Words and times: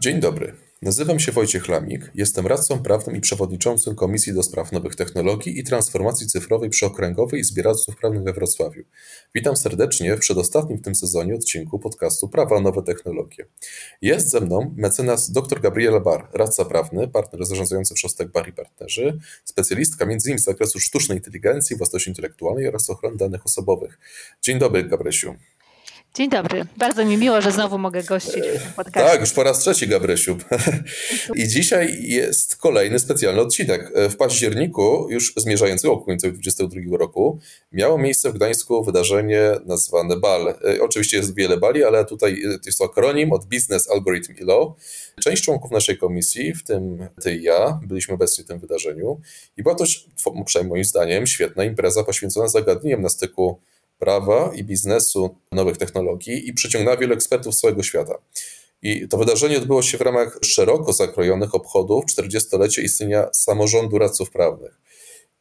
Dzień 0.00 0.20
dobry. 0.20 0.54
Nazywam 0.82 1.20
się 1.20 1.32
Wojciech 1.32 1.68
Lamik, 1.68 2.10
jestem 2.14 2.46
radcą 2.46 2.82
prawnym 2.82 3.16
i 3.16 3.20
przewodniczącym 3.20 3.94
Komisji 3.94 4.34
do 4.34 4.42
Spraw 4.42 4.72
Nowych 4.72 4.96
Technologii 4.96 5.58
i 5.58 5.64
Transformacji 5.64 6.26
Cyfrowej 6.26 6.70
przy 6.70 6.86
Okręgowej 6.86 7.40
Izbie 7.40 7.62
Radców 7.62 7.96
Prawnych 7.96 8.22
we 8.22 8.32
Wrocławiu. 8.32 8.82
Witam 9.34 9.56
serdecznie 9.56 10.16
w 10.16 10.18
przedostatnim 10.18 10.78
w 10.78 10.82
tym 10.82 10.94
sezonie 10.94 11.34
odcinku 11.34 11.78
podcastu 11.78 12.28
Prawa 12.28 12.60
Nowe 12.60 12.82
Technologie. 12.82 13.46
Jest 14.02 14.30
ze 14.30 14.40
mną 14.40 14.74
mecenas 14.76 15.30
dr 15.30 15.60
Gabriela 15.60 16.00
Bar, 16.00 16.28
radca 16.32 16.64
prawny, 16.64 17.08
partner 17.08 17.44
zarządzający 17.44 17.96
Szostek 17.96 18.28
Bar 18.28 18.48
i 18.48 18.52
Partnerzy, 18.52 19.18
specjalistka 19.44 20.04
m.in. 20.04 20.38
z 20.38 20.44
zakresu 20.44 20.80
sztucznej 20.80 21.18
inteligencji, 21.18 21.76
własności 21.76 22.10
intelektualnej 22.10 22.68
oraz 22.68 22.90
ochrony 22.90 23.16
danych 23.16 23.46
osobowych. 23.46 23.98
Dzień 24.42 24.58
dobry, 24.58 24.84
Gabrysiu. 24.84 25.34
Dzień 26.14 26.30
dobry. 26.30 26.64
Bardzo 26.76 27.04
mi 27.04 27.16
miło, 27.16 27.40
że 27.40 27.52
znowu 27.52 27.78
mogę 27.78 28.02
gościć 28.02 28.44
w 28.78 28.84
tym. 28.84 28.92
Tak, 28.92 29.20
już 29.20 29.32
po 29.32 29.42
raz 29.42 29.58
trzeci, 29.58 29.88
Gabrysiu. 29.88 30.36
I 31.34 31.48
dzisiaj 31.48 32.02
jest 32.02 32.56
kolejny 32.56 32.98
specjalny 32.98 33.40
odcinek. 33.40 33.92
W 34.10 34.16
październiku, 34.16 35.06
już 35.10 35.32
zmierzający 35.36 35.88
końcu 35.88 36.32
2022 36.32 36.98
roku, 36.98 37.38
miało 37.72 37.98
miejsce 37.98 38.30
w 38.30 38.34
Gdańsku 38.34 38.84
wydarzenie 38.84 39.52
nazwane 39.66 40.16
BAL. 40.16 40.48
E, 40.48 40.82
oczywiście 40.82 41.16
jest 41.16 41.34
wiele 41.34 41.56
bali, 41.56 41.84
ale 41.84 42.04
tutaj 42.04 42.42
jest 42.66 42.78
to 42.78 42.84
akronim 42.84 43.32
od 43.32 43.44
Business 43.44 43.90
Algorithm 43.90 44.34
i 44.40 44.44
Law. 44.44 44.68
Część 45.20 45.44
członków 45.44 45.70
naszej 45.70 45.98
komisji, 45.98 46.54
w 46.54 46.62
tym 46.62 47.08
ty 47.22 47.36
i 47.36 47.42
ja, 47.42 47.80
byliśmy 47.86 48.14
obecni 48.14 48.44
w 48.44 48.46
tym 48.46 48.58
wydarzeniu 48.58 49.20
i 49.56 49.62
była 49.62 49.74
to, 49.74 49.84
przynajmniej 50.46 50.70
moim 50.70 50.84
zdaniem, 50.84 51.26
świetna 51.26 51.64
impreza 51.64 52.04
poświęcona 52.04 52.48
zagadnieniom 52.48 53.02
na 53.02 53.08
styku 53.08 53.60
prawa 54.00 54.50
i 54.54 54.64
biznesu 54.64 55.36
nowych 55.52 55.76
technologii 55.76 56.48
i 56.48 56.52
przyciągnęła 56.52 56.96
wielu 56.96 57.14
ekspertów 57.14 57.54
z 57.54 57.60
całego 57.60 57.82
świata. 57.82 58.14
I 58.82 59.08
to 59.08 59.18
wydarzenie 59.18 59.58
odbyło 59.58 59.82
się 59.82 59.98
w 59.98 60.00
ramach 60.00 60.38
szeroko 60.42 60.92
zakrojonych 60.92 61.54
obchodów 61.54 62.04
40-lecia 62.04 62.82
istnienia 62.82 63.28
samorządu 63.32 63.98
radców 63.98 64.30
prawnych. 64.30 64.80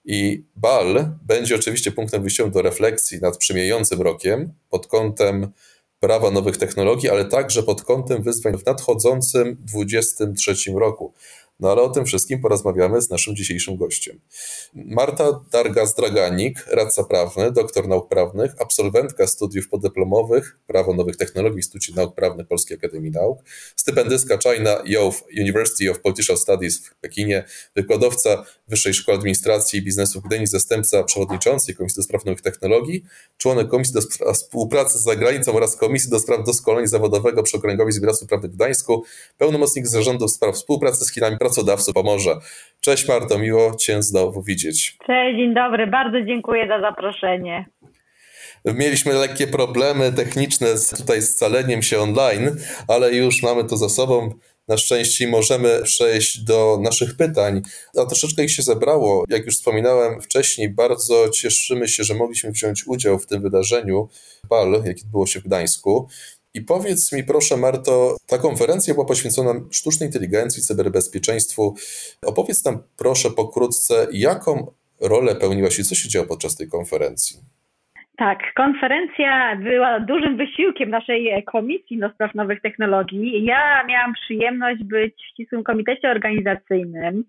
I 0.05 0.43
BAL 0.55 1.17
będzie 1.25 1.55
oczywiście 1.55 1.91
punktem 1.91 2.21
wyjściowym 2.21 2.53
do 2.53 2.61
refleksji 2.61 3.19
nad 3.21 3.37
przemijającym 3.37 4.01
rokiem 4.01 4.53
pod 4.69 4.87
kątem 4.87 5.51
prawa 5.99 6.31
nowych 6.31 6.57
technologii, 6.57 7.09
ale 7.09 7.25
także 7.25 7.63
pod 7.63 7.81
kątem 7.81 8.23
wyzwań 8.23 8.57
w 8.57 8.65
nadchodzącym 8.65 9.57
2023 9.59 10.71
roku. 10.71 11.13
No 11.59 11.71
ale 11.71 11.81
o 11.81 11.89
tym 11.89 12.05
wszystkim 12.05 12.41
porozmawiamy 12.41 13.01
z 13.01 13.09
naszym 13.09 13.35
dzisiejszym 13.35 13.77
gościem. 13.77 14.19
Marta 14.73 15.41
Dargas-Draganik, 15.51 16.53
radca 16.67 17.03
prawny, 17.03 17.51
doktor 17.51 17.87
nauk 17.87 18.09
prawnych, 18.09 18.51
absolwentka 18.59 19.27
studiów 19.27 19.69
podyplomowych 19.69 20.59
Prawo 20.67 20.93
Nowych 20.93 21.17
Technologii 21.17 21.55
w 21.55 21.57
Instytucie 21.57 21.93
Nauk 21.95 22.15
Prawnych 22.15 22.47
Polskiej 22.47 22.77
Akademii 22.77 23.11
Nauk, 23.11 23.39
stypendystka 23.75 24.37
China 24.37 24.77
Youth 24.85 25.17
University 25.39 25.91
of 25.91 25.99
Political 25.99 26.37
Studies 26.37 26.87
w 26.87 26.95
Pekinie, 26.95 27.43
wykładowca 27.75 28.45
Wyższej 28.67 28.93
Szkoły 28.93 29.17
Administracji 29.17 29.79
i 29.79 29.81
Biznesu 29.81 30.21
w 30.21 30.23
Gdyni, 30.23 30.47
zastępca 30.47 31.03
przewodniczącej 31.03 31.75
Komisji 31.75 31.95
do 31.95 32.03
Spraw 32.03 32.25
Nowych 32.25 32.41
Technologii, 32.41 33.03
członek 33.37 33.67
Komisji 33.67 33.93
do 33.93 34.01
Spraw 34.01 34.35
Współpracy 34.35 34.97
z 34.97 35.01
Zagranicą 35.01 35.53
oraz 35.53 35.75
Komisji 35.75 36.09
do 36.09 36.19
Spraw 36.19 36.45
Doskonalenia 36.45 36.87
Zawodowego 36.87 37.43
przy 37.43 37.57
Okręgowej 37.57 37.89
Izbie 37.89 38.07
Prawnych 38.27 38.51
w 38.51 38.55
Gdańsku, 38.55 39.03
pełnomocnik 39.37 39.87
Zarządu 39.87 40.27
Spraw 40.27 40.55
Współpracy 40.55 41.05
z 41.05 41.13
Chinami, 41.13 41.37
pracodawców 41.49 41.93
pomoże. 41.93 42.35
Cześć 42.81 43.07
Marto, 43.07 43.39
miło 43.39 43.75
Cię 43.75 44.03
znowu 44.03 44.43
widzieć. 44.43 44.97
Cześć, 45.07 45.37
dzień 45.37 45.53
dobry, 45.53 45.87
bardzo 45.87 46.21
dziękuję 46.21 46.67
za 46.67 46.81
zaproszenie. 46.81 47.65
Mieliśmy 48.65 49.13
lekkie 49.13 49.47
problemy 49.47 50.13
techniczne 50.13 50.77
z, 50.77 50.89
tutaj 50.89 51.21
scaleniem 51.21 51.83
się 51.83 51.99
online, 51.99 52.55
ale 52.87 53.13
już 53.13 53.43
mamy 53.43 53.63
to 53.63 53.77
za 53.77 53.89
sobą. 53.89 54.33
Na 54.67 54.77
szczęście 54.77 55.27
możemy 55.27 55.81
przejść 55.83 56.39
do 56.39 56.77
naszych 56.81 57.17
pytań. 57.17 57.61
A 57.97 58.05
troszeczkę 58.05 58.43
ich 58.43 58.51
się 58.51 58.61
zebrało. 58.61 59.23
Jak 59.29 59.45
już 59.45 59.55
wspominałem 59.55 60.21
wcześniej, 60.21 60.69
bardzo 60.69 61.29
cieszymy 61.29 61.87
się, 61.87 62.03
że 62.03 62.13
mogliśmy 62.13 62.51
wziąć 62.51 62.87
udział 62.87 63.19
w 63.19 63.25
tym 63.25 63.41
wydarzeniu 63.41 64.09
PAL, 64.49 64.83
jakie 64.85 65.03
było 65.11 65.27
się 65.27 65.39
w 65.39 65.43
Gdańsku. 65.43 66.07
I 66.53 66.61
powiedz 66.61 67.13
mi 67.13 67.23
proszę 67.23 67.57
Marto, 67.57 68.17
ta 68.27 68.37
konferencja 68.37 68.93
była 68.93 69.05
poświęcona 69.05 69.53
sztucznej 69.71 70.09
inteligencji, 70.09 70.63
cyberbezpieczeństwu. 70.63 71.75
Opowiedz 72.25 72.65
nam 72.65 72.79
proszę 72.97 73.29
pokrótce, 73.29 74.07
jaką 74.13 74.71
rolę 75.01 75.35
pełniłaś 75.35 75.79
i 75.79 75.83
co 75.83 75.95
się 75.95 76.09
działo 76.09 76.27
podczas 76.27 76.55
tej 76.57 76.69
konferencji? 76.69 77.39
Tak, 78.17 78.39
konferencja 78.55 79.55
była 79.55 79.99
dużym 79.99 80.37
wysiłkiem 80.37 80.89
naszej 80.89 81.43
Komisji 81.51 81.99
do 81.99 82.09
Spraw 82.09 82.35
Nowych 82.35 82.61
Technologii. 82.61 83.45
Ja 83.45 83.83
miałam 83.87 84.13
przyjemność 84.13 84.83
być 84.83 85.13
w 85.15 85.33
ścisłym 85.33 85.63
komitecie 85.63 86.11
organizacyjnym. 86.11 87.23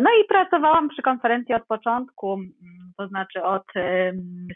No 0.00 0.10
i 0.22 0.28
pracowałam 0.28 0.88
przy 0.88 1.02
konferencji 1.02 1.54
od 1.54 1.66
początku 1.66 2.38
to 2.98 3.08
znaczy 3.08 3.42
od 3.42 3.64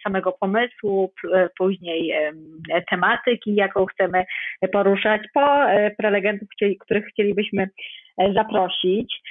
samego 0.03 0.33
pomysłu, 0.33 1.13
później 1.59 2.13
tematyki, 2.91 3.55
jaką 3.55 3.87
chcemy 3.87 4.25
poruszać, 4.73 5.23
po 5.35 5.71
e, 5.71 5.91
prelegentów, 5.91 6.49
których 6.81 7.07
chcielibyśmy 7.07 7.69
e, 8.19 8.33
zaprosić. 8.33 9.23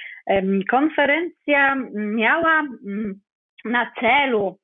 Konferencja 0.70 1.76
miała 1.94 2.60
mm, 2.60 3.20
na 3.64 3.92
celu 4.00 4.58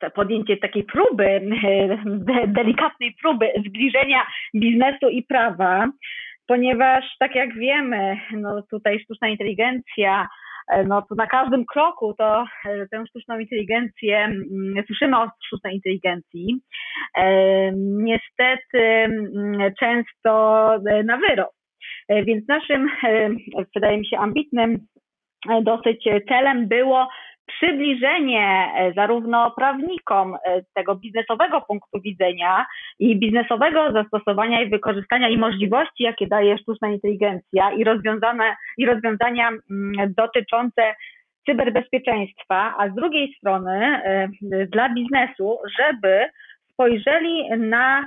e, 0.00 0.10
podjęcie 0.10 0.56
takiej 0.56 0.84
próby, 0.84 1.40
delikatnej 2.46 3.14
próby 3.22 3.52
zbliżenia 3.68 4.26
biznesu 4.54 5.08
i 5.08 5.22
prawa, 5.22 5.88
ponieważ 6.46 7.04
tak 7.18 7.34
jak 7.34 7.54
wiemy, 7.54 8.16
no 8.32 8.62
tutaj 8.70 9.00
sztuczna 9.00 9.28
inteligencja 9.28 10.28
E, 10.28 10.43
no 10.86 11.02
to 11.02 11.14
na 11.14 11.26
każdym 11.26 11.64
kroku 11.66 12.14
to 12.18 12.44
e, 12.66 12.88
tę 12.88 13.06
sztuczną 13.06 13.38
inteligencję, 13.38 14.18
mm, 14.18 14.84
słyszymy 14.86 15.18
o 15.18 15.30
sztucznej 15.46 15.74
inteligencji. 15.74 16.60
E, 17.16 17.72
niestety 17.76 18.78
mm, 18.78 19.74
często 19.80 20.70
na 21.04 21.16
wyrok. 21.16 21.52
Więc 22.08 22.48
naszym, 22.48 22.88
wydaje 23.74 23.98
mi 23.98 24.06
się, 24.06 24.18
ambitnym 24.18 24.78
dosyć 25.62 26.08
celem 26.28 26.68
było 26.68 27.08
przybliżenie 27.46 28.72
e, 28.76 28.92
zarówno 28.92 29.50
prawnikom 29.50 30.34
e, 30.34 30.62
tego 30.74 30.94
biznesowego 30.94 31.60
punktu 31.60 32.00
widzenia 32.00 32.66
i 32.98 33.18
biznesowego 33.18 33.92
zastosowania 33.92 34.62
i 34.62 34.70
wykorzystania 34.70 35.28
i 35.28 35.38
możliwości, 35.38 36.02
jakie 36.02 36.26
daje 36.26 36.58
sztuczna 36.58 36.88
inteligencja 36.88 37.72
i, 37.72 37.84
rozwiązane, 37.84 38.56
i 38.78 38.86
rozwiązania 38.86 39.48
mm, 39.48 40.14
dotyczące 40.16 40.94
cyberbezpieczeństwa, 41.46 42.74
a 42.78 42.88
z 42.88 42.94
drugiej 42.94 43.34
strony 43.38 44.02
e, 44.04 44.28
dla 44.66 44.94
biznesu, 44.94 45.58
żeby 45.80 46.26
spojrzeli 46.72 47.58
na 47.58 48.06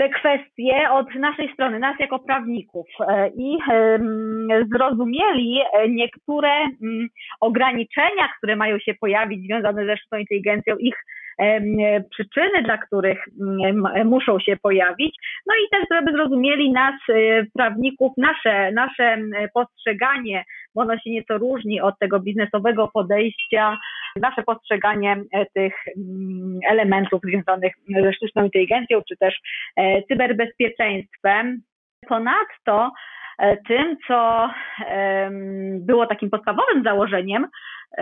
te 0.00 0.08
kwestie 0.08 0.90
od 0.90 1.14
naszej 1.14 1.52
strony, 1.52 1.78
nas 1.78 1.98
jako 1.98 2.18
prawników 2.18 2.86
e, 3.00 3.28
i 3.28 3.58
zrozumieli 4.74 5.60
niektóre 5.88 6.48
mm, 6.48 7.08
ograniczenia, 7.40 8.28
które 8.38 8.56
mają 8.56 8.78
się 8.78 8.94
pojawić 8.94 9.46
związane 9.46 9.86
ze 9.86 9.96
sztuczną 9.96 10.18
inteligencją, 10.18 10.76
ich 10.76 10.94
przyczyny, 12.10 12.62
dla 12.62 12.78
których 12.78 13.24
mm, 13.40 14.08
muszą 14.08 14.38
się 14.38 14.56
pojawić, 14.56 15.16
no 15.46 15.54
i 15.54 15.68
też, 15.70 15.84
żeby 15.92 16.12
zrozumieli 16.12 16.72
nas, 16.72 16.94
e, 17.08 17.44
prawników, 17.54 18.12
nasze, 18.16 18.72
nasze 18.72 19.18
postrzeganie, 19.54 20.44
bo 20.74 20.82
ono 20.82 20.98
się 20.98 21.10
nieco 21.10 21.38
różni 21.38 21.80
od 21.80 21.98
tego 21.98 22.20
biznesowego 22.20 22.90
podejścia, 22.94 23.78
nasze 24.16 24.42
postrzeganie 24.42 25.16
e, 25.32 25.46
tych 25.46 25.74
elementów 26.70 27.20
związanych 27.24 27.72
ze 28.02 28.12
sztuczną 28.12 28.44
inteligencją, 28.44 29.00
czy 29.08 29.16
też 29.16 29.34
e, 29.76 30.02
cyberbezpieczeństwem. 30.02 31.62
Ponadto 32.08 32.90
tym, 33.68 33.96
co 34.06 34.50
było 35.80 36.06
takim 36.06 36.30
podstawowym 36.30 36.82
założeniem 36.84 37.46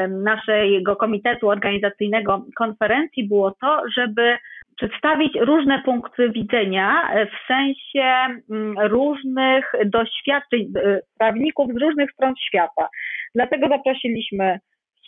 naszego 0.09 0.97
komitetu 0.97 1.49
organizacyjnego 1.49 2.45
konferencji, 2.57 3.29
było 3.29 3.51
to, 3.51 3.83
żeby 3.97 4.39
przedstawić 4.79 5.35
różne 5.41 5.83
punkty 5.83 6.31
widzenia 6.31 7.11
w 7.27 7.47
sensie 7.47 8.05
mm, 8.51 8.79
różnych 8.79 9.73
doświadczeń 9.85 10.61
e, 10.61 11.01
prawników 11.19 11.71
z 11.75 11.83
różnych 11.83 12.13
stron 12.13 12.35
świata. 12.49 12.89
Dlatego 13.35 13.69
zaprosiliśmy 13.69 14.59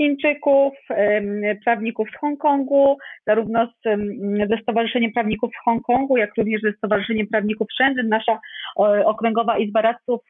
Chińczyków, 0.00 0.72
prawników 1.64 2.08
z 2.10 2.20
Hongkongu, 2.20 2.98
zarówno 3.26 3.66
z, 3.66 3.72
ze 4.50 4.56
Stowarzyszeniem 4.62 5.12
Prawników 5.12 5.50
z 5.50 5.64
Hongkongu, 5.64 6.16
jak 6.16 6.30
również 6.38 6.62
ze 6.62 6.72
Stowarzyszeniem 6.72 7.26
Prawników 7.26 7.68
Shenzhen. 7.76 8.08
Nasza 8.08 8.40
Okręgowa 9.04 9.58
Izba 9.58 9.82
Radców 9.82 10.20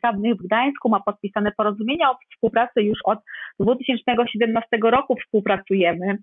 Prawnych 0.00 0.34
w 0.34 0.46
Gdańsku 0.46 0.88
ma 0.88 1.00
podpisane 1.00 1.52
porozumienia 1.56 2.10
o 2.10 2.16
współpracy 2.32 2.82
już 2.82 2.98
od 3.04 3.18
2017 3.60 4.68
roku 4.82 5.16
współpracujemy. 5.16 6.18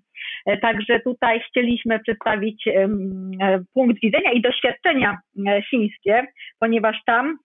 E, 0.46 0.56
także 0.56 1.00
tutaj 1.00 1.40
chcieliśmy 1.40 1.98
przedstawić 1.98 2.68
punkt 3.74 4.00
widzenia 4.02 4.32
i 4.32 4.42
doświadczenia 4.42 5.18
chińskie, 5.70 6.26
ponieważ 6.60 6.96
tam 7.06 7.38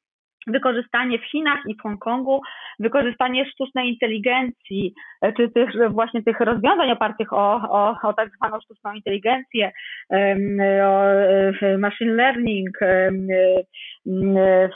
wykorzystanie 0.47 1.19
w 1.19 1.25
Chinach 1.25 1.59
i 1.67 1.75
w 1.75 1.81
Hongkongu, 1.81 2.41
wykorzystanie 2.79 3.45
sztucznej 3.45 3.89
inteligencji, 3.89 4.93
e, 5.21 5.33
czy 5.33 5.49
tych 5.49 5.69
właśnie 5.89 6.23
tych 6.23 6.39
rozwiązań 6.39 6.91
opartych 6.91 7.33
o, 7.33 7.53
o, 7.69 7.97
o 8.03 8.13
tak 8.13 8.29
zwaną 8.35 8.59
sztuczną 8.61 8.93
inteligencję, 8.93 9.71
o 10.83 11.05
e, 11.61 11.77
machine 11.77 12.13
learning, 12.13 12.69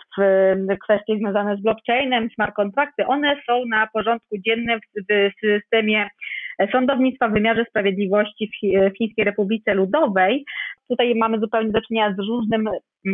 w 0.08 0.78
kwestie 0.84 1.18
związane 1.18 1.58
z 1.58 1.62
blockchainem, 1.62 2.30
smart 2.36 2.56
kontrakty, 2.56 3.06
one 3.08 3.42
są 3.46 3.66
na 3.66 3.88
porządku 3.94 4.38
dziennym 4.38 4.80
w 4.80 5.46
systemie 5.46 6.10
sądownictwa 6.72 7.30
w 7.30 7.34
wymiarze 7.34 7.66
sprawiedliwości 7.69 8.48
w 8.48 8.98
Chińskiej 8.98 9.25
Republice 9.25 9.74
Ludowej. 9.74 10.46
Tutaj 10.90 11.16
mamy 11.16 11.40
zupełnie 11.40 11.72
do 11.72 11.81
czynienia 11.81 12.16
z 12.16 12.19
różnym 12.19 12.69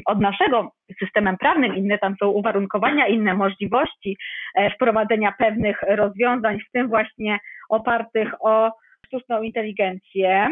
od 0.06 0.22
naszego 0.22 0.72
systemem 1.00 1.38
prawnym, 1.38 1.76
inne 1.76 1.98
tam 1.98 2.16
są 2.20 2.28
uwarunkowania, 2.28 3.08
inne 3.08 3.34
możliwości 3.34 4.18
e, 4.56 4.72
wprowadzenia 4.76 5.34
pewnych 5.38 5.82
rozwiązań, 5.88 6.60
w 6.60 6.72
tym 6.72 6.88
właśnie 6.88 7.40
opartych 7.70 8.46
o 8.46 8.72
sztuczną 9.06 9.42
inteligencję. 9.42 10.48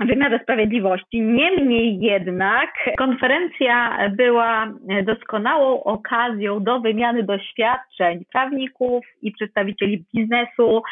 Wymiarze 0.00 0.38
sprawiedliwości. 0.42 1.20
Niemniej 1.20 2.00
jednak 2.00 2.70
konferencja 2.98 3.98
była 4.10 4.72
doskonałą 5.02 5.82
okazją 5.82 6.64
do 6.64 6.80
wymiany 6.80 7.22
doświadczeń 7.22 8.24
prawników 8.32 9.04
i 9.22 9.32
przedstawicieli 9.32 10.04
biznesu, 10.14 10.82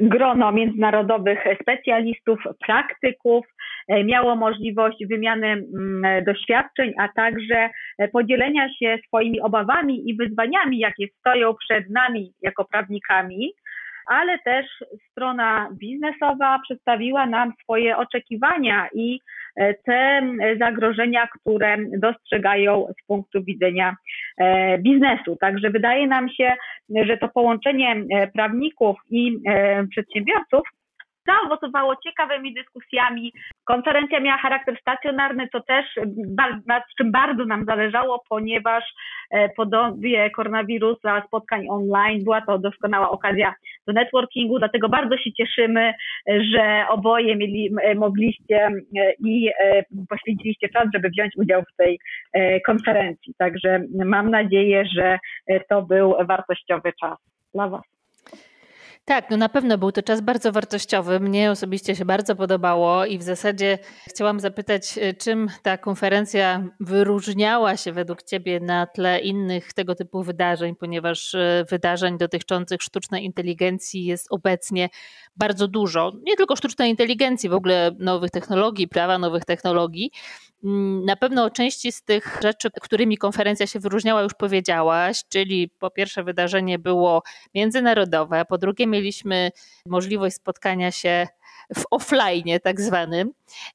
grono 0.00 0.52
międzynarodowych 0.52 1.44
specjalistów, 1.62 2.38
praktyków 2.66 3.46
e, 3.88 4.04
miało 4.04 4.36
możliwość 4.36 5.06
wymiany 5.06 5.46
mm, 5.46 6.24
doświadczeń, 6.24 6.92
a 6.98 7.08
także 7.08 7.70
podzielenia 8.12 8.68
się 8.78 8.98
swoimi 9.06 9.40
obawami 9.40 10.10
i 10.10 10.16
wyzwaniami, 10.16 10.78
jakie 10.78 11.06
stoją 11.08 11.54
przed 11.54 11.90
nami 11.90 12.32
jako 12.42 12.64
prawnikami 12.64 13.52
ale 14.06 14.38
też 14.38 14.66
strona 15.10 15.68
biznesowa 15.72 16.58
przedstawiła 16.62 17.26
nam 17.26 17.52
swoje 17.62 17.96
oczekiwania 17.96 18.88
i 18.94 19.20
e, 19.56 19.74
te 19.74 20.22
zagrożenia, 20.58 21.26
które 21.26 21.76
dostrzegają 21.98 22.86
z 23.02 23.06
punktu 23.06 23.44
widzenia 23.44 23.96
e, 24.38 24.78
biznesu. 24.78 25.36
Także 25.40 25.70
wydaje 25.70 26.06
nam 26.06 26.28
się, 26.28 26.52
że 27.04 27.16
to 27.16 27.28
połączenie 27.28 27.96
e, 28.10 28.26
prawników 28.26 28.96
i 29.10 29.38
przedsiębiorców 29.90 30.62
zaowocowało 31.26 31.96
ciekawymi 31.96 32.54
dyskusjami. 32.54 33.32
Konferencja 33.64 34.20
miała 34.20 34.38
charakter 34.38 34.76
stacjonarny, 34.80 35.48
to 35.48 35.60
też 35.60 35.86
nad 36.66 36.82
czym 36.98 37.12
bardzo 37.12 37.44
nam 37.44 37.64
zależało, 37.64 38.22
ponieważ 38.28 38.84
e, 39.30 39.48
po 39.48 39.66
dobie 39.66 40.30
koronawirusa, 40.30 41.22
spotkań 41.26 41.66
online, 41.70 42.24
była 42.24 42.40
to 42.40 42.58
doskonała 42.58 43.10
okazja 43.10 43.54
do 43.86 43.92
networkingu, 43.92 44.58
dlatego 44.58 44.88
bardzo 44.88 45.16
się 45.16 45.32
cieszymy, 45.32 45.94
że 46.26 46.84
oboje 46.88 47.36
mieli, 47.36 47.70
mogliście 47.96 48.56
e, 48.66 49.12
i 49.18 49.48
e, 49.48 49.82
poświęciliście 50.08 50.68
czas, 50.68 50.88
żeby 50.94 51.08
wziąć 51.08 51.36
udział 51.36 51.62
w 51.62 51.76
tej 51.76 51.98
konferencji. 52.66 53.34
Także 53.38 53.80
mam 54.04 54.30
nadzieję, 54.30 54.84
że 54.96 55.18
to 55.68 55.82
był 55.82 56.14
wartościowy 56.26 56.92
czas 57.00 57.18
dla 57.54 57.68
Was. 57.68 58.01
Tak, 59.04 59.30
no 59.30 59.36
na 59.36 59.48
pewno 59.48 59.78
był 59.78 59.92
to 59.92 60.02
czas 60.02 60.20
bardzo 60.20 60.52
wartościowy. 60.52 61.20
Mnie 61.20 61.50
osobiście 61.50 61.96
się 61.96 62.04
bardzo 62.04 62.36
podobało 62.36 63.06
i 63.06 63.18
w 63.18 63.22
zasadzie 63.22 63.78
chciałam 64.08 64.40
zapytać, 64.40 64.98
e, 64.98 65.14
czym 65.14 65.48
ta 65.62 65.78
konferencja 65.78 66.64
wyróżniała 66.80 67.76
się 67.76 67.92
według 67.92 68.22
Ciebie 68.22 68.60
na 68.60 68.86
tle 68.86 69.20
innych 69.20 69.72
tego 69.72 69.94
typu 69.94 70.22
wydarzeń, 70.22 70.76
ponieważ 70.76 71.34
e, 71.34 71.64
wydarzeń 71.70 72.18
dotyczących 72.18 72.82
sztucznej 72.82 73.24
inteligencji 73.24 74.04
jest 74.04 74.26
obecnie 74.30 74.88
bardzo 75.36 75.68
dużo. 75.68 76.12
Nie 76.22 76.36
tylko 76.36 76.56
sztucznej 76.56 76.90
inteligencji, 76.90 77.48
w 77.48 77.54
ogóle 77.54 77.90
nowych 77.98 78.30
technologii, 78.30 78.88
prawa 78.88 79.18
nowych 79.18 79.44
technologii. 79.44 80.10
Mm, 80.64 81.04
na 81.04 81.16
pewno 81.16 81.44
o 81.44 81.50
części 81.50 81.92
z 81.92 82.02
tych 82.02 82.38
rzeczy, 82.42 82.70
którymi 82.80 83.16
konferencja 83.16 83.66
się 83.66 83.80
wyróżniała, 83.80 84.22
już 84.22 84.34
powiedziałaś, 84.34 85.22
czyli 85.28 85.70
po 85.78 85.90
pierwsze 85.90 86.24
wydarzenie 86.24 86.78
było 86.78 87.22
międzynarodowe, 87.54 88.44
po 88.44 88.58
drugie 88.58 88.86
mieliśmy 88.86 89.50
możliwość 89.86 90.36
spotkania 90.36 90.90
się 90.90 91.26
w 91.76 91.82
offline 91.90 92.58
tak 92.62 92.80
zwanym. 92.80 93.30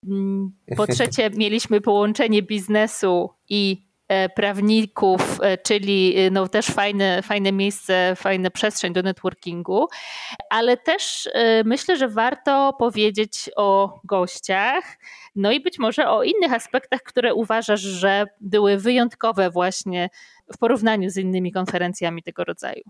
Mm, 0.08 0.52
po 0.78 0.88
trzecie 0.94 1.30
mieliśmy 1.30 1.82
połączenie 1.82 2.42
biznesu 2.42 3.30
i 3.50 3.87
prawników, 4.36 5.40
e, 5.42 5.58
czyli 5.58 6.18
e, 6.18 6.32
no 6.32 6.48
też 6.48 6.66
fajne, 6.66 7.22
fajne 7.22 7.52
miejsce, 7.52 8.14
fajna 8.16 8.50
przestrzeń 8.50 8.94
do 8.94 9.02
networkingu, 9.02 9.88
ale 10.50 10.78
też 10.78 11.30
myślę, 11.66 11.98
że 11.98 12.08
warto 12.10 12.74
powiedzieć 12.80 13.50
o 13.56 14.00
gościach, 14.04 14.98
no 15.36 15.52
i 15.52 15.60
być 15.60 15.80
może 15.80 16.10
o 16.10 16.24
innych 16.24 16.54
aspektach, 16.54 17.02
które 17.04 17.34
uważasz, 17.34 17.82
że 17.82 18.26
były 18.42 18.78
wyjątkowe 18.78 19.50
właśnie 19.50 20.10
w 20.54 20.58
porównaniu 20.58 21.10
z 21.10 21.18
innymi 21.18 21.52
konferencjami 21.52 22.24
tego 22.24 22.44
rodzaju. 22.44 22.84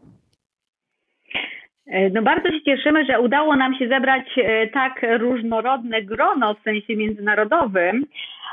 No 2.11 2.21
bardzo 2.21 2.51
się 2.51 2.61
cieszymy, 2.61 3.05
że 3.05 3.19
udało 3.19 3.55
nam 3.55 3.75
się 3.75 3.87
zebrać 3.87 4.25
tak 4.73 5.05
różnorodne 5.19 6.01
grono 6.01 6.53
w 6.53 6.63
sensie 6.63 6.95
międzynarodowym. 6.95 8.05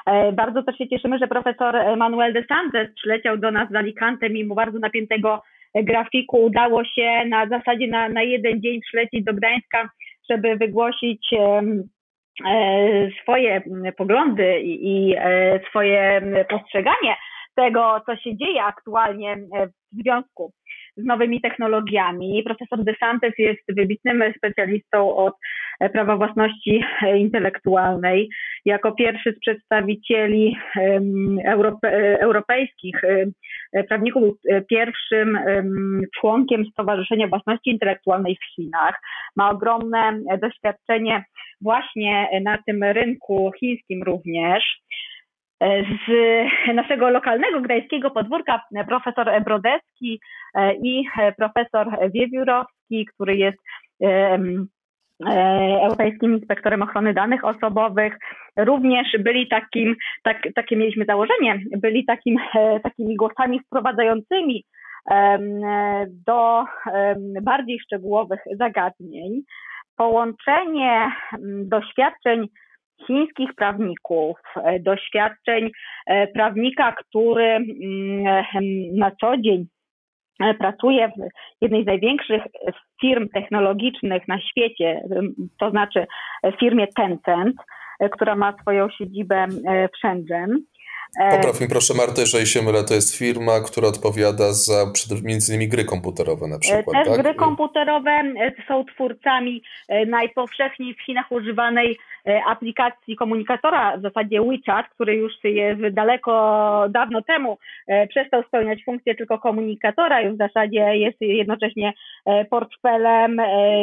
E, 0.07 0.33
bardzo 0.33 0.63
też 0.63 0.79
się 0.79 0.89
cieszymy, 0.89 1.19
że 1.19 1.29
profesor 1.29 1.97
Manuel 1.97 2.33
de 2.33 2.45
Santos 2.45 2.95
przyleciał 2.95 3.37
do 3.39 3.51
nas 3.51 3.71
z 3.71 3.75
Alicante, 3.75 4.31
mimo 4.31 4.55
bardzo 4.55 4.79
napiętego 4.79 5.43
grafiku 5.75 6.45
udało 6.45 6.85
się 6.85 7.25
na 7.29 7.47
zasadzie 7.47 7.87
na, 7.87 8.09
na 8.09 8.23
jeden 8.23 8.61
dzień 8.61 8.81
przylecieć 8.81 9.25
do 9.25 9.35
Gdańska, 9.35 9.89
żeby 10.31 10.57
wygłosić 10.57 11.27
e, 11.33 11.63
swoje 13.23 13.63
poglądy 13.97 14.61
i, 14.61 15.15
e, 15.19 15.61
swoje 15.69 16.23
postrzeganie 16.49 17.17
tego, 17.55 18.01
co 18.06 18.17
się 18.17 18.37
dzieje 18.37 18.65
aktualnie 18.65 19.37
w 19.93 20.03
związku 20.03 20.53
z 20.96 21.05
nowymi 21.05 21.41
technologiami. 21.41 22.43
Profesor 22.44 22.84
DeSantis 22.84 23.39
jest 23.39 23.63
wybitnym 23.69 24.24
specjalistą 24.36 25.17
od 25.17 25.34
prawa 25.93 26.17
własności 26.17 26.84
intelektualnej. 27.17 28.29
Jako 28.65 28.93
pierwszy 28.93 29.32
z 29.32 29.41
przedstawicieli 29.41 30.56
europe, 31.44 32.19
europejskich 32.20 33.01
prawników 33.89 34.39
pierwszym 34.69 35.39
członkiem 36.20 36.65
Stowarzyszenia 36.65 37.29
Własności 37.29 37.70
Intelektualnej 37.70 38.36
w 38.36 38.55
Chinach. 38.55 39.01
Ma 39.36 39.51
ogromne 39.51 40.19
doświadczenie 40.43 41.24
właśnie 41.60 42.29
na 42.43 42.58
tym 42.67 42.84
rynku 42.84 43.53
chińskim 43.60 44.03
również 44.03 44.65
z 46.06 46.11
naszego 46.75 47.11
lokalnego 47.11 47.61
gdańskiego 47.61 48.11
podwórka 48.11 48.61
profesor 48.89 49.43
Brodecki 49.44 50.21
e, 50.55 50.75
i 50.75 51.05
profesor 51.37 51.89
Wiewiórowski, 52.15 53.06
który 53.15 53.37
jest 53.37 53.59
e, 54.03 54.39
Europejskim 55.83 56.35
Inspektorem 56.35 56.83
Ochrony 56.83 57.15
Danych 57.15 57.44
Osobowych, 57.44 58.19
również 58.56 59.17
byli 59.19 59.49
takim, 59.49 59.97
tak, 60.23 60.43
takie 60.55 60.77
mieliśmy 60.77 61.05
założenie, 61.05 61.59
byli 61.77 62.05
takim, 62.05 62.39
e, 62.55 62.81
takimi 62.81 63.17
głosami 63.17 63.61
wprowadzającymi 63.61 64.65
do 66.27 66.65
bardziej 67.43 67.81
szczegółowych 67.81 68.41
zagadnień. 68.59 69.43
Połączenie 69.97 71.13
doświadczeń 71.65 72.49
chińskich 73.06 73.55
prawników, 73.55 74.37
e, 74.56 74.81
doświadczeń 74.81 75.70
e, 76.06 76.27
prawnika, 76.27 76.93
który 76.93 77.44
mm, 77.44 78.25
na 78.93 79.11
co 79.20 79.37
dzień 79.37 79.67
e, 80.41 80.55
pracuje 80.55 81.08
w 81.08 81.13
jednej 81.61 81.82
z 81.82 81.87
największych 81.87 82.43
firm 83.01 83.29
technologicznych 83.29 84.29
na 84.29 84.41
świecie, 84.41 85.01
to 85.58 85.70
znaczy 85.70 86.06
firmie 86.61 86.87
Tencent, 86.87 87.56
która 88.13 88.37
ma 88.37 88.55
swoją 88.61 88.91
siedzibę 88.91 89.46
w 89.94 89.99
Shenzhen. 89.99 90.58
Popraw 91.31 91.61
mi 91.61 91.69
proszę 91.69 91.94
Martę, 91.94 92.21
jeżeli 92.21 92.47
się 92.47 92.63
mylę, 92.63 92.85
to 92.85 92.94
jest 92.94 93.17
firma, 93.17 93.61
która 93.61 93.89
odpowiada 93.89 94.53
za 94.53 94.93
między 95.23 95.53
innymi 95.53 95.69
gry 95.69 95.85
komputerowe 95.85 96.47
na 96.47 96.59
przykład. 96.59 96.97
Też 96.97 97.09
tak? 97.09 97.23
gry 97.23 97.35
komputerowe 97.35 98.23
są 98.69 98.85
twórcami 98.85 99.63
najpowszechniej 100.06 100.94
w 100.94 101.03
Chinach 101.03 101.33
używanej 101.33 101.99
E, 102.29 102.44
aplikacji 102.44 103.17
komunikatora, 103.17 103.97
w 103.97 104.03
zasadzie 104.03 104.41
WeChat, 104.41 104.89
który 104.89 105.15
już 105.15 105.33
jest 105.44 105.94
daleko, 105.94 106.33
dawno 106.91 107.23
temu 107.23 107.59
e, 107.87 108.06
przestał 108.06 108.43
spełniać 108.43 108.85
funkcję 108.85 109.15
tylko 109.15 109.39
komunikatora 109.39 110.21
i 110.21 110.31
w 110.31 110.37
zasadzie 110.37 110.97
jest 110.97 111.21
jednocześnie 111.21 111.93
e, 112.27 112.44
portfelem, 112.44 113.37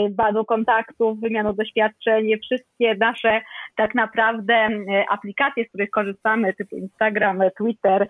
bazą 0.09 0.45
kontaktów, 0.45 1.19
wymianą 1.19 1.53
doświadczeń, 1.53 2.31
wszystkie 2.43 2.95
nasze 2.95 3.41
tak 3.75 3.95
naprawdę 3.95 4.69
aplikacje, 5.09 5.65
z 5.65 5.67
których 5.67 5.89
korzystamy, 5.89 6.53
typu 6.53 6.75
Instagram, 6.75 7.20
Instagram, 7.21 7.51
Twitter, 7.57 8.07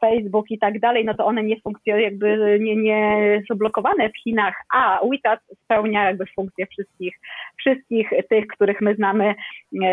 Facebook 0.00 0.50
i 0.50 0.58
tak 0.58 0.80
dalej, 0.80 1.04
no 1.04 1.14
to 1.14 1.26
one 1.26 1.42
nie 1.42 1.60
funkcjonują, 1.60 2.04
jakby 2.04 2.58
nie, 2.60 2.76
nie 2.76 3.42
są 3.48 3.54
blokowane 3.54 4.08
w 4.10 4.18
Chinach, 4.22 4.54
a 4.74 5.00
WeChat 5.10 5.40
spełnia 5.64 6.04
jakby 6.04 6.24
funkcje 6.26 6.66
wszystkich, 6.66 7.20
wszystkich 7.58 8.10
tych, 8.30 8.46
których 8.46 8.80
my 8.80 8.94
znamy. 8.94 9.34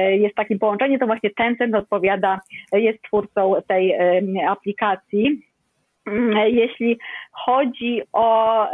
Jest 0.09 0.35
takim 0.35 0.59
połączenie, 0.59 0.99
to 0.99 1.05
właśnie 1.05 1.29
Tencent 1.29 1.75
odpowiada, 1.75 2.39
jest 2.73 3.01
twórcą 3.01 3.55
tej 3.67 3.95
aplikacji. 4.47 5.41
Jeśli 6.47 6.99
chodzi 7.31 8.01
o 8.13 8.65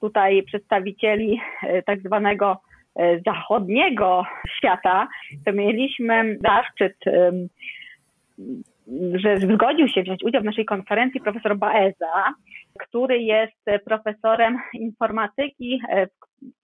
tutaj 0.00 0.42
przedstawicieli 0.42 1.40
tak 1.86 2.00
zwanego 2.00 2.56
E, 2.98 3.20
zachodniego 3.26 4.24
świata, 4.56 5.08
to 5.44 5.52
mieliśmy 5.52 6.38
zaszczyt, 6.44 6.96
że 9.14 9.38
zgodził 9.38 9.88
się 9.88 10.02
wziąć 10.02 10.24
udział 10.24 10.42
w 10.42 10.44
naszej 10.44 10.64
konferencji 10.64 11.20
profesor 11.20 11.56
Baeza, 11.56 12.34
który 12.78 13.18
jest 13.18 13.84
profesorem 13.84 14.58
informatyki 14.74 15.80
e, 15.90 16.06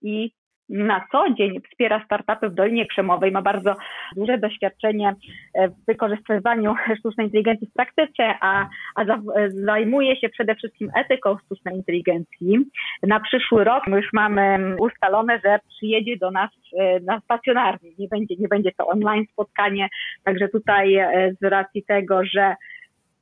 i 0.02 0.30
na 0.68 1.06
co 1.12 1.30
dzień 1.30 1.60
wspiera 1.60 2.04
startupy 2.04 2.48
w 2.48 2.54
Dolinie 2.54 2.86
Krzemowej, 2.86 3.32
ma 3.32 3.42
bardzo 3.42 3.74
duże 4.16 4.38
doświadczenie 4.38 5.14
w 5.54 5.86
wykorzystywaniu 5.86 6.74
sztucznej 6.98 7.26
inteligencji 7.26 7.66
w 7.66 7.72
praktyce, 7.72 8.34
a, 8.40 8.68
a 8.94 9.04
zajmuje 9.48 10.16
się 10.16 10.28
przede 10.28 10.54
wszystkim 10.54 10.90
etyką 10.96 11.36
sztucznej 11.44 11.76
inteligencji. 11.76 12.58
Na 13.02 13.20
przyszły 13.20 13.64
rok 13.64 13.86
już 13.86 14.06
mamy 14.12 14.76
ustalone, 14.78 15.40
że 15.44 15.58
przyjedzie 15.68 16.16
do 16.16 16.30
nas 16.30 16.50
e, 16.78 17.00
na 17.00 17.20
stacjonarnie, 17.20 17.90
nie 17.98 18.08
będzie, 18.08 18.34
nie 18.38 18.48
będzie 18.48 18.72
to 18.72 18.86
online 18.86 19.24
spotkanie, 19.32 19.88
także 20.24 20.48
tutaj 20.48 20.94
e, 20.96 21.32
z 21.40 21.44
racji 21.44 21.82
tego, 21.82 22.24
że 22.24 22.54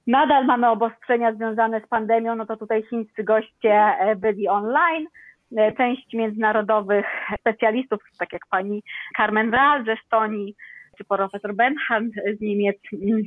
nadal 0.06 0.46
mamy 0.46 0.70
obostrzenia 0.70 1.32
związane 1.32 1.80
z 1.80 1.88
pandemią, 1.88 2.36
no 2.36 2.46
to 2.46 2.56
tutaj 2.56 2.82
chińscy 2.82 3.24
goście 3.24 3.72
e, 3.72 4.16
byli 4.16 4.48
online, 4.48 5.06
część 5.76 6.12
międzynarodowych 6.12 7.06
specjalistów, 7.38 8.00
tak 8.18 8.32
jak 8.32 8.42
pani 8.50 8.82
Carmen 9.16 9.54
Ral 9.54 9.84
z 9.84 9.88
Estonii, 9.88 10.54
czy 10.98 11.04
profesor 11.04 11.54
Benhard 11.54 12.06
z 12.38 12.40
Niemiec, 12.40 12.76
mm, 12.92 13.22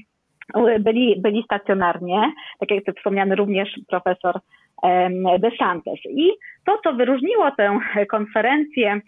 byli, 0.79 1.22
byli 1.22 1.44
stacjonarnie, 1.44 2.32
tak 2.60 2.72
jak 2.72 2.98
wspomniany 2.98 3.36
również 3.36 3.70
profesor 3.89 4.39
De 5.39 5.51
Santos. 5.60 6.00
I 6.10 6.32
to, 6.65 6.79
co 6.84 6.94
wyróżniło 6.94 7.51
tę 7.51 7.79
konferencję, 8.12 9.01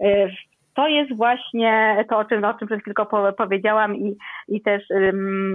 e, 0.00 0.28
to 0.74 0.88
jest 0.88 1.16
właśnie 1.16 2.04
to, 2.10 2.18
o 2.18 2.24
czym, 2.24 2.44
o 2.44 2.54
czym 2.54 2.68
przed 2.68 2.80
powiedziałam 3.36 3.96
i, 3.96 4.16
i 4.48 4.62
też 4.62 4.82
um, 4.90 5.54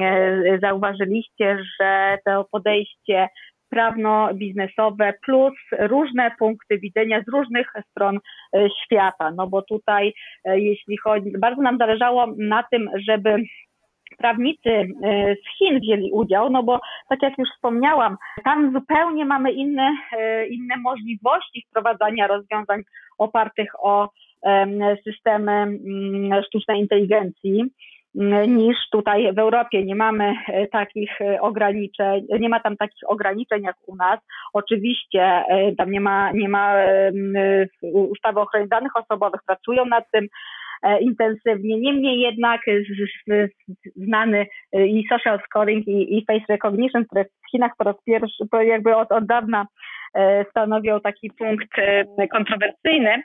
zauważyliście, 0.62 1.58
że 1.80 2.18
to 2.26 2.46
podejście 2.52 3.28
prawno-biznesowe 3.70 5.14
plus 5.26 5.54
różne 5.80 6.32
punkty 6.40 6.80
widzenia 6.80 7.22
z 7.22 7.32
różnych 7.32 7.74
stron 7.92 8.20
e, 8.54 8.68
świata. 8.86 9.32
No 9.32 9.48
bo 9.48 9.62
tutaj, 9.62 10.14
e, 10.46 10.60
jeśli 10.60 10.98
chodzi, 10.98 11.32
bardzo 11.40 11.62
nam 11.62 11.78
zależało 11.78 12.28
na 12.38 12.64
tym, 12.64 12.90
żeby 13.08 13.36
prawnicy 14.18 14.70
e, 14.70 14.86
z 15.36 15.58
Chin 15.58 15.80
wzięli 15.80 16.12
udział, 16.12 16.50
no 16.50 16.64
bo 16.64 16.80
tak 17.10 17.22
jak 17.22 17.38
już 17.38 17.50
wspomniałam, 17.56 18.18
tam 18.44 18.74
zupełnie 18.74 19.26
mamy 19.26 19.52
inne, 19.52 19.92
inne 20.50 20.78
możliwości 20.78 21.66
wprowadzania 21.70 22.28
rozwiązań 22.28 22.82
opartych 23.18 23.72
o 23.84 24.10
systemy 25.04 25.52
mm, 25.52 26.44
sztucznej 26.44 26.80
inteligencji 26.80 27.64
niż 28.48 28.78
tutaj 28.92 29.34
w 29.34 29.40
Europie. 29.40 29.86
Nie 29.86 29.96
mamy 29.96 30.34
e, 30.48 30.68
takich 30.68 31.22
e, 31.22 31.42
ograniczeń, 31.42 32.26
nie 32.40 32.50
ma 32.50 32.60
tam 32.60 32.78
takich 32.78 33.10
ograniczeń 33.10 33.64
jak 33.64 33.76
u 33.88 33.96
nas. 33.96 34.20
Oczywiście 34.54 35.22
e, 35.22 35.76
tam 35.78 35.92
nie 35.92 36.02
ma, 36.02 36.32
nie 36.32 36.50
ma 36.50 36.76
ustawy 37.92 38.40
o 38.40 38.44
ochronie 38.44 38.68
danych 38.68 38.96
osobowych, 38.96 39.42
pracują 39.48 39.86
nad 39.86 40.04
tym 40.12 40.28
intensywnie. 41.02 41.80
Niemniej 41.80 42.20
jednak 42.20 42.62
znany 43.96 44.46
i 44.74 45.04
social 45.10 45.40
scoring 45.46 45.88
i, 45.88 46.18
i 46.18 46.26
face 46.26 46.46
recognition, 46.50 47.06
które 47.06 47.26
w 47.26 47.52
Chinach 47.52 47.72
po 47.78 47.84
raz 47.84 47.96
pierwszy, 48.06 48.44
jakby 48.62 48.96
od, 48.96 49.12
od 49.12 49.26
dawna 49.26 49.68
stanowią 50.50 51.00
taki 51.02 51.32
punkt 51.38 51.68
kontrowersyjny, 52.32 53.24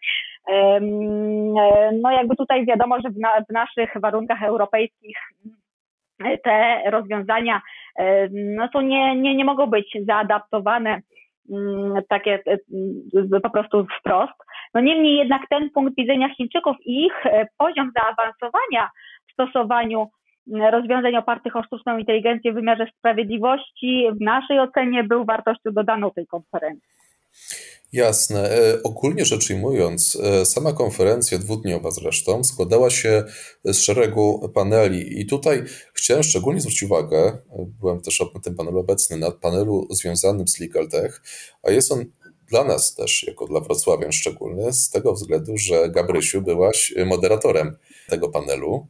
no 2.02 2.10
jakby 2.10 2.36
tutaj 2.36 2.66
wiadomo, 2.66 3.00
że 3.00 3.10
w, 3.10 3.18
na, 3.18 3.40
w 3.48 3.52
naszych 3.52 3.90
warunkach 4.00 4.42
europejskich 4.42 5.16
te 6.44 6.82
rozwiązania 6.90 7.60
no 8.30 8.68
to 8.68 8.82
nie, 8.82 9.16
nie, 9.16 9.34
nie 9.34 9.44
mogą 9.44 9.66
być 9.66 9.98
zaadaptowane 10.06 11.00
takie 12.08 12.42
po 13.42 13.50
prostu 13.50 13.86
wprost. 14.00 14.32
No 14.74 14.80
niemniej 14.80 15.16
jednak 15.16 15.42
ten 15.50 15.70
punkt 15.70 15.96
widzenia 15.96 16.34
Chińczyków 16.34 16.76
i 16.84 17.06
ich 17.06 17.26
e, 17.26 17.46
poziom 17.58 17.92
zaawansowania 17.96 18.90
w 19.28 19.32
stosowaniu 19.32 20.08
rozwiązań 20.70 21.16
opartych 21.16 21.56
o 21.56 21.62
sztuczną 21.62 21.98
inteligencję 21.98 22.52
w 22.52 22.54
wymiarze 22.54 22.86
sprawiedliwości 22.98 24.06
w 24.12 24.20
naszej 24.20 24.60
ocenie 24.60 25.04
był 25.04 25.24
wartością 25.24 25.70
dodaną 25.72 26.10
tej 26.10 26.26
konferencji. 26.26 26.93
Jasne. 27.94 28.50
E, 28.50 28.82
ogólnie 28.82 29.24
rzecz 29.24 29.50
ujmując, 29.50 30.18
e, 30.22 30.46
sama 30.46 30.72
konferencja 30.72 31.38
dwudniowa 31.38 31.90
zresztą 31.90 32.44
składała 32.44 32.90
się 32.90 33.24
z 33.64 33.78
szeregu 33.78 34.50
paneli 34.54 35.20
i 35.20 35.26
tutaj 35.26 35.64
chciałem 35.94 36.22
szczególnie 36.22 36.60
zwrócić 36.60 36.82
uwagę, 36.82 37.38
byłem 37.80 38.00
też 38.00 38.22
na 38.34 38.40
tym 38.40 38.54
panelu 38.54 38.78
obecny, 38.78 39.16
na 39.16 39.30
panelu 39.30 39.86
związanym 39.90 40.48
z 40.48 40.60
Legal 40.60 40.88
Tech, 40.88 41.22
a 41.62 41.70
jest 41.70 41.92
on 41.92 42.04
dla 42.48 42.64
nas 42.64 42.94
też, 42.94 43.22
jako 43.22 43.46
dla 43.46 43.60
Wrocławian 43.60 44.12
szczególny, 44.12 44.72
z 44.72 44.90
tego 44.90 45.12
względu, 45.12 45.58
że 45.58 45.88
Gabrysiu 45.90 46.42
byłaś 46.42 46.94
moderatorem 47.06 47.76
tego 48.08 48.28
panelu. 48.28 48.86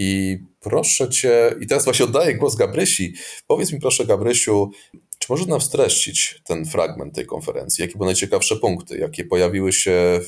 I 0.00 0.38
proszę 0.60 1.08
cię, 1.08 1.54
i 1.60 1.66
teraz 1.66 1.84
właśnie 1.84 2.04
oddaję 2.04 2.34
głos 2.34 2.56
Gabrysi. 2.56 3.14
Powiedz 3.46 3.72
mi 3.72 3.80
proszę, 3.80 4.06
Gabrysiu, 4.06 4.70
czy 5.28 5.32
możesz 5.32 5.46
nam 5.46 5.60
streścić 5.60 6.40
ten 6.44 6.66
fragment 6.66 7.14
tej 7.14 7.26
konferencji? 7.26 7.82
Jakie 7.82 7.96
były 7.96 8.06
najciekawsze 8.06 8.56
punkty, 8.56 8.98
jakie 8.98 9.24
pojawiły 9.24 9.72
się 9.72 10.20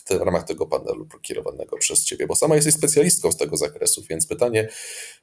w, 0.00 0.04
te, 0.04 0.18
w 0.18 0.22
ramach 0.22 0.44
tego 0.44 0.66
panelu 0.66 1.06
kierowanego 1.22 1.76
przez 1.76 2.04
Ciebie? 2.04 2.26
Bo 2.26 2.34
sama 2.34 2.54
jesteś 2.54 2.74
specjalistką 2.74 3.32
z 3.32 3.36
tego 3.36 3.56
zakresu, 3.56 4.02
więc 4.10 4.26
pytanie, 4.26 4.68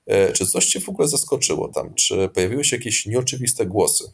e, 0.05 0.33
czy 0.33 0.47
coś 0.47 0.65
Cię 0.65 0.79
w 0.79 0.89
ogóle 0.89 1.07
zaskoczyło 1.07 1.67
tam? 1.67 1.93
Czy 1.93 2.29
pojawiły 2.29 2.63
się 2.63 2.75
jakieś 2.75 3.05
nieoczywiste 3.05 3.65
głosy? 3.65 4.11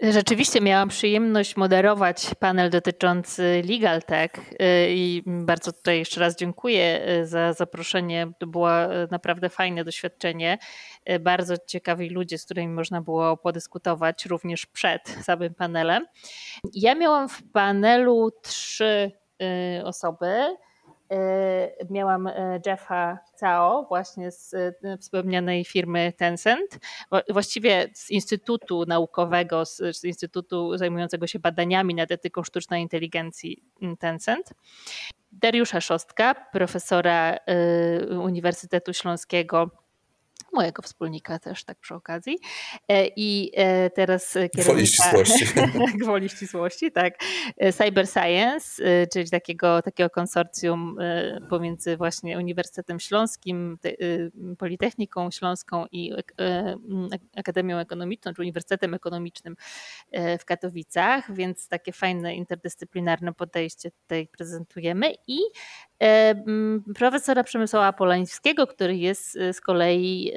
Rzeczywiście 0.00 0.60
miałam 0.60 0.88
przyjemność 0.88 1.56
moderować 1.56 2.30
panel 2.38 2.70
dotyczący 2.70 3.62
Legal 3.68 4.02
Tech 4.02 4.30
y, 4.38 4.56
i 4.88 5.22
bardzo 5.26 5.72
tutaj 5.72 5.98
jeszcze 5.98 6.20
raz 6.20 6.36
dziękuję 6.36 7.08
y, 7.08 7.26
za 7.26 7.52
zaproszenie. 7.52 8.32
To 8.38 8.46
było 8.46 8.68
naprawdę 9.10 9.48
fajne 9.48 9.84
doświadczenie. 9.84 10.58
Bardzo 11.20 11.54
ciekawi 11.66 12.10
ludzie, 12.10 12.38
z 12.38 12.44
którymi 12.44 12.72
można 12.72 13.00
było 13.00 13.36
podyskutować 13.36 14.26
również 14.26 14.66
przed 14.66 15.08
samym 15.22 15.54
panelem. 15.54 16.06
Ja 16.72 16.94
miałam 16.94 17.28
w 17.28 17.42
panelu 17.52 18.30
trzy 18.42 19.12
osoby. 19.84 20.56
E, 21.10 21.84
miałam 21.90 22.26
e, 22.26 22.60
Jeffa 22.66 23.18
Cao 23.40 23.86
właśnie 23.88 24.30
z 24.30 24.54
wspomnianej 25.00 25.64
firmy 25.64 26.12
Tencent, 26.16 26.78
właściwie 27.28 27.88
z 27.94 28.10
Instytutu 28.10 28.84
Naukowego, 28.86 29.66
z 29.66 30.04
Instytutu 30.04 30.76
zajmującego 30.78 31.26
się 31.26 31.38
badaniami 31.38 31.94
nad 31.94 32.10
etyką 32.10 32.42
sztucznej 32.44 32.82
inteligencji 32.82 33.62
Tencent. 33.98 34.50
Dariusza 35.32 35.80
Szostka, 35.80 36.34
profesora 36.34 37.36
Uniwersytetu 38.22 38.92
Śląskiego 38.92 39.70
mojego 40.56 40.82
wspólnika 40.82 41.38
też 41.38 41.64
tak 41.64 41.78
przy 41.78 41.94
okazji. 41.94 42.38
E, 42.88 43.06
I 43.16 43.52
e, 43.54 43.90
teraz 43.90 44.32
kierownika... 44.32 44.62
Gwoli 44.62 44.86
ścisłości. 44.86 45.46
Gwoli 46.02 46.28
ścisłości, 46.28 46.92
tak. 46.92 47.14
E, 47.56 47.72
Cyber 47.72 48.08
Science, 48.08 48.82
czyli 49.12 49.30
takiego, 49.30 49.82
takiego 49.82 50.10
konsorcjum 50.10 50.96
pomiędzy 51.50 51.96
właśnie 51.96 52.38
Uniwersytetem 52.38 53.00
Śląskim, 53.00 53.78
Politechniką 54.58 55.30
Śląską 55.30 55.86
i 55.92 56.12
Akademią 57.36 57.78
Ekonomiczną, 57.78 58.34
czy 58.34 58.42
Uniwersytetem 58.42 58.94
Ekonomicznym 58.94 59.56
w 60.40 60.44
Katowicach, 60.44 61.34
więc 61.34 61.68
takie 61.68 61.92
fajne 61.92 62.34
interdyscyplinarne 62.34 63.32
podejście 63.32 63.90
tutaj 63.90 64.28
prezentujemy 64.28 65.12
i 65.26 65.38
profesora 66.94 67.44
Przemysława 67.44 67.92
Polańskiego, 67.92 68.66
który 68.66 68.96
jest 68.96 69.38
z 69.52 69.60
kolei 69.60 70.32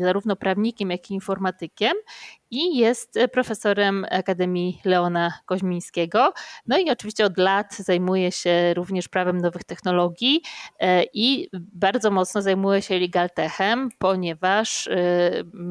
zarówno 0.00 0.36
prawnikiem, 0.36 0.90
jak 0.90 1.10
i 1.10 1.14
informatykiem 1.14 1.92
i 2.50 2.76
jest 2.76 3.18
profesorem 3.32 4.06
Akademii 4.10 4.80
Leona 4.84 5.32
Koźmińskiego. 5.46 6.32
No 6.66 6.78
i 6.78 6.90
oczywiście 6.90 7.24
od 7.24 7.38
lat 7.38 7.76
zajmuje 7.76 8.32
się 8.32 8.74
również 8.74 9.08
prawem 9.08 9.40
nowych 9.40 9.64
technologii 9.64 10.42
i 11.12 11.48
bardzo 11.52 12.10
mocno 12.10 12.42
zajmuje 12.42 12.82
się 12.82 12.98
legaltechem, 12.98 13.88
ponieważ 13.98 14.88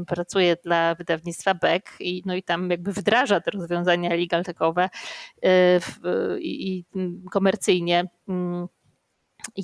pracuje 0.08 0.56
dla 0.64 0.96
wydawnictwa 0.96 1.54
Beck 1.54 1.90
i, 2.00 2.24
no 2.26 2.36
i 2.36 2.44
tam 2.44 2.70
jakby 2.70 2.94
wdraża 2.94 3.40
te 3.42 3.52
rozwiązania 3.52 4.10
legaltechowe 4.10 4.90
i 6.40 6.86
komercyjnie 7.32 8.06
mm, 8.28 8.68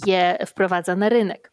je 0.06 0.38
wprowadza 0.48 0.96
na 0.96 1.10
rynek. 1.10 1.52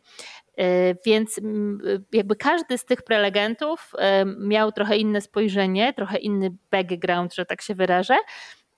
E, 0.58 0.94
więc 1.06 1.38
mm, 1.38 1.78
jakby 2.12 2.36
każdy 2.36 2.78
z 2.78 2.84
tych 2.84 3.02
prelegentów 3.02 3.92
e, 3.98 4.24
miał 4.24 4.72
trochę 4.72 4.96
inne 4.96 5.20
spojrzenie, 5.20 5.92
trochę 5.92 6.18
inny 6.18 6.50
background, 6.70 7.34
że 7.34 7.46
tak 7.46 7.62
się 7.62 7.74
wyrażę. 7.74 8.16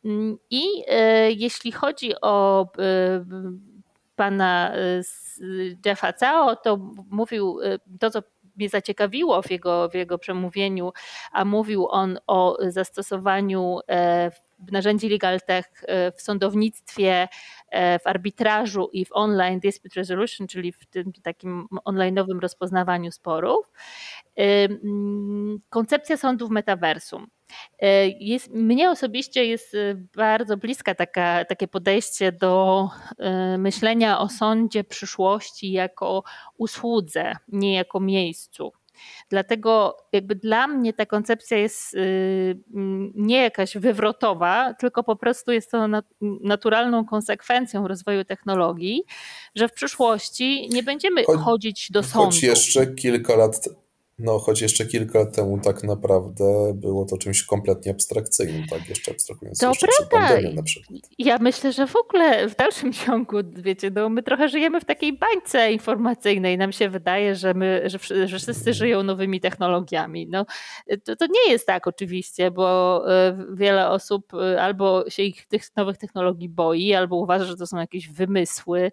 Mm, 0.04 0.38
I 0.50 0.64
e, 0.88 1.30
jeśli 1.30 1.72
chodzi 1.72 2.12
o 2.22 2.66
pana 4.16 4.72
Jeffa 5.87 6.12
Cao, 6.12 6.56
to 6.56 6.78
mówił 7.10 7.58
to, 8.00 8.10
co 8.10 8.22
mnie 8.56 8.68
zaciekawiło 8.68 9.42
w 9.42 9.50
jego, 9.50 9.88
w 9.88 9.94
jego 9.94 10.18
przemówieniu, 10.18 10.92
a 11.32 11.44
mówił 11.44 11.88
on 11.88 12.18
o 12.26 12.58
zastosowaniu 12.68 13.78
narzędzi 14.72 15.08
LegalTech 15.08 15.66
e, 15.87 16.12
w 16.12 16.22
sądownictwie, 16.22 17.12
e, 17.12 17.28
w 17.73 18.07
arbitrażu 18.07 18.89
i 18.93 19.05
w 19.05 19.12
online 19.12 19.61
dispute 19.61 20.00
resolution, 20.00 20.47
czyli 20.47 20.73
w 20.73 20.87
tym 20.87 21.12
takim 21.23 21.67
online'owym 21.85 22.41
rozpoznawaniu 22.41 23.12
sporów. 23.12 23.73
E, 24.37 24.43
mm, 24.65 25.61
koncepcja 25.69 26.17
sądów 26.17 26.50
metaversum. 26.50 27.27
Jest, 28.21 28.50
mnie 28.50 28.91
osobiście 28.91 29.45
jest 29.45 29.77
bardzo 30.17 30.57
bliska 30.57 30.95
taka, 30.95 31.45
takie 31.45 31.69
podejście 31.69 32.33
do 32.33 32.89
myślenia 33.59 34.19
o 34.19 34.29
sądzie 34.29 34.85
przyszłości 34.85 35.73
jako 35.73 36.23
usłudze, 36.57 37.33
nie 37.49 37.75
jako 37.75 38.00
miejscu. 38.00 38.73
Dlatego 39.28 39.97
jakby 40.12 40.35
dla 40.35 40.66
mnie 40.66 40.92
ta 40.92 41.07
koncepcja 41.07 41.57
jest 41.57 41.95
y, 41.95 42.59
nie 43.14 43.42
jakaś 43.42 43.76
wywrotowa, 43.76 44.75
tylko 44.75 45.04
po 45.04 45.16
prostu 45.16 45.52
jest 45.52 45.71
to 45.71 45.87
naturalną 46.21 47.04
konsekwencją 47.04 47.88
rozwoju 47.88 48.25
technologii, 48.25 49.02
że 49.54 49.69
w 49.69 49.73
przyszłości 49.73 50.69
nie 50.73 50.83
będziemy 50.83 51.25
chodzić 51.25 51.90
do 51.90 52.02
sądu. 52.02 52.26
Choć 52.26 52.42
jeszcze 52.42 52.87
kilka 52.87 53.37
lat 53.37 53.69
no, 54.21 54.39
choć 54.39 54.62
jeszcze 54.62 54.87
kilka 54.87 55.19
lat 55.19 55.37
temu 55.37 55.59
tak 55.59 55.85
naprawdę 55.85 56.73
było 56.75 57.05
to 57.05 57.19
czymś 57.19 57.43
kompletnie 57.43 57.93
abstrakcyjnym, 57.93 58.67
tak? 58.67 58.89
Jeszcze 58.89 59.11
abstrahując 59.11 59.59
to 59.59 59.69
jeszcze 59.69 59.87
prawda. 60.11 60.29
pandemią 60.29 60.55
na 60.55 60.62
przykład. 60.62 61.00
Ja 61.19 61.39
myślę, 61.41 61.73
że 61.73 61.87
w 61.87 61.97
ogóle 61.97 62.49
w 62.49 62.57
dalszym 62.57 62.93
ciągu, 62.93 63.37
wiecie, 63.57 63.91
no, 63.91 64.09
my 64.09 64.23
trochę 64.23 64.49
żyjemy 64.49 64.81
w 64.81 64.85
takiej 64.85 65.19
bańce 65.19 65.73
informacyjnej. 65.73 66.59
Nam 66.59 66.73
się 66.73 66.89
wydaje, 66.89 67.35
że, 67.35 67.55
my, 67.55 67.83
że, 67.87 68.29
że 68.29 68.39
wszyscy 68.39 68.75
żyją 68.75 69.03
nowymi 69.03 69.41
technologiami. 69.41 70.27
No, 70.31 70.47
to, 71.05 71.17
to 71.17 71.27
nie 71.27 71.53
jest 71.53 71.67
tak 71.67 71.87
oczywiście, 71.87 72.50
bo 72.50 73.03
e, 73.12 73.37
wiele 73.53 73.89
osób 73.89 74.35
e, 74.35 74.62
albo 74.62 75.11
się 75.11 75.23
ich 75.23 75.47
tych 75.47 75.77
nowych 75.77 75.99
technologii 75.99 76.49
boi, 76.49 76.95
albo 76.95 77.17
uważa, 77.17 77.45
że 77.45 77.57
to 77.57 77.67
są 77.67 77.77
jakieś 77.79 78.09
wymysły, 78.09 78.93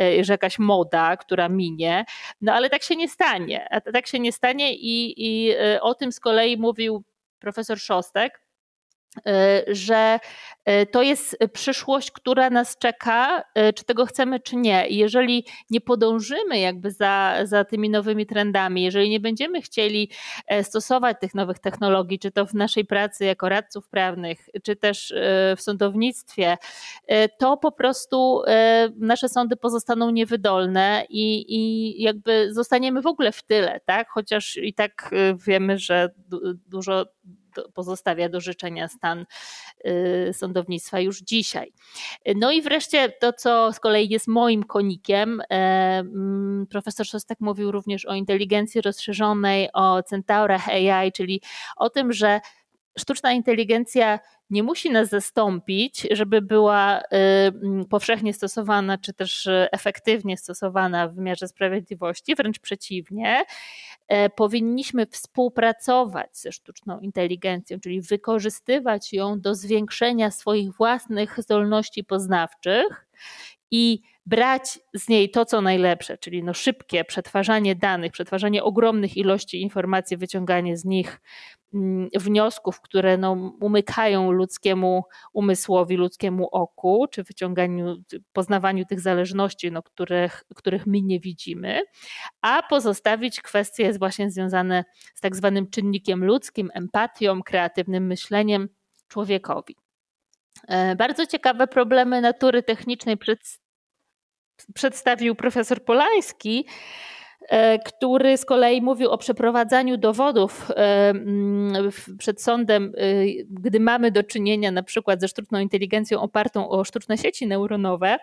e, 0.00 0.24
że 0.24 0.32
jakaś 0.32 0.58
moda, 0.58 1.16
która 1.16 1.48
minie. 1.48 2.04
No 2.40 2.52
ale 2.52 2.70
tak 2.70 2.82
się 2.82 2.96
nie 2.96 3.08
stanie. 3.08 3.68
A 3.70 3.80
tak 3.80 4.06
się 4.06 4.18
nie 4.18 4.32
stanie 4.32 4.67
i, 4.72 5.14
i 5.16 5.50
e, 5.50 5.80
o 5.82 5.94
tym 5.94 6.12
z 6.12 6.20
kolei 6.20 6.56
mówił 6.56 7.04
profesor 7.38 7.78
Szostek, 7.78 8.42
że 9.66 10.18
e, 10.64 10.86
to 10.86 11.02
jest 11.02 11.36
przyszłość, 11.52 12.10
która 12.10 12.50
nas 12.50 12.78
czeka, 12.78 13.42
czy 13.74 13.84
tego 13.84 14.06
chcemy, 14.06 14.40
czy 14.40 14.56
nie. 14.56 14.86
Jeżeli 14.88 15.46
nie 15.70 15.80
podążymy 15.80 16.58
jakby 16.58 16.90
za, 16.90 17.38
za 17.44 17.64
tymi 17.64 17.90
nowymi 17.90 18.26
trendami, 18.26 18.82
jeżeli 18.82 19.10
nie 19.10 19.20
będziemy 19.20 19.62
chcieli 19.62 20.10
stosować 20.62 21.16
tych 21.20 21.34
nowych 21.34 21.58
technologii, 21.58 22.18
czy 22.18 22.30
to 22.30 22.46
w 22.46 22.54
naszej 22.54 22.84
pracy 22.84 23.24
jako 23.24 23.48
radców 23.48 23.88
prawnych, 23.88 24.48
czy 24.62 24.76
też 24.76 25.14
w 25.56 25.60
sądownictwie, 25.60 26.56
to 27.38 27.56
po 27.56 27.72
prostu 27.72 28.42
nasze 28.96 29.28
sądy 29.28 29.56
pozostaną 29.56 30.10
niewydolne 30.10 31.04
i, 31.08 31.54
i 31.54 32.02
jakby 32.02 32.54
zostaniemy 32.54 33.02
w 33.02 33.06
ogóle 33.06 33.32
w 33.32 33.42
tyle, 33.42 33.80
tak? 33.86 34.08
Chociaż 34.10 34.56
i 34.56 34.74
tak 34.74 35.10
wiemy, 35.46 35.78
że 35.78 36.10
dużo 36.66 37.04
pozostawia 37.74 38.28
do 38.28 38.40
życzenia 38.40 38.88
stan 38.88 39.26
y, 39.86 40.32
sądownictwa 40.32 41.00
już 41.00 41.18
dzisiaj. 41.18 41.72
No 42.36 42.52
i 42.52 42.62
wreszcie 42.62 43.08
to, 43.08 43.32
co 43.32 43.72
z 43.72 43.80
kolei 43.80 44.08
jest 44.08 44.28
moim 44.28 44.64
konikiem, 44.64 45.40
e, 45.40 45.44
mm, 45.98 46.66
profesor 46.70 47.06
Szostak 47.06 47.40
mówił 47.40 47.72
również 47.72 48.06
o 48.06 48.14
inteligencji 48.14 48.80
rozszerzonej, 48.80 49.68
o 49.72 50.02
centaurach 50.02 50.68
AI, 50.68 51.12
czyli 51.12 51.42
o 51.76 51.90
tym, 51.90 52.12
że 52.12 52.40
sztuczna 52.98 53.32
inteligencja 53.32 54.18
nie 54.50 54.62
musi 54.62 54.90
nas 54.90 55.08
zastąpić, 55.08 56.06
żeby 56.10 56.42
była 56.42 57.00
y, 57.00 57.04
powszechnie 57.90 58.34
stosowana, 58.34 58.98
czy 58.98 59.12
też 59.12 59.48
efektywnie 59.72 60.36
stosowana 60.36 61.08
w 61.08 61.14
wymiarze 61.14 61.48
sprawiedliwości, 61.48 62.34
wręcz 62.34 62.58
przeciwnie. 62.58 63.44
E, 64.08 64.30
powinniśmy 64.30 65.06
współpracować 65.06 66.38
ze 66.38 66.52
sztuczną 66.52 67.00
inteligencją, 67.00 67.80
czyli 67.80 68.00
wykorzystywać 68.00 69.12
ją 69.12 69.40
do 69.40 69.54
zwiększenia 69.54 70.30
swoich 70.30 70.72
własnych 70.72 71.40
zdolności 71.40 72.04
poznawczych 72.04 73.06
i 73.70 74.02
brać 74.26 74.78
z 74.94 75.08
niej 75.08 75.30
to, 75.30 75.44
co 75.44 75.60
najlepsze, 75.60 76.18
czyli 76.18 76.42
no 76.42 76.54
szybkie 76.54 77.04
przetwarzanie 77.04 77.76
danych, 77.76 78.12
przetwarzanie 78.12 78.64
ogromnych 78.64 79.16
ilości 79.16 79.62
informacji, 79.62 80.16
wyciąganie 80.16 80.76
z 80.76 80.84
nich 80.84 81.20
wniosków, 82.14 82.80
które 82.80 83.16
no, 83.16 83.32
umykają 83.60 84.32
ludzkiemu 84.32 85.04
umysłowi, 85.32 85.96
ludzkiemu 85.96 86.48
oku, 86.52 87.06
czy 87.10 87.22
wyciąganiu, 87.22 87.96
poznawaniu 88.32 88.84
tych 88.84 89.00
zależności, 89.00 89.72
no, 89.72 89.82
których, 89.82 90.44
których 90.54 90.86
my 90.86 91.02
nie 91.02 91.20
widzimy, 91.20 91.80
a 92.42 92.62
pozostawić 92.62 93.40
kwestie 93.40 93.92
właśnie 93.92 94.30
związane 94.30 94.84
z 95.14 95.20
tak 95.20 95.36
zwanym 95.36 95.70
czynnikiem 95.70 96.24
ludzkim, 96.24 96.70
empatią, 96.74 97.42
kreatywnym 97.42 98.06
myśleniem 98.06 98.68
człowiekowi. 99.08 99.76
E, 100.68 100.96
bardzo 100.96 101.26
ciekawe 101.26 101.66
problemy 101.66 102.20
natury 102.20 102.62
technicznej 102.62 103.16
przedstawił 104.74 105.34
profesor 105.34 105.84
Polański, 105.84 106.66
który 107.84 108.36
z 108.36 108.44
kolei 108.44 108.82
mówił 108.82 109.10
o 109.10 109.18
przeprowadzaniu 109.18 109.96
dowodów 109.96 110.70
e, 110.76 111.14
przed 112.18 112.42
sądem, 112.42 112.92
gdy 113.50 113.80
mamy 113.80 114.10
do 114.10 114.22
czynienia 114.22 114.70
na 114.70 114.82
przykład 114.82 115.20
ze 115.20 115.28
sztuczną 115.28 115.58
inteligencją 115.58 116.20
opartą 116.20 116.68
o 116.68 116.84
sztuczne 116.84 117.18
sieci 117.18 117.46
neuronowe. 117.46 118.16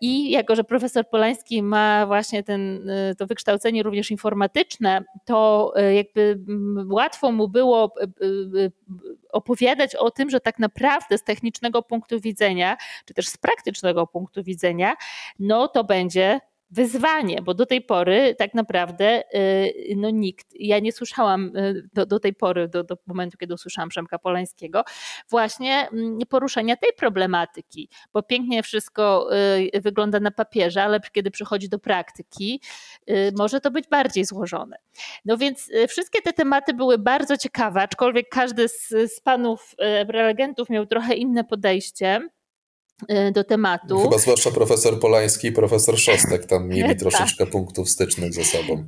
I 0.00 0.30
jako, 0.30 0.56
że 0.56 0.64
profesor 0.64 1.08
Polański 1.08 1.62
ma 1.62 2.06
właśnie 2.06 2.42
ten, 2.42 2.90
to 3.18 3.26
wykształcenie 3.26 3.82
również 3.82 4.10
informatyczne, 4.10 5.04
to 5.24 5.72
jakby 5.94 6.38
łatwo 6.90 7.32
mu 7.32 7.48
było 7.48 7.94
opowiadać 9.32 9.94
o 9.94 10.10
tym, 10.10 10.30
że 10.30 10.40
tak 10.40 10.58
naprawdę 10.58 11.18
z 11.18 11.24
technicznego 11.24 11.82
punktu 11.82 12.20
widzenia, 12.20 12.76
czy 13.04 13.14
też 13.14 13.28
z 13.28 13.36
praktycznego 13.36 14.06
punktu 14.06 14.42
widzenia, 14.42 14.94
no 15.38 15.68
to 15.68 15.84
będzie 15.84 16.40
wyzwanie, 16.70 17.42
bo 17.42 17.54
do 17.54 17.66
tej 17.66 17.80
pory 17.82 18.34
tak 18.38 18.54
naprawdę 18.54 19.22
y, 19.34 19.94
no 19.96 20.10
nikt, 20.10 20.46
ja 20.60 20.78
nie 20.78 20.92
słyszałam 20.92 21.56
y, 21.56 21.88
do, 21.94 22.06
do 22.06 22.20
tej 22.20 22.34
pory, 22.34 22.68
do, 22.68 22.84
do 22.84 22.96
momentu, 23.06 23.38
kiedy 23.38 23.54
usłyszałam 23.54 23.88
Przemka 23.88 24.18
Polańskiego, 24.18 24.84
właśnie 25.30 25.88
mm, 25.88 26.18
poruszenia 26.28 26.76
tej 26.76 26.92
problematyki, 26.92 27.88
bo 28.12 28.22
pięknie 28.22 28.62
wszystko 28.62 29.30
y, 29.74 29.80
wygląda 29.80 30.20
na 30.20 30.30
papierze, 30.30 30.82
ale 30.82 31.00
kiedy 31.12 31.30
przychodzi 31.30 31.68
do 31.68 31.78
praktyki, 31.78 32.60
może 33.38 33.60
to 33.60 33.70
być 33.70 33.88
bardziej 33.88 34.24
złożone. 34.24 34.76
No 35.24 35.36
więc 35.36 35.70
wszystkie 35.88 36.22
te 36.22 36.32
tematy 36.32 36.74
były 36.74 36.98
bardzo 36.98 37.36
ciekawe, 37.36 37.82
aczkolwiek 37.82 38.28
każdy 38.28 38.68
z, 38.68 38.88
z 38.88 39.20
panów 39.20 39.74
prelegentów 40.06 40.70
miał 40.70 40.86
trochę 40.86 41.14
inne 41.14 41.44
podejście. 41.44 42.28
E, 43.08 43.32
do 43.32 43.44
tematu. 43.44 43.98
Chyba 43.98 44.18
zwłaszcza 44.18 44.50
profesor 44.50 45.00
Polański 45.00 45.48
i 45.48 45.52
profesor 45.52 45.98
Szostek 45.98 46.46
tam 46.46 46.68
mieli 46.68 46.88
tak. 46.88 46.98
troszeczkę 46.98 47.46
punktów 47.46 47.90
stycznych 47.90 48.34
ze 48.34 48.44
sobą. 48.44 48.84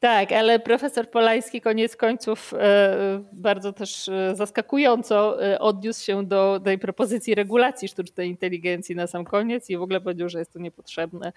Tak, 0.00 0.32
ale 0.32 0.58
profesor 0.58 1.10
Polański 1.10 1.60
koniec 1.60 1.96
końców 1.96 2.54
e, 2.54 3.22
bardzo 3.32 3.72
też 3.72 4.08
e, 4.08 4.36
zaskakująco 4.36 5.36
odniósł 5.58 6.04
się 6.04 6.26
do 6.26 6.60
tej 6.64 6.78
propozycji 6.78 7.34
regulacji 7.34 7.88
sztucznej 7.88 8.28
inteligencji 8.28 8.96
na 8.96 9.06
sam 9.06 9.24
koniec 9.24 9.70
i 9.70 9.76
w 9.76 9.82
ogóle 9.82 10.00
powiedział, 10.00 10.28
że 10.28 10.38
jest 10.38 10.52
to 10.52 10.58
niepotrzebne 10.58 11.32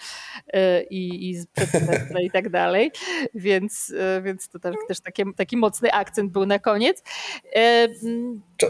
i, 0.89 1.29
i 1.29 1.35
i 2.25 2.31
tak 2.31 2.49
dalej. 2.49 2.91
Więc, 3.35 3.93
więc 4.23 4.49
to 4.49 4.59
też, 4.59 4.75
też 4.87 4.99
taki, 4.99 5.23
taki 5.35 5.57
mocny 5.57 5.93
akcent 5.93 6.31
był 6.31 6.45
na 6.45 6.59
koniec. 6.59 7.03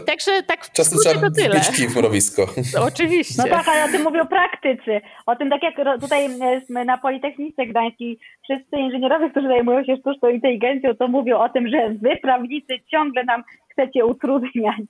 Także 0.06 0.42
tak 0.42 0.64
w 0.64 0.72
Czasem 0.72 0.98
trzeba 0.98 1.28
to 1.28 1.34
tyle. 1.34 1.60
w 1.60 1.96
mrowisko. 1.96 2.46
Oczywiście. 2.88 3.34
No 3.38 3.48
tak, 3.48 3.68
ale 3.68 3.84
o 3.84 3.88
tym 3.88 4.02
mówią 4.02 4.26
praktycy. 4.26 5.00
O 5.26 5.36
tym 5.36 5.50
tak 5.50 5.62
jak 5.62 6.00
tutaj 6.00 6.28
na 6.68 6.98
Politechnice 6.98 7.66
Gdańskiej 7.66 8.18
wszyscy 8.44 8.76
inżynierowie, 8.76 9.30
którzy 9.30 9.48
zajmują 9.48 9.84
się 9.84 9.96
sztuczną 9.96 10.28
inteligencją, 10.28 10.94
to 10.94 11.08
mówią 11.08 11.38
o 11.38 11.48
tym, 11.48 11.68
że 11.68 11.88
wy 12.02 12.16
prawnicy 12.22 12.74
ciągle 12.90 13.24
nam 13.24 13.42
chcecie 13.72 14.06
utrudniać. 14.06 14.86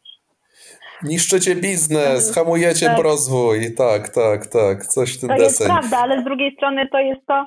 Niszczycie 1.02 1.54
biznes, 1.54 2.34
hamujecie 2.34 2.86
tak. 2.86 2.98
rozwój. 2.98 3.74
Tak, 3.74 4.08
tak, 4.08 4.46
tak. 4.46 4.86
Coś 4.86 5.16
w 5.16 5.20
tym 5.20 5.28
To 5.28 5.34
deseń. 5.34 5.48
jest 5.48 5.64
prawda, 5.64 5.98
ale 5.98 6.20
z 6.20 6.24
drugiej 6.24 6.54
strony 6.56 6.88
to 6.92 6.98
jest 6.98 7.26
to, 7.26 7.46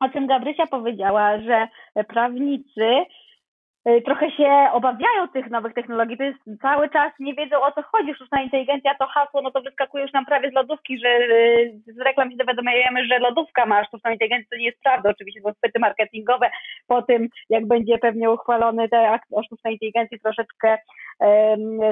o 0.00 0.08
czym 0.08 0.26
Gabrysia 0.26 0.66
powiedziała, 0.66 1.38
że 1.40 1.68
prawnicy 2.08 2.86
trochę 4.04 4.30
się 4.30 4.68
obawiają 4.72 5.28
tych 5.32 5.50
nowych 5.50 5.74
technologii. 5.74 6.16
To 6.16 6.24
jest 6.24 6.38
cały 6.62 6.90
czas 6.90 7.12
nie 7.20 7.34
wiedzą 7.34 7.62
o 7.62 7.72
co 7.72 7.82
chodzi. 7.82 8.14
Sztuczna 8.14 8.42
inteligencja 8.42 8.94
to 8.94 9.06
hasło, 9.06 9.42
no 9.42 9.50
to 9.50 9.60
wyskakuje 9.60 10.04
już 10.04 10.12
nam 10.12 10.26
prawie 10.26 10.50
z 10.50 10.54
lodówki, 10.54 10.98
że 10.98 11.08
y, 11.08 11.82
z 11.86 11.98
reklam 11.98 12.30
się 12.30 12.36
dowiadujemy, 12.36 13.06
że 13.06 13.18
lodówka 13.18 13.66
ma 13.66 13.84
sztuczną 13.84 14.10
inteligencję. 14.10 14.48
To 14.50 14.56
nie 14.56 14.64
jest 14.64 14.82
prawda. 14.82 15.10
Oczywiście 15.10 15.40
bo 15.40 15.52
spyty 15.52 15.78
marketingowe 15.78 16.50
po 16.86 17.02
tym, 17.02 17.28
jak 17.50 17.66
będzie 17.66 17.98
pewnie 17.98 18.30
uchwalony 18.30 18.88
te 18.88 19.10
akt 19.10 19.28
o 19.32 19.42
sztucznej 19.42 19.72
inteligencji 19.72 20.20
troszeczkę 20.20 20.78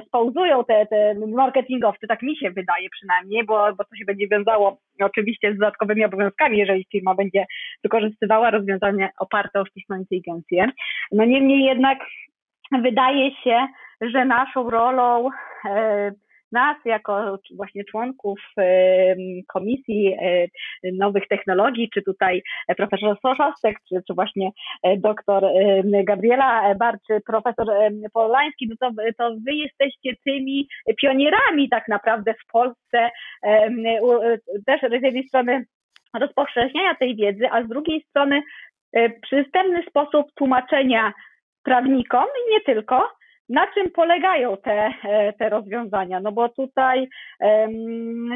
spauzują 0.06 0.64
te, 0.64 0.86
te 0.86 1.14
marketingowcy, 1.14 2.06
tak 2.06 2.22
mi 2.22 2.36
się 2.36 2.50
wydaje 2.50 2.88
przynajmniej, 2.90 3.44
bo, 3.44 3.74
bo 3.74 3.84
to 3.84 3.96
się 3.96 4.04
będzie 4.04 4.28
wiązało 4.28 4.78
oczywiście 5.00 5.54
z 5.54 5.58
dodatkowymi 5.58 6.04
obowiązkami, 6.04 6.58
jeżeli 6.58 6.86
firma 6.92 7.14
będzie 7.14 7.46
wykorzystywała 7.82 8.50
rozwiązania 8.50 9.08
oparte 9.18 9.60
o 9.60 9.66
sztuczną 9.66 9.96
inteligencję. 9.96 10.70
No 11.12 11.24
niemniej 11.24 11.64
jednak 11.64 11.98
wydaje 12.82 13.30
się, 13.30 13.66
że 14.00 14.24
naszą 14.24 14.70
rolą 14.70 15.28
e, 15.64 16.12
nas 16.54 16.76
jako 16.84 17.38
właśnie 17.56 17.84
członków 17.84 18.40
e, 18.58 19.16
Komisji 19.48 20.16
e, 20.20 20.46
Nowych 20.92 21.28
Technologii, 21.28 21.90
czy 21.94 22.02
tutaj 22.02 22.42
profesor 22.76 23.16
Soszostek, 23.22 23.76
czy, 23.88 24.02
czy 24.06 24.14
właśnie 24.14 24.50
doktor 24.98 25.44
Gabriela 25.84 26.74
Bar, 26.74 26.98
czy 27.06 27.20
profesor 27.26 27.66
Polański, 28.12 28.68
no 28.68 28.76
to, 28.80 29.02
to 29.18 29.34
wy 29.46 29.54
jesteście 29.54 30.10
tymi 30.24 30.68
pionierami 31.00 31.68
tak 31.68 31.88
naprawdę 31.88 32.34
w 32.34 32.52
Polsce, 32.52 33.10
też 34.66 34.80
z 34.80 35.02
jednej 35.02 35.28
strony 35.28 35.64
rozpowszechniania 36.20 36.94
tej 36.94 37.16
wiedzy, 37.16 37.50
a 37.50 37.62
z 37.62 37.68
drugiej 37.68 38.04
strony 38.08 38.42
przystępny 39.22 39.82
sposób 39.88 40.26
tłumaczenia 40.34 41.12
prawnikom 41.64 42.24
i 42.24 42.52
nie 42.52 42.60
tylko, 42.60 43.10
na 43.48 43.66
czym 43.74 43.90
polegają 43.90 44.56
te, 44.56 44.90
e, 45.04 45.32
te 45.32 45.48
rozwiązania? 45.48 46.20
No 46.20 46.32
bo 46.32 46.48
tutaj, 46.48 47.08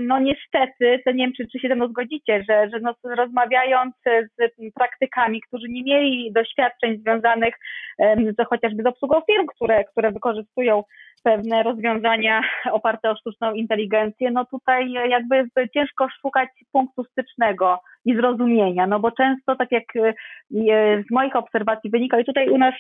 no 0.02 0.18
niestety, 0.18 1.02
to 1.04 1.10
nie 1.10 1.24
wiem, 1.24 1.32
czy, 1.36 1.46
czy 1.52 1.58
się 1.58 1.68
ze 1.68 1.74
mną 1.74 1.88
zgodzicie, 1.88 2.44
że, 2.48 2.68
że 2.72 2.80
no, 2.80 2.94
rozmawiając 3.04 3.94
z 4.38 4.74
praktykami, 4.74 5.40
którzy 5.40 5.68
nie 5.68 5.82
mieli 5.82 6.32
doświadczeń 6.32 6.98
związanych 6.98 7.54
z, 7.98 8.48
chociażby 8.48 8.82
z 8.82 8.86
obsługą 8.86 9.20
firm, 9.20 9.46
które, 9.46 9.84
które 9.84 10.12
wykorzystują 10.12 10.82
pewne 11.24 11.62
rozwiązania 11.62 12.42
oparte 12.72 13.10
o 13.10 13.16
sztuczną 13.16 13.52
inteligencję, 13.52 14.30
no 14.30 14.44
tutaj 14.44 14.92
jakby 14.92 15.44
ciężko 15.74 16.08
szukać 16.20 16.48
punktu 16.72 17.04
stycznego 17.04 17.78
i 18.08 18.16
zrozumienia, 18.16 18.86
no 18.86 19.00
bo 19.00 19.10
często, 19.10 19.56
tak 19.56 19.72
jak 19.72 19.84
e, 19.96 20.14
z 21.08 21.10
moich 21.10 21.36
obserwacji 21.36 21.90
wynika 21.90 22.20
i 22.20 22.24
tutaj 22.24 22.48
u 22.48 22.58
nas 22.58 22.74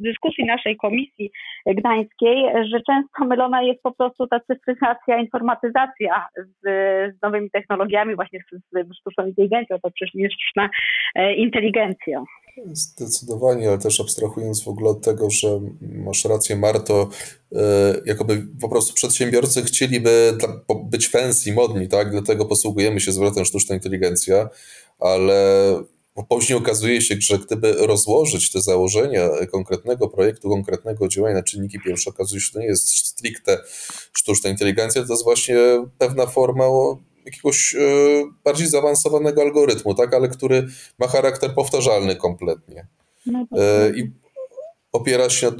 w 0.00 0.02
dyskusji 0.02 0.44
naszej 0.44 0.76
komisji 0.76 1.30
gdańskiej, 1.66 2.44
że 2.70 2.80
często 2.80 3.24
mylona 3.24 3.62
jest 3.62 3.82
po 3.82 3.92
prostu 3.92 4.26
ta 4.26 4.40
cyfryzacja, 4.40 5.18
informatyzacja 5.18 6.26
z, 6.36 6.62
z 7.18 7.22
nowymi 7.22 7.50
technologiami, 7.50 8.14
właśnie 8.14 8.40
z, 8.52 8.88
z 8.88 8.96
sztuczną 9.00 9.26
inteligencją, 9.26 9.78
to 9.82 9.90
przecież 9.90 10.14
nie 10.14 10.22
jest 10.22 10.34
sztuczna 10.34 10.68
e, 11.14 11.34
inteligencja. 11.34 12.24
Zdecydowanie, 12.72 13.68
ale 13.68 13.78
też 13.78 14.00
abstrahując 14.00 14.64
w 14.64 14.68
ogóle 14.68 14.90
od 14.90 15.04
tego, 15.04 15.30
że 15.30 15.48
masz 15.80 16.24
rację, 16.24 16.56
Marto, 16.56 17.08
e, 17.52 17.58
jakoby 18.06 18.42
po 18.60 18.68
prostu 18.68 18.94
przedsiębiorcy 18.94 19.62
chcieliby 19.62 20.10
być 20.84 21.08
fancy, 21.08 21.52
modni, 21.52 21.88
tak? 21.88 22.10
Dlatego 22.10 22.44
posługujemy 22.44 23.00
się 23.00 23.12
zwrotem 23.12 23.44
sztuczna 23.44 23.74
inteligencja, 23.74 24.48
ale 24.98 25.74
później 26.28 26.58
okazuje 26.58 27.02
się, 27.02 27.16
że 27.20 27.38
gdyby 27.38 27.72
rozłożyć 27.72 28.52
te 28.52 28.60
założenia 28.60 29.28
konkretnego 29.52 30.08
projektu, 30.08 30.48
konkretnego 30.48 31.08
działania 31.08 31.34
na 31.34 31.42
czynniki 31.42 31.80
pierwsze, 31.80 32.10
okazuje 32.10 32.40
się, 32.40 32.46
że 32.46 32.52
to 32.52 32.58
nie 32.60 32.66
jest 32.66 33.06
stricte 33.06 33.58
sztuczna 34.12 34.50
inteligencja, 34.50 35.04
to 35.04 35.12
jest 35.12 35.24
właśnie 35.24 35.56
pewna 35.98 36.26
forma 36.26 36.64
jakiegoś 37.24 37.74
e, 37.74 37.78
bardziej 38.44 38.66
zaawansowanego 38.66 39.42
algorytmu, 39.42 39.94
tak, 39.94 40.14
ale 40.14 40.28
który 40.28 40.66
ma 40.98 41.06
charakter 41.06 41.54
powtarzalny 41.54 42.16
kompletnie. 42.16 42.86
No 43.26 43.46
e, 43.58 43.90
I 43.96 44.23
opiera 44.94 45.30
się 45.30 45.46
na 45.46 45.52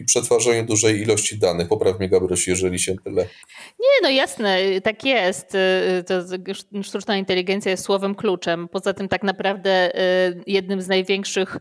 e, 0.00 0.04
przetwarzaniu 0.06 0.66
dużej 0.66 1.00
ilości 1.00 1.38
danych. 1.38 1.68
Popraw 1.68 1.98
mnie, 1.98 2.08
Gabryś, 2.08 2.48
jeżeli 2.48 2.78
się 2.78 2.94
tyle. 3.04 3.22
Nie, 3.80 4.02
no 4.02 4.10
jasne, 4.10 4.58
tak 4.80 5.04
jest. 5.04 5.56
To 6.06 6.14
sztuczna 6.82 7.16
inteligencja 7.16 7.70
jest 7.70 7.84
słowem 7.84 8.14
kluczem. 8.14 8.68
Poza 8.68 8.94
tym 8.94 9.08
tak 9.08 9.22
naprawdę 9.22 9.90
jednym 10.46 10.82
z 10.82 10.88
największych 10.88 11.58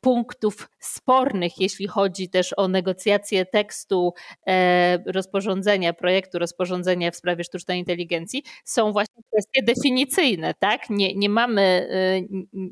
punktów 0.00 0.70
spornych, 0.78 1.60
jeśli 1.60 1.88
chodzi 1.88 2.28
też 2.28 2.54
o 2.56 2.68
negocjacje 2.68 3.46
tekstu 3.46 4.14
e, 4.46 4.98
rozporządzenia, 5.06 5.92
projektu 5.92 6.38
rozporządzenia 6.38 7.10
w 7.10 7.16
sprawie 7.16 7.44
sztucznej 7.44 7.78
inteligencji, 7.78 8.42
są 8.64 8.92
właśnie 8.92 9.22
kwestie 9.32 9.62
definicyjne, 9.62 10.54
tak? 10.54 10.90
Nie, 10.90 11.14
nie 11.14 11.28
mamy, 11.28 11.62
e, 11.62 12.20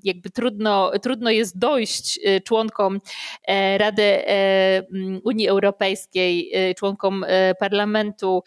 jakby 0.05 0.31
trudno, 0.31 0.91
trudno 1.03 1.31
jest 1.31 1.59
dojść 1.59 2.21
e, 2.25 2.41
członkom 2.41 3.01
Rady 3.77 4.23
Unii 5.25 5.49
Europejskiej, 5.49 6.53
członkom 6.77 7.25
Parlamentu 7.61 8.43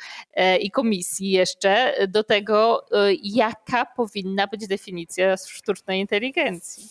i 0.60 0.72
Komisji 0.72 1.32
jeszcze 1.32 1.94
do 2.08 2.24
tego, 2.24 2.86
jaka 3.24 3.86
powinna 3.86 4.48
być 4.48 4.67
definicja 4.67 5.38
sztucznej 5.38 6.00
inteligencji. 6.00 6.84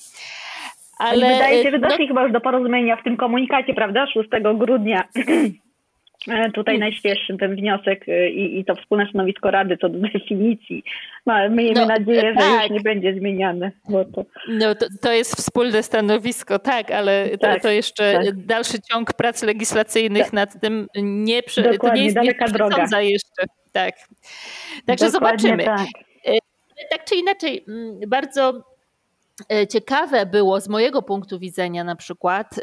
Ale 1.00 1.32
wydaje 1.32 1.62
się, 1.62 1.70
że 1.70 1.78
doszli 1.78 2.04
no... 2.04 2.08
chyba 2.08 2.22
już 2.22 2.32
do 2.32 2.40
porozumienia 2.40 2.96
w 2.96 3.04
tym 3.04 3.16
komunikacie, 3.16 3.74
prawda? 3.74 4.06
6 4.06 4.28
grudnia. 4.58 5.04
E, 6.28 6.50
tutaj 6.50 6.74
mm. 6.74 6.80
najświeższy 6.80 7.36
ten 7.36 7.56
wniosek 7.56 8.08
e, 8.08 8.30
i, 8.30 8.58
i 8.58 8.64
to 8.64 8.74
wspólne 8.74 9.06
stanowisko 9.10 9.50
Rady 9.50 9.76
co 9.76 9.88
do 9.88 9.98
definicji. 10.08 10.84
No, 11.26 11.50
miejmy 11.50 11.80
no, 11.80 11.86
nadzieję, 11.86 12.20
że 12.20 12.34
tak. 12.34 12.62
już 12.62 12.70
nie 12.70 12.80
będzie 12.80 13.14
zmieniane. 13.14 13.72
Bo 13.88 14.04
to... 14.04 14.24
No 14.48 14.74
to, 14.74 14.86
to 15.02 15.12
jest 15.12 15.36
wspólne 15.36 15.82
stanowisko, 15.82 16.58
tak, 16.58 16.90
ale 16.90 17.28
to, 17.28 17.38
tak, 17.38 17.62
to 17.62 17.70
jeszcze 17.70 18.12
tak. 18.12 18.46
dalszy 18.46 18.82
ciąg 18.92 19.12
prac 19.12 19.42
legislacyjnych 19.42 20.24
tak. 20.24 20.32
nad 20.32 20.60
tym 20.60 20.86
nie, 21.02 21.42
przy, 21.42 21.78
to 21.78 21.94
nie 21.94 22.04
jest 22.04 22.16
daleka 22.16 22.48
droga. 22.48 23.00
jeszcze. 23.00 23.42
Tak. 23.72 23.94
Także 24.86 25.10
Dokładnie 25.10 25.48
zobaczymy. 25.48 25.64
Tak. 25.64 25.86
E, 26.24 26.38
tak 26.90 27.04
czy 27.04 27.14
inaczej, 27.14 27.64
mm, 27.68 28.00
bardzo 28.08 28.52
E, 28.52 28.69
ciekawe 29.68 30.26
było 30.26 30.60
z 30.60 30.68
mojego 30.68 31.02
punktu 31.02 31.38
widzenia 31.38 31.84
na 31.84 31.96
przykład, 31.96 32.54
e, 32.58 32.62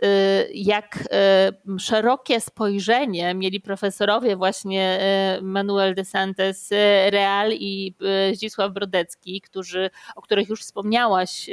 jak 0.54 1.00
e, 1.12 1.52
szerokie 1.80 2.42
spojrzenie 2.42 3.34
mieli 3.34 3.62
profesorowie 3.62 4.36
właśnie 4.36 5.00
Manuel 5.42 5.96
de 5.96 6.06
Santos 6.06 6.70
Real 7.10 7.52
i 7.52 7.94
Zdzisław 8.34 8.74
Brodecki, 8.74 9.42
którzy, 9.42 9.90
o 10.16 10.22
których 10.22 10.50
już 10.50 10.62
wspomniałaś, 10.62 11.50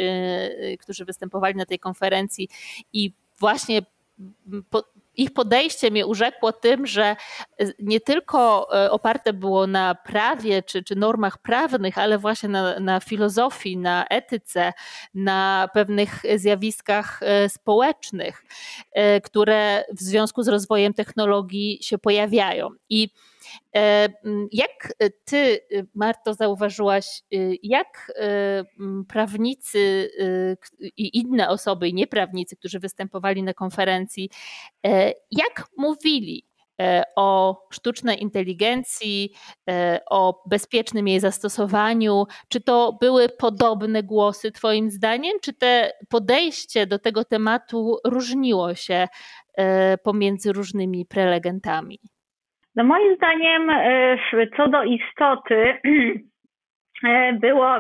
którzy 0.80 1.04
występowali 1.04 1.56
na 1.56 1.66
tej 1.66 1.78
konferencji 1.78 2.48
i 2.92 3.12
właśnie 3.38 3.82
ich 5.16 5.32
podejście 5.32 5.90
mnie 5.90 6.06
urzekło 6.06 6.52
tym, 6.52 6.86
że 6.86 7.16
nie 7.78 8.00
tylko 8.00 8.68
e, 8.84 8.90
oparte 8.90 9.32
było 9.32 9.66
na 9.66 9.94
prawie 9.94 10.62
czy, 10.62 10.82
czy 10.82 10.96
normach 10.96 11.38
prawnych, 11.38 11.98
ale 11.98 12.18
właśnie 12.18 12.48
na, 12.48 12.80
na 12.80 13.00
filozofii, 13.00 13.76
na 13.76 14.06
etyce, 14.06 14.72
na 15.14 15.68
pewnych 15.74 16.22
zjawiskach 16.36 17.20
e, 17.22 17.48
społecznych, 17.48 18.44
które 19.24 19.84
w 19.92 20.00
związku 20.00 20.42
z 20.42 20.48
rozwojem 20.48 20.94
technologii 20.94 21.78
się 21.82 21.98
pojawiają. 21.98 22.68
I 22.88 23.08
Jak 24.52 24.92
ty, 25.24 25.60
Marto, 25.94 26.34
zauważyłaś, 26.34 27.22
jak 27.62 28.12
prawnicy 29.08 30.10
i 30.96 31.18
inne 31.18 31.48
osoby, 31.48 31.92
nieprawnicy, 31.92 32.56
którzy 32.56 32.78
występowali 32.78 33.42
na 33.42 33.54
konferencji, 33.54 34.30
jak 35.30 35.66
mówili 35.76 36.44
E, 36.80 37.02
o 37.16 37.60
sztucznej 37.70 38.22
inteligencji, 38.22 39.32
e, 39.70 40.00
o 40.10 40.42
bezpiecznym 40.46 41.08
jej 41.08 41.20
zastosowaniu. 41.20 42.24
Czy 42.48 42.60
to 42.60 42.98
były 43.00 43.28
podobne 43.28 44.02
głosy, 44.02 44.52
Twoim 44.52 44.90
zdaniem, 44.90 45.32
czy 45.42 45.52
te 45.52 45.92
podejście 46.08 46.86
do 46.86 46.98
tego 46.98 47.24
tematu 47.24 47.98
różniło 48.04 48.74
się 48.74 49.08
e, 49.54 49.98
pomiędzy 49.98 50.52
różnymi 50.52 51.06
prelegentami? 51.06 52.00
No 52.76 52.84
moim 52.84 53.16
zdaniem, 53.16 53.70
co 54.56 54.68
do 54.68 54.84
istoty, 54.84 55.74
było, 57.40 57.74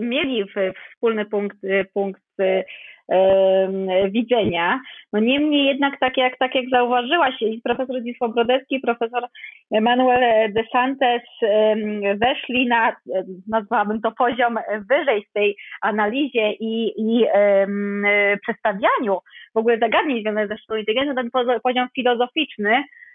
mieli 0.00 0.44
wspólny 0.92 1.24
punkt, 1.24 1.56
punkt 1.94 2.22
widzenia. 4.10 4.80
No 5.12 5.20
niemniej 5.20 5.66
jednak, 5.66 6.00
tak 6.00 6.16
jak, 6.16 6.38
tak 6.38 6.54
jak 6.54 6.64
zauważyłaś, 6.72 7.34
profesor 7.64 8.00
Zdzisław 8.00 8.34
Brodecki 8.34 8.74
i 8.74 8.80
profesor 8.80 9.26
Manuel 9.70 10.52
de 10.52 10.64
Santes 10.72 11.22
weszli 12.16 12.66
na, 12.66 12.96
nazwałabym 13.48 14.00
to 14.00 14.12
poziom 14.12 14.58
wyżej 14.90 15.24
w 15.24 15.32
tej 15.32 15.56
analizie 15.80 16.52
i, 16.52 16.92
i 16.98 17.26
um, 17.34 18.06
przedstawianiu 18.42 19.18
w 19.54 19.58
ogóle 19.58 19.78
zagadnień 19.78 20.22
związanych 20.22 20.48
ze 20.48 20.58
sztuką 20.58 20.76
inteligencji, 20.76 21.14
ten 21.14 21.60
poziom 21.62 21.88
filozoficzny, 21.94 22.70
E, 22.74 23.07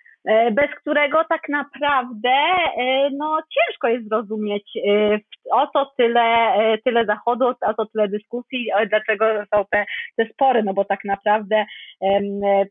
bez 0.51 0.71
którego 0.81 1.23
tak 1.29 1.41
naprawdę 1.49 2.29
e, 2.29 3.09
no, 3.17 3.37
ciężko 3.53 3.87
jest 3.87 4.09
zrozumieć 4.09 4.77
e, 4.77 5.19
o 5.51 5.67
co 5.67 5.91
tyle, 5.97 6.53
tyle 6.85 7.05
zachodu, 7.05 7.47
o 7.47 7.73
co 7.73 7.85
tyle 7.85 8.07
dyskusji, 8.07 8.67
dlaczego 8.89 9.25
są 9.55 9.65
te, 9.71 9.85
te 10.17 10.25
spory, 10.25 10.63
no 10.63 10.73
bo 10.73 10.85
tak 10.85 10.99
naprawdę 11.05 11.65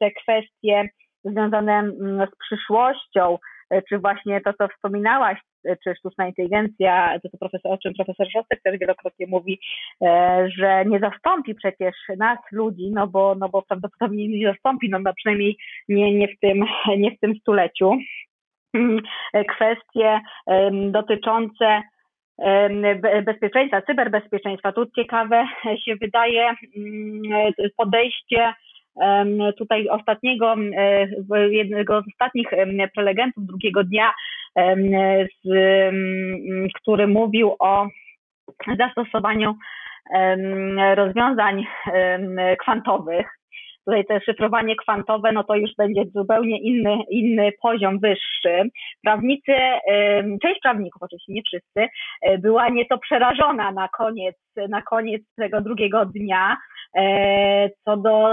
te 0.01 0.11
kwestie 0.11 0.89
związane 1.25 1.73
mm, 1.73 2.27
z 2.27 2.39
przyszłością, 2.39 3.39
czy 3.89 3.99
właśnie 3.99 4.41
to, 4.41 4.53
co 4.53 4.69
wspominałaś, 4.69 5.39
czy 5.85 5.95
sztuczna 5.95 6.27
inteligencja, 6.27 7.19
to, 7.23 7.29
co 7.29 7.39
profesor, 7.39 7.73
o 7.73 7.79
czym 7.79 7.95
profesor 7.95 8.27
Szostek 8.33 8.63
też 8.63 8.79
wielokrotnie 8.79 9.27
mówi, 9.27 9.61
e, 10.03 10.49
że 10.59 10.85
nie 10.85 10.99
zastąpi 10.99 11.55
przecież 11.55 11.95
nas, 12.19 12.39
ludzi, 12.53 12.91
no 12.95 13.07
bo, 13.07 13.35
no 13.35 13.49
bo 13.49 13.63
prawdopodobnie 13.63 14.29
nie 14.29 14.47
zastąpi, 14.47 14.91
no, 14.91 14.99
no 14.99 15.15
przynajmniej 15.15 15.57
nie, 15.89 16.15
nie, 16.15 16.29
w 16.29 16.39
tym, 16.41 16.65
nie 16.99 17.11
w 17.11 17.21
tym 17.21 17.35
stuleciu. 17.35 17.99
Kwestie 19.55 20.21
dotyczące 20.91 21.83
bezpieczeństwa, 23.25 23.83
cyberbezpieczeństwa. 23.83 24.73
Tu 24.73 24.87
ciekawe 24.87 25.47
się 25.85 25.97
wydaje 25.97 26.55
mm, 26.77 27.53
podejście 27.77 28.55
tutaj 29.59 29.89
ostatniego, 29.89 30.55
jednego 31.51 32.03
z 32.03 32.05
ostatnich 32.13 32.49
prelegentów 32.95 33.47
drugiego 33.47 33.85
dnia, 33.85 34.13
z, 35.45 35.49
który 36.75 37.07
mówił 37.07 37.57
o 37.59 37.89
zastosowaniu 38.79 39.55
rozwiązań 40.95 41.65
kwantowych. 42.59 43.27
Tutaj 43.85 44.05
to 44.05 44.21
szyfrowanie 44.21 44.77
kwantowe, 44.77 45.33
no 45.33 45.45
to 45.45 45.55
już 45.55 45.71
będzie 45.79 46.03
zupełnie 46.15 46.61
inny, 46.61 46.99
inny 47.11 47.51
poziom 47.63 47.99
wyższy. 47.99 48.71
Prawnicy, 49.03 49.53
część 50.43 50.61
prawników, 50.63 51.03
oczywiście 51.03 51.33
nie 51.33 51.43
wszyscy, 51.43 51.89
e, 52.23 52.39
była 52.39 52.69
nieco 52.69 52.99
przerażona 52.99 53.73
na 53.73 53.89
koniec, 53.89 54.37
na 54.69 54.83
koniec 54.83 55.23
tego 55.37 55.61
drugiego 55.61 56.07
dnia, 56.07 56.57
co 57.85 57.97
do 57.97 58.29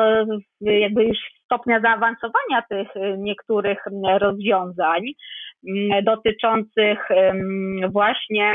jakby 0.62 1.04
już 1.04 1.17
stopnia 1.45 1.82
zaawansowania 1.82 2.62
tych 2.69 2.88
niektórych 3.17 3.78
rozwiązań 4.19 5.02
dotyczących 6.04 7.00
właśnie 7.91 8.54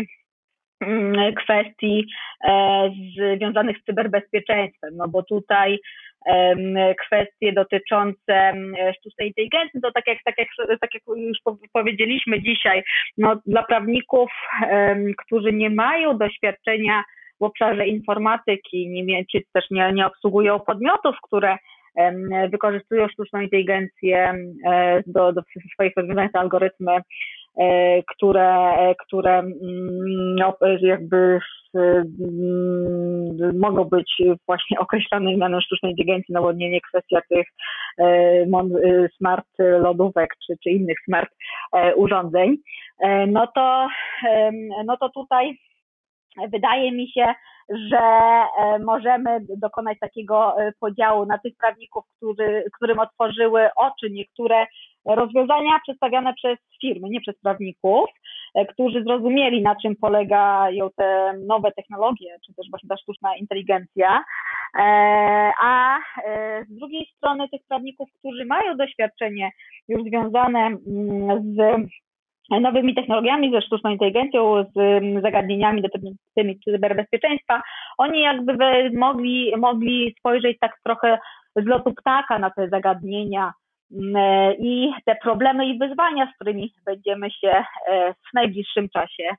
kwestii 1.37 2.07
e, 2.49 2.91
związanych 3.37 3.77
z 3.79 3.85
cyberbezpieczeństwem, 3.85 4.91
no 4.97 5.09
bo 5.09 5.23
tutaj 5.23 5.79
kwestie 7.07 7.53
dotyczące 7.53 8.53
sztucznej 8.99 9.29
inteligencji, 9.29 9.81
to 9.81 9.93
tak 9.93 10.07
jak, 10.07 10.19
tak 10.25 10.39
jak, 10.39 10.49
tak 10.81 10.95
jak 10.95 11.03
już 11.17 11.39
powiedzieliśmy 11.73 12.43
dzisiaj, 12.43 12.83
no, 13.19 13.41
dla 13.47 13.63
prawników, 13.63 14.31
którzy 15.19 15.53
nie 15.53 15.71
mają 15.71 16.19
doświadczenia 16.19 17.05
w 17.45 17.47
obszarze 17.47 17.87
informatyki, 17.87 19.05
nie, 19.05 19.25
czy 19.33 19.43
też 19.53 19.71
nie, 19.71 19.93
nie 19.93 20.07
obsługują 20.07 20.61
podmiotów, 20.61 21.17
które 21.23 21.57
wykorzystują 22.51 23.09
sztuczną 23.09 23.41
inteligencję 23.41 24.35
do, 25.07 25.33
do 25.33 25.43
swoich 25.75 25.93
rozwiązań, 25.97 26.29
te 26.33 26.39
algorytmy 26.39 27.01
E, 27.59 28.03
które, 28.03 28.75
które 28.99 29.39
mm, 29.39 30.35
no, 30.37 30.57
jakby 30.81 31.39
mm, 31.75 33.59
mogą 33.59 33.85
być 33.85 34.23
właśnie 34.47 34.79
określane 34.79 35.37
mianem 35.37 35.61
sztucznej 35.61 35.93
inteligencji, 35.93 36.35
no 36.35 36.43
bo 36.43 36.53
nie, 36.53 36.71
nie 36.71 36.81
kwestia 36.81 37.21
tych 37.29 37.47
e, 37.99 38.05
e, 38.05 38.47
smart 39.17 39.47
lodówek 39.59 40.31
czy, 40.47 40.55
czy 40.65 40.71
innych 40.71 40.97
smart 41.05 41.31
urządzeń, 41.97 42.57
no 43.29 43.47
to, 43.47 43.89
no 44.87 44.97
to 44.97 45.09
tutaj 45.09 45.59
wydaje 46.49 46.93
mi 46.93 47.11
się, 47.11 47.35
że 47.69 48.01
możemy 48.85 49.41
dokonać 49.57 49.99
takiego 49.99 50.57
podziału 50.81 51.27
na 51.27 51.39
tych 51.39 51.57
prawników, 51.57 52.05
którzy, 52.17 52.65
którym 52.77 52.99
otworzyły 52.99 53.69
oczy 53.77 54.11
niektóre 54.11 54.67
rozwiązania 55.05 55.81
przedstawiane 55.83 56.35
przez 56.35 56.59
firmy, 56.81 57.09
nie 57.11 57.21
przez 57.21 57.41
prawników, 57.41 58.05
e, 58.55 58.67
którzy 58.67 59.03
zrozumieli, 59.03 59.63
na 59.63 59.77
czym 59.83 59.97
polegają 59.97 60.89
te 60.97 61.33
nowe 61.47 61.73
technologie, 61.73 62.37
czy 62.47 62.55
też 62.55 62.67
właśnie 62.71 62.89
ta 62.89 62.97
sztuczna 62.97 63.37
inteligencja, 63.37 64.25
e, 64.79 64.83
a 65.63 65.99
e, 65.99 66.65
z 66.65 66.79
drugiej 66.79 67.07
strony 67.17 67.49
tych 67.49 67.61
prawników, 67.69 68.09
którzy 68.19 68.45
mają 68.45 68.77
doświadczenie 68.77 69.51
już 69.89 70.03
związane 70.03 70.61
mm, 70.61 71.55
z 71.55 71.59
nowymi 72.51 72.95
technologiami, 72.95 73.53
ze 73.53 73.63
sztuczną 73.63 73.91
inteligencją, 73.91 74.65
z 74.75 74.77
mm, 74.77 75.23
zagadnieniami 75.23 75.83
dotyczącymi 75.83 76.61
cyberbezpieczeństwa, 76.65 77.63
oni 77.99 78.21
jakby 78.21 78.91
mogli, 78.97 79.53
mogli 79.57 80.15
spojrzeć 80.19 80.59
tak 80.61 80.73
trochę 80.85 81.19
z 81.57 81.67
lotu 81.67 81.95
ptaka 81.95 82.39
na 82.39 82.51
te 82.51 82.69
zagadnienia, 82.69 83.53
E, 84.17 84.55
i 84.59 84.93
te 85.07 85.17
problemy 85.23 85.67
i 85.67 85.79
wyzwania, 85.79 86.33
z 86.33 86.35
którymi 86.35 86.73
będziemy 86.87 87.31
się 87.31 87.49
e, 87.49 87.65
w 88.15 88.35
najbliższym 88.35 88.89
czasie 88.89 89.31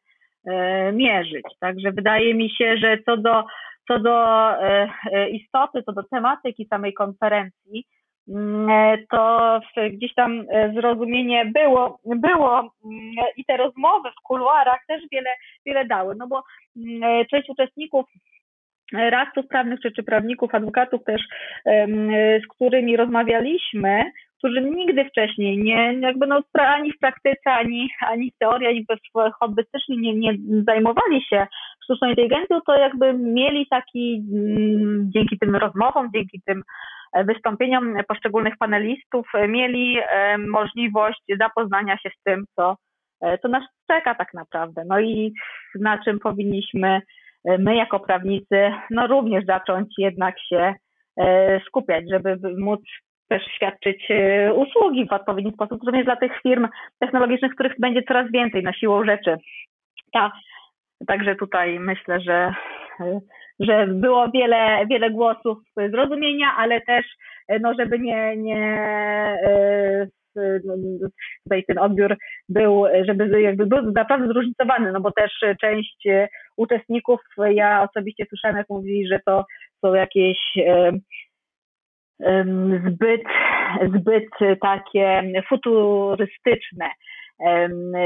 e, 0.47 0.91
mierzyć. 0.91 1.45
Także 1.59 1.91
wydaje 1.91 2.33
mi 2.33 2.49
się, 2.49 2.77
że 2.77 2.97
co 3.05 3.17
do, 3.17 3.43
co 3.87 3.99
do 3.99 4.47
istoty, 5.31 5.83
co 5.83 5.93
do 5.93 6.03
tematyki 6.03 6.65
samej 6.65 6.93
konferencji, 6.93 7.85
mm, 7.85 7.94
to 9.11 9.59
gdzieś 9.91 10.13
tam 10.13 10.45
zrozumienie 10.73 11.45
było, 11.45 11.99
było 12.05 12.59
mm, 12.59 12.71
i 13.37 13.45
te 13.45 13.57
rozmowy 13.57 14.09
w 14.11 14.23
kuluarach 14.23 14.79
też 14.87 15.03
wiele, 15.11 15.29
wiele 15.65 15.85
dały, 15.85 16.15
no 16.17 16.27
bo 16.27 16.43
mm, 16.77 17.25
część 17.25 17.49
uczestników 17.49 18.05
radców 18.93 19.47
prawnych 19.47 19.79
czy, 19.79 19.91
czy 19.91 20.03
prawników, 20.03 20.55
adwokatów 20.55 21.03
też, 21.03 21.21
z 22.43 22.47
którymi 22.47 22.97
rozmawialiśmy, 22.97 24.03
którzy 24.37 24.61
nigdy 24.61 25.05
wcześniej 25.05 25.57
nie, 25.57 25.93
jakby 25.99 26.27
no, 26.27 26.41
ani 26.53 26.91
w 26.91 26.99
praktyce, 26.99 27.51
ani, 27.51 27.89
ani 28.07 28.31
w 28.31 28.37
teorii, 28.37 28.67
ani 28.67 28.85
we 29.15 29.31
hobbystycznie 29.39 29.97
nie, 29.97 30.13
nie 30.13 30.37
zajmowali 30.63 31.21
się 31.29 31.47
sztuczną 31.83 32.09
inteligencją, 32.09 32.61
to 32.61 32.75
jakby 32.77 33.13
mieli 33.13 33.67
taki, 33.69 34.23
mm, 34.33 35.11
dzięki 35.13 35.39
tym 35.39 35.55
rozmowom, 35.55 36.09
dzięki 36.15 36.41
tym 36.45 36.57
e, 36.59 36.63
wystąpieniom 37.23 37.97
poszczególnych 38.07 38.53
panelistów, 38.59 39.27
e, 39.33 39.47
mieli 39.47 39.97
e, 39.99 40.37
możliwość 40.37 41.21
zapoznania 41.39 41.97
się 41.97 42.09
z 42.09 42.23
tym, 42.23 42.45
co, 42.55 42.75
co 43.41 43.47
nas 43.47 43.63
czeka 43.87 44.15
tak 44.15 44.33
naprawdę. 44.33 44.83
No 44.87 44.99
i 44.99 45.33
na 45.79 46.03
czym 46.03 46.19
powinniśmy 46.19 47.01
my 47.59 47.75
jako 47.75 47.99
prawnicy, 47.99 48.71
no 48.89 49.07
również 49.07 49.45
zacząć 49.45 49.87
jednak 49.97 50.35
się 50.49 50.73
skupiać, 51.67 52.05
żeby 52.09 52.37
móc 52.57 52.81
też 53.27 53.43
świadczyć 53.55 54.05
e, 54.09 54.53
usługi 54.53 55.07
w 55.07 55.13
odpowiedni 55.13 55.51
sposób, 55.51 55.83
również 55.83 56.05
dla 56.05 56.15
tych 56.15 56.41
firm 56.41 56.67
technologicznych, 56.99 57.53
których 57.53 57.73
będzie 57.79 58.03
coraz 58.03 58.31
więcej 58.31 58.63
na 58.63 58.73
siłą 58.73 59.05
rzeczy. 59.05 59.37
Ta, 60.13 60.31
także 61.07 61.35
tutaj 61.35 61.79
myślę, 61.79 62.21
że, 62.21 62.53
e, 62.99 63.19
że 63.59 63.87
było 63.87 64.31
wiele, 64.31 64.85
wiele 64.89 65.09
głosów 65.11 65.57
zrozumienia, 65.89 66.47
ale 66.57 66.81
też, 66.81 67.05
e, 67.47 67.59
no, 67.59 67.73
żeby 67.79 67.99
nie, 67.99 68.37
nie 68.37 68.85
no, 70.63 70.73
tutaj 71.43 71.63
ten 71.67 71.77
odbiór 71.77 72.17
był, 72.49 72.83
żeby 73.05 73.41
jakby 73.41 73.65
był 73.65 73.91
naprawdę 73.91 74.27
zróżnicowany, 74.27 74.91
no 74.91 75.01
bo 75.01 75.11
też 75.11 75.31
część 75.61 76.07
uczestników, 76.57 77.19
ja 77.51 77.83
osobiście 77.89 78.25
słyszałam, 78.29 78.57
jak 78.57 78.69
mówili, 78.69 79.07
że 79.07 79.19
to 79.25 79.45
są 79.81 79.93
jakieś 79.93 80.37
zbyt, 82.87 83.23
zbyt 83.95 84.59
takie 84.61 85.21
futurystyczne 85.49 86.85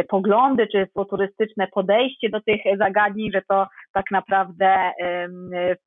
poglądy 0.10 0.68
czy 0.68 0.88
futurystyczne 0.94 1.68
podejście 1.68 2.30
do 2.30 2.42
tych 2.42 2.62
zagadnień, 2.78 3.32
że 3.32 3.42
to 3.50 3.68
tak 3.94 4.06
naprawdę 4.12 4.92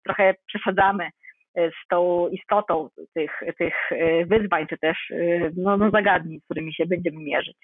trochę 0.05 0.35
przesadzamy 0.47 1.09
z 1.57 1.89
tą 1.91 2.29
istotą 2.29 2.89
tych, 3.15 3.31
tych 3.59 3.75
wyzwań, 4.27 4.67
czy 4.67 4.79
też 4.79 4.97
no, 5.57 5.77
no 5.77 5.91
zagadnień, 5.91 6.41
z 6.41 6.45
którymi 6.45 6.75
się 6.75 6.87
będziemy 6.87 7.21
mierzyć. 7.21 7.57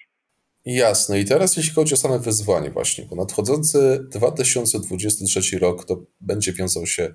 Jasne. 0.65 1.19
I 1.19 1.25
teraz 1.25 1.57
jeśli 1.57 1.73
chodzi 1.73 1.93
o 1.93 1.97
same 1.97 2.19
wyzwanie 2.19 2.69
właśnie, 2.69 3.05
bo 3.09 3.15
nadchodzący 3.15 4.07
2023 4.11 5.59
rok 5.59 5.85
to 5.85 6.01
będzie 6.21 6.53
wiązał 6.53 6.85
się 6.85 7.13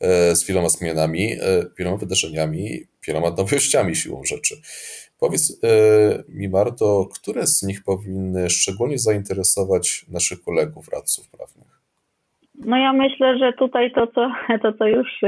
e, 0.00 0.36
z 0.36 0.46
wieloma 0.46 0.68
zmianami, 0.68 1.32
e, 1.32 1.38
wieloma 1.78 1.96
wydarzeniami, 1.96 2.80
wieloma 3.06 3.30
nowościami 3.30 3.96
siłą 3.96 4.24
rzeczy. 4.24 4.56
Powiedz 5.20 5.60
e, 5.64 5.68
mi 6.28 6.48
Marto, 6.48 7.08
które 7.14 7.46
z 7.46 7.62
nich 7.62 7.84
powinny 7.84 8.50
szczególnie 8.50 8.98
zainteresować 8.98 10.06
naszych 10.12 10.42
kolegów, 10.42 10.88
radców 10.92 11.30
prawnych? 11.30 11.78
No 12.64 12.76
ja 12.76 12.92
myślę, 12.92 13.38
że 13.38 13.52
tutaj 13.52 13.92
to, 13.92 14.06
co, 14.06 14.32
to, 14.62 14.72
co 14.72 14.86
już 14.86 15.22
y, 15.22 15.26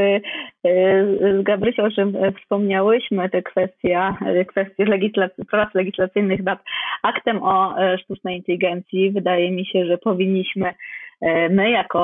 y, 0.66 1.40
z 1.40 1.42
Gabrysią 1.42 1.84
o 1.84 1.90
czym 1.90 2.16
wspomniałyśmy, 2.40 3.30
te 3.30 3.42
kwestia, 3.42 4.18
kwestie 4.48 4.84
legislac- 4.84 5.44
prac 5.50 5.74
legislacyjnych 5.74 6.42
nad 6.42 6.58
aktem 7.02 7.42
o 7.42 7.78
e, 7.78 7.98
sztucznej 7.98 8.36
inteligencji, 8.36 9.10
wydaje 9.10 9.50
mi 9.50 9.66
się, 9.66 9.86
że 9.86 9.98
powinniśmy 9.98 10.74
e, 11.20 11.48
my 11.48 11.70
jako 11.70 12.02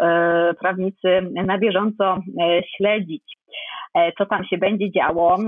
e, 0.00 0.54
prawnicy 0.54 1.08
na 1.46 1.58
bieżąco 1.58 2.22
śledzić 2.76 3.37
co 4.18 4.26
tam 4.26 4.44
się 4.44 4.58
będzie 4.58 4.90
działo, 4.90 5.38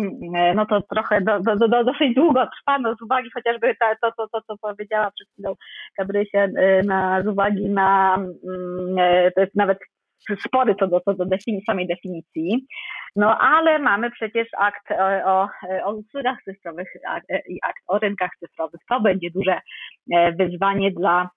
no 0.55 0.67
to 0.67 0.81
trochę 0.81 1.21
do, 1.21 1.41
do, 1.41 1.57
do, 1.57 1.85
dosyć 1.85 2.15
długo 2.15 2.47
trwa, 2.47 2.79
no 2.79 2.95
z 2.95 3.03
uwagi 3.03 3.31
chociażby 3.35 3.75
ta, 3.81 3.95
to, 4.03 4.13
to, 4.17 4.29
to, 4.33 4.43
co 4.47 4.59
powiedziała 4.59 5.11
przed 5.11 5.29
chwilą 5.33 5.55
Gabrysia, 5.99 6.47
na, 6.85 7.23
z 7.23 7.27
uwagi 7.27 7.71
na 7.71 8.19
jest 9.37 9.55
nawet 9.55 9.79
spory 10.47 10.75
co 10.75 10.87
do, 10.87 11.01
co 11.01 11.15
do 11.15 11.25
defini- 11.25 11.65
samej 11.67 11.87
definicji. 11.87 12.67
No 13.17 13.39
ale 13.39 13.79
mamy 13.79 14.11
przecież 14.11 14.49
akt 14.59 14.91
o, 15.25 15.49
o 15.85 15.93
usługach 15.93 16.43
cyfrowych 16.45 16.89
i 17.49 17.59
akt 17.63 17.83
o 17.87 17.99
rynkach 17.99 18.31
cyfrowych. 18.41 18.81
To 18.89 19.01
będzie 19.01 19.31
duże 19.31 19.61
wyzwanie 20.39 20.91
dla 20.91 21.31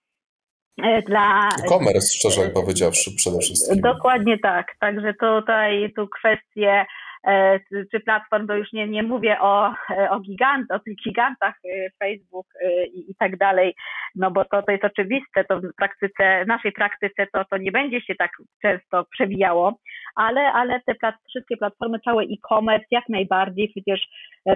dla... 1.08 1.50
E-commerce, 1.66 2.18
szczerze 2.18 2.50
powiedziawszy, 2.50 3.12
przede 3.16 3.40
wszystkim. 3.40 3.82
Dokładnie 3.82 4.40
tak. 4.40 4.76
Także 4.80 5.14
tutaj 5.14 5.94
tu 5.96 6.08
kwestie 6.08 6.86
E, 7.28 7.60
czy 7.92 8.00
platform, 8.00 8.48
to 8.48 8.56
już 8.56 8.74
nie, 8.74 8.88
nie 8.88 9.04
mówię 9.04 9.40
o, 9.42 9.74
e, 9.90 10.10
o, 10.10 10.20
gigant, 10.20 10.72
o 10.72 10.80
tych 10.80 10.96
gigantach 10.96 11.56
e, 11.66 11.90
Facebook 12.00 12.48
i, 12.94 13.12
i 13.12 13.16
tak 13.16 13.38
dalej, 13.38 13.76
no 14.16 14.32
bo 14.32 14.46
to, 14.46 14.64
to 14.64 14.72
jest 14.72 14.84
oczywiste, 14.84 15.44
to 15.44 15.60
w 15.60 15.76
praktyce, 15.78 16.44
w 16.44 16.48
naszej 16.48 16.72
praktyce 16.72 17.28
to, 17.34 17.46
to 17.46 17.58
nie 17.58 17.72
będzie 17.72 18.02
się 18.02 18.16
tak 18.16 18.32
często 18.62 19.06
przewijało, 19.12 19.80
ale, 20.16 20.42
ale 20.42 20.82
te 20.86 20.96
plat, 20.96 21.16
wszystkie 21.30 21.58
platformy, 21.58 22.00
cały 22.00 22.24
e-commerce 22.24 22.88
jak 22.92 23.10
najbardziej, 23.10 23.70
przecież, 23.70 24.08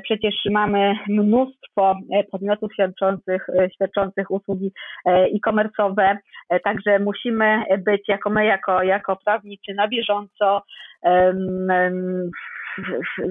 przecież 0.04 0.36
mamy 0.52 0.96
mnóstwo 1.08 1.96
podmiotów 2.32 2.74
świadczących, 2.74 3.48
świadczących 3.74 4.32
usługi 4.32 4.72
e-commerce'owe, 5.06 6.18
także 6.64 7.00
musimy 7.00 7.64
być 7.86 8.08
jako 8.08 8.30
my, 8.30 8.46
jako, 8.46 8.84
jako 8.84 9.16
prawnicy 9.16 9.74
na 9.74 9.88
bieżąco 9.88 10.62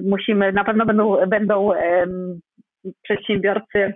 musimy, 0.03 0.51
na 0.51 0.63
pewno 0.63 0.85
będą, 0.85 1.17
będą 1.27 1.71
przedsiębiorcy, 3.03 3.93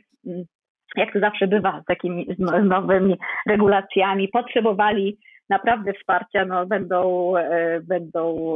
jak 0.95 1.13
to 1.13 1.19
zawsze 1.19 1.47
bywa, 1.47 1.82
z 1.82 1.86
takimi 1.86 2.28
nowymi 2.63 3.17
regulacjami, 3.47 4.28
potrzebowali 4.28 5.17
naprawdę 5.50 5.93
wsparcia, 5.93 6.45
no 6.45 6.65
będą, 6.65 7.34
e, 7.38 7.80
będą 7.82 8.56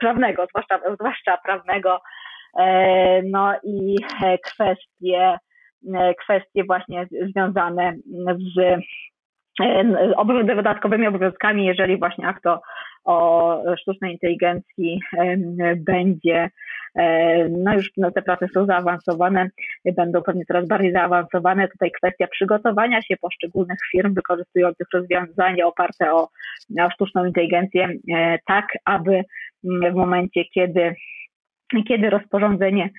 prawnego, 0.00 0.46
zwłaszcza, 0.50 0.80
zwłaszcza 0.94 1.38
prawnego, 1.44 1.94
e, 1.94 2.00
no 3.24 3.54
i 3.62 3.96
kwestie, 4.44 5.38
kwestie 6.18 6.64
właśnie 6.64 7.06
związane 7.32 7.94
z 8.56 8.80
dodatkowymi 10.46 11.06
obowiązkami, 11.06 11.66
jeżeli 11.66 11.98
właśnie 11.98 12.28
akt 12.28 12.46
o, 12.46 12.60
o 13.04 13.62
sztucznej 13.76 14.12
inteligencji 14.12 15.00
będzie, 15.76 16.50
no 17.50 17.74
już 17.74 17.90
no 17.96 18.10
te 18.10 18.22
prace 18.22 18.48
są 18.54 18.66
zaawansowane, 18.66 19.50
będą 19.96 20.22
pewnie 20.22 20.44
coraz 20.44 20.68
bardziej 20.68 20.92
zaawansowane. 20.92 21.68
Tutaj 21.68 21.90
kwestia 21.90 22.26
przygotowania 22.26 23.02
się 23.02 23.16
poszczególnych 23.16 23.78
firm 23.92 24.14
wykorzystujących 24.14 24.86
rozwiązania 24.94 25.66
oparte 25.66 26.12
o, 26.12 26.28
o 26.80 26.90
sztuczną 26.90 27.24
inteligencję, 27.24 27.88
e, 28.14 28.38
tak 28.46 28.66
aby 28.84 29.22
w 29.64 29.94
momencie, 29.94 30.44
kiedy 30.44 30.94
kiedy 31.88 32.10
rozporządzenie 32.10 32.90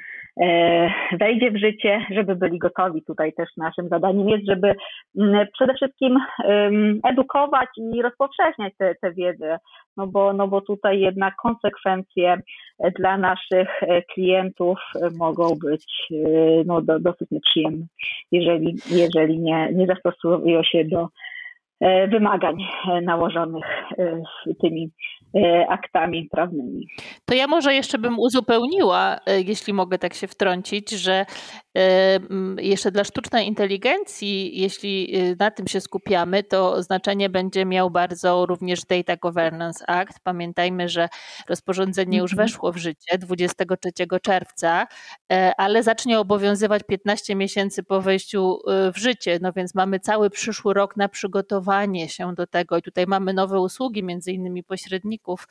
e, 0.41 0.89
wejdzie 1.19 1.51
w 1.51 1.58
życie, 1.58 2.06
żeby 2.12 2.36
byli 2.36 2.60
gotowi. 2.60 3.03
Tutaj 3.03 3.34
też 3.34 3.49
naszym 3.58 3.89
zadaniem 3.89 4.30
jest, 4.30 4.45
żeby 4.45 4.75
mm, 5.17 5.47
przede 5.53 5.73
wszystkim 5.73 6.17
edukować 7.03 7.69
i 7.77 8.01
rozpowszechniać 8.01 8.73
tę 9.01 9.13
wiedzę, 9.13 9.58
no 9.97 10.08
bo, 10.08 10.34
no 10.34 10.47
bo 10.47 10.62
tutaj 10.62 10.99
jednak 10.99 11.36
konsekwencje 11.36 12.38
dla 12.99 13.17
naszych 13.17 13.84
e, 13.84 14.01
klientów 14.01 14.80
mogą 15.17 15.56
być 15.63 15.86
e, 16.12 16.63
no, 16.65 16.82
do, 16.82 16.99
dosyć 16.99 17.32
nieprzyjemne, 17.32 17.86
jeżeli, 18.32 18.75
jeżeli 18.91 19.39
nie, 19.39 19.69
nie 19.73 19.86
zastosują 19.88 20.63
się 20.63 20.86
do 20.86 21.08
wymagań 22.11 22.55
nałożonych 23.01 23.65
tymi 24.61 24.91
E, 25.35 25.67
aktami 25.69 26.27
prawnymi. 26.31 26.87
To 27.25 27.35
ja 27.35 27.47
może 27.47 27.73
jeszcze 27.73 27.97
bym 27.97 28.19
uzupełniła, 28.19 29.15
e, 29.25 29.41
jeśli 29.41 29.73
mogę 29.73 29.97
tak 29.97 30.13
się 30.13 30.27
wtrącić, 30.27 30.91
że 30.91 31.13
e, 31.13 31.25
jeszcze 32.57 32.91
dla 32.91 33.03
sztucznej 33.03 33.47
inteligencji, 33.47 34.59
jeśli 34.61 35.13
na 35.39 35.51
tym 35.51 35.67
się 35.67 35.81
skupiamy, 35.81 36.43
to 36.43 36.83
znaczenie 36.83 37.29
będzie 37.29 37.65
miał 37.65 37.89
bardzo 37.89 38.45
również 38.45 38.81
Data 38.85 39.15
Governance 39.15 39.89
Act. 39.89 40.19
Pamiętajmy, 40.23 40.89
że 40.89 41.09
rozporządzenie 41.49 42.17
już 42.17 42.31
mhm. 42.31 42.47
weszło 42.47 42.71
w 42.71 42.77
życie 42.77 43.17
23 43.17 43.89
czerwca, 44.21 44.87
ale 45.57 45.83
zacznie 45.83 46.19
obowiązywać 46.19 46.81
15 46.87 47.35
miesięcy 47.35 47.83
po 47.83 48.01
wejściu 48.01 48.59
w 48.93 48.97
życie, 48.97 49.39
no 49.41 49.53
więc 49.53 49.75
mamy 49.75 49.99
cały 49.99 50.29
przyszły 50.29 50.73
rok 50.73 50.97
na 50.97 51.09
przygotowanie 51.09 52.09
się 52.09 52.35
do 52.35 52.47
tego 52.47 52.77
i 52.77 52.81
tutaj 52.81 53.07
mamy 53.07 53.33
nowe 53.33 53.59
usługi, 53.59 54.03
między 54.03 54.31
innymi 54.31 54.63
pośredników, 54.63 55.47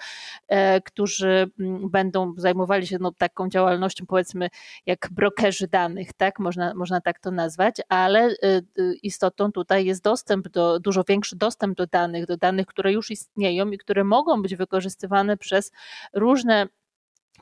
E, 0.48 0.80
którzy 0.80 1.50
będą 1.90 2.34
zajmowali 2.36 2.86
się 2.86 2.96
no, 3.00 3.12
taką 3.12 3.48
działalnością, 3.48 4.06
powiedzmy, 4.06 4.48
jak 4.86 5.08
brokerzy 5.10 5.68
danych, 5.68 6.12
tak? 6.16 6.38
Można, 6.38 6.74
można 6.74 7.00
tak 7.00 7.20
to 7.20 7.30
nazwać, 7.30 7.76
ale 7.88 8.20
e, 8.20 8.62
istotą 9.02 9.52
tutaj 9.52 9.84
jest 9.84 10.02
dostęp 10.02 10.48
do, 10.48 10.80
dużo 10.80 11.04
większy 11.08 11.36
dostęp 11.36 11.76
do 11.76 11.86
danych, 11.86 12.26
do 12.26 12.36
danych, 12.36 12.66
które 12.66 12.92
już 12.92 13.10
istnieją 13.10 13.70
i 13.70 13.78
które 13.78 14.04
mogą 14.04 14.42
być 14.42 14.56
wykorzystywane 14.56 15.36
przez 15.36 15.72
różne 16.12 16.68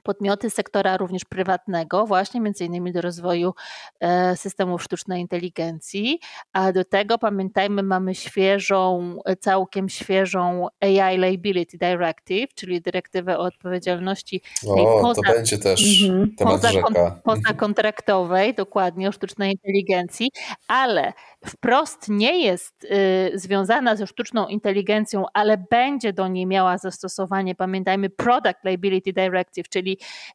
podmioty 0.05 0.51
sektora 0.51 0.97
również 0.97 1.25
prywatnego, 1.25 2.07
właśnie 2.07 2.41
między 2.41 2.65
innymi 2.65 2.93
do 2.93 3.01
rozwoju 3.01 3.55
e, 4.01 4.37
systemów 4.37 4.83
sztucznej 4.83 5.21
inteligencji, 5.21 6.21
a 6.53 6.73
do 6.73 6.85
tego 6.85 7.19
pamiętajmy, 7.19 7.83
mamy 7.83 8.15
świeżą, 8.15 9.17
całkiem 9.41 9.89
świeżą 9.89 10.67
AI 10.81 11.19
Liability 11.19 11.79
Directive, 11.79 12.55
czyli 12.55 12.81
dyrektywę 12.81 13.39
o 13.39 13.43
odpowiedzialności 13.43 14.43
o, 14.67 15.01
poza, 15.01 15.23
to 15.23 15.33
będzie 15.33 15.59
też 15.59 16.09
temat 16.39 16.55
poza, 16.55 16.73
rzeka. 16.73 17.21
poza 17.25 17.55
kontraktowej, 17.57 18.55
dokładnie 18.55 19.09
o 19.09 19.13
sztucznej 19.13 19.53
inteligencji, 19.53 20.31
ale 20.69 21.13
wprost 21.47 22.09
nie 22.09 22.41
jest 22.41 22.85
y, 22.85 23.39
związana 23.39 23.97
ze 23.97 24.07
sztuczną 24.07 24.49
inteligencją, 24.49 25.25
ale 25.35 25.59
będzie 25.71 26.13
do 26.13 26.29
niej 26.29 26.47
miała 26.47 26.79
zastosowanie, 26.79 27.55
pamiętajmy, 27.55 28.11
Product 28.11 28.65
Liability 28.65 29.13
Directive, 29.13 29.69
czyli 29.69 29.94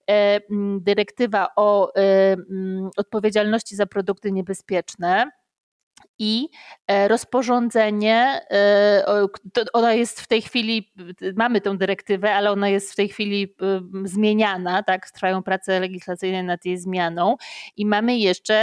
e, 0.10 0.42
dyrektywa 0.80 1.48
o 1.56 1.96
e, 1.96 2.36
odpowiedzialności 2.98 3.76
za 3.76 3.86
produkty 3.86 4.32
niebezpieczne 4.32 5.32
i 6.20 6.50
e, 6.88 7.08
rozporządzenie, 7.08 8.42
e, 8.52 9.28
ona 9.74 9.94
jest 9.94 10.22
w 10.22 10.28
tej 10.28 10.42
chwili, 10.42 10.92
mamy 11.36 11.62
tę 11.62 11.78
dyrektywę, 11.78 12.36
ale 12.36 12.52
ona 12.52 12.70
jest 12.70 12.92
w 12.92 12.96
tej 12.96 13.10
chwili 13.10 13.56
zmieniana, 14.04 14.84
tak, 14.84 15.12
trwają 15.12 15.44
prace 15.44 15.80
legislacyjne 15.80 16.44
nad 16.44 16.66
jej 16.66 16.78
zmianą 16.78 17.36
i 17.78 17.86
mamy 17.86 18.18
jeszcze 18.18 18.56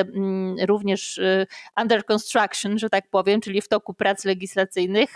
mm, 0.00 0.56
również 0.66 1.20
under 1.80 2.04
construction, 2.04 2.78
że 2.78 2.90
tak 2.90 3.10
powiem, 3.10 3.40
czyli 3.40 3.62
w 3.62 3.68
toku 3.68 3.94
prac 3.94 4.24
legislacyjnych 4.24 5.10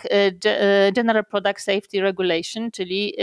General 0.93 1.25
Product 1.25 1.61
Safety 1.61 2.01
Regulation, 2.01 2.71
czyli 2.71 3.15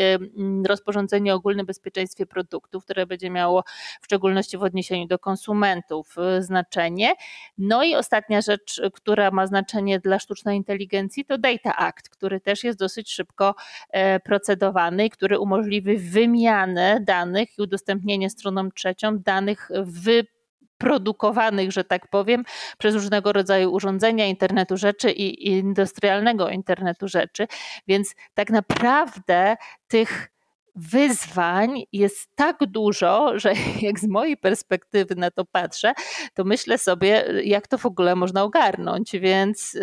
rozporządzenie 0.66 1.32
o 1.32 1.36
ogólnym 1.36 1.66
bezpieczeństwie 1.66 2.26
produktów, 2.26 2.84
które 2.84 3.06
będzie 3.06 3.30
miało 3.30 3.64
w 4.00 4.04
szczególności 4.04 4.58
w 4.58 4.62
odniesieniu 4.62 5.06
do 5.06 5.18
konsumentów 5.18 6.16
znaczenie. 6.40 7.14
No 7.58 7.82
i 7.82 7.94
ostatnia 7.94 8.40
rzecz, 8.40 8.65
która 8.92 9.30
ma 9.30 9.46
znaczenie 9.46 10.00
dla 10.00 10.18
sztucznej 10.18 10.56
inteligencji, 10.56 11.24
to 11.24 11.38
Data 11.38 11.76
Act, 11.76 12.08
który 12.08 12.40
też 12.40 12.64
jest 12.64 12.78
dosyć 12.78 13.12
szybko 13.12 13.54
e, 13.90 14.20
procedowany 14.20 15.06
i 15.06 15.10
który 15.10 15.38
umożliwi 15.38 15.98
wymianę 15.98 17.00
danych 17.00 17.58
i 17.58 17.62
udostępnienie 17.62 18.30
stronom 18.30 18.72
trzeciom 18.72 19.22
danych 19.22 19.68
wyprodukowanych, 19.82 21.72
że 21.72 21.84
tak 21.84 22.08
powiem, 22.10 22.44
przez 22.78 22.94
różnego 22.94 23.32
rodzaju 23.32 23.72
urządzenia 23.72 24.26
internetu 24.26 24.76
rzeczy 24.76 25.10
i 25.10 25.48
industrialnego 25.48 26.48
internetu 26.48 27.08
rzeczy. 27.08 27.46
Więc 27.88 28.14
tak 28.34 28.50
naprawdę 28.50 29.56
tych 29.88 30.35
wyzwań 30.76 31.82
jest 31.92 32.28
tak 32.34 32.56
dużo, 32.68 33.38
że 33.38 33.52
jak 33.82 34.00
z 34.00 34.08
mojej 34.08 34.36
perspektywy 34.36 35.14
na 35.14 35.30
to 35.30 35.44
patrzę, 35.44 35.92
to 36.34 36.44
myślę 36.44 36.78
sobie, 36.78 37.24
jak 37.44 37.68
to 37.68 37.78
w 37.78 37.86
ogóle 37.86 38.16
można 38.16 38.42
ogarnąć, 38.42 39.12
więc... 39.12 39.74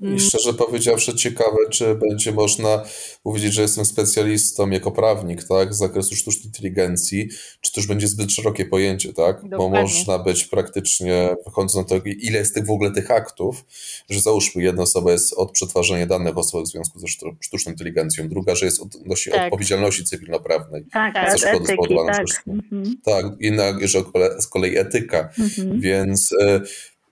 Yy... 0.00 0.14
I 0.16 0.20
szczerze 0.20 0.54
powiedziawszy 0.54 1.14
ciekawe, 1.14 1.56
czy 1.70 1.94
będzie 1.94 2.32
można 2.32 2.82
powiedzieć, 3.22 3.54
że 3.54 3.62
jestem 3.62 3.84
specjalistą 3.84 4.70
jako 4.70 4.92
prawnik, 4.92 5.44
tak, 5.44 5.74
z 5.74 5.78
zakresu 5.78 6.16
sztucznej 6.16 6.46
inteligencji, 6.46 7.28
czy 7.60 7.72
to 7.72 7.80
już 7.80 7.88
będzie 7.88 8.08
zbyt 8.08 8.32
szerokie 8.32 8.64
pojęcie, 8.64 9.12
tak, 9.12 9.36
Dokładnie. 9.36 9.56
bo 9.58 9.68
można 9.68 10.18
być 10.18 10.44
praktycznie, 10.44 11.36
wychodząc 11.44 11.74
na 11.74 11.84
to, 11.84 11.96
ile 12.06 12.38
jest 12.38 12.54
tych 12.54 12.66
w 12.66 12.70
ogóle 12.70 12.90
tych 12.90 13.10
aktów, 13.10 13.64
że 14.10 14.20
załóżmy, 14.20 14.62
jedna 14.62 14.82
osoba 14.82 15.12
jest 15.12 15.32
od 15.32 15.52
przetwarzania 15.52 16.06
danych 16.06 16.38
osobowych 16.38 16.68
w 16.68 16.72
związku 16.72 16.98
ze 16.98 17.06
sztuczną 17.40 17.72
inteligencją, 17.72 18.28
druga, 18.28 18.54
że 18.54 18.66
jest 18.66 18.82
odnosi 18.82 19.30
tak. 19.30 19.44
odpowiedzialności 19.44 20.04
cywilnej 20.04 20.35
prawnej 20.38 20.84
tak, 20.92 21.14
tak, 21.14 21.38
szkody 21.38 21.66
spowodowane 21.66 22.12
tak. 22.12 22.24
przez 22.24 22.38
mhm. 22.46 22.94
Tak, 23.04 23.26
inna 23.40 23.64
że 23.82 24.02
z 24.38 24.46
kolei 24.46 24.78
etyka. 24.78 25.28
Mhm. 25.38 25.80
Więc 25.80 26.32
e, 26.42 26.60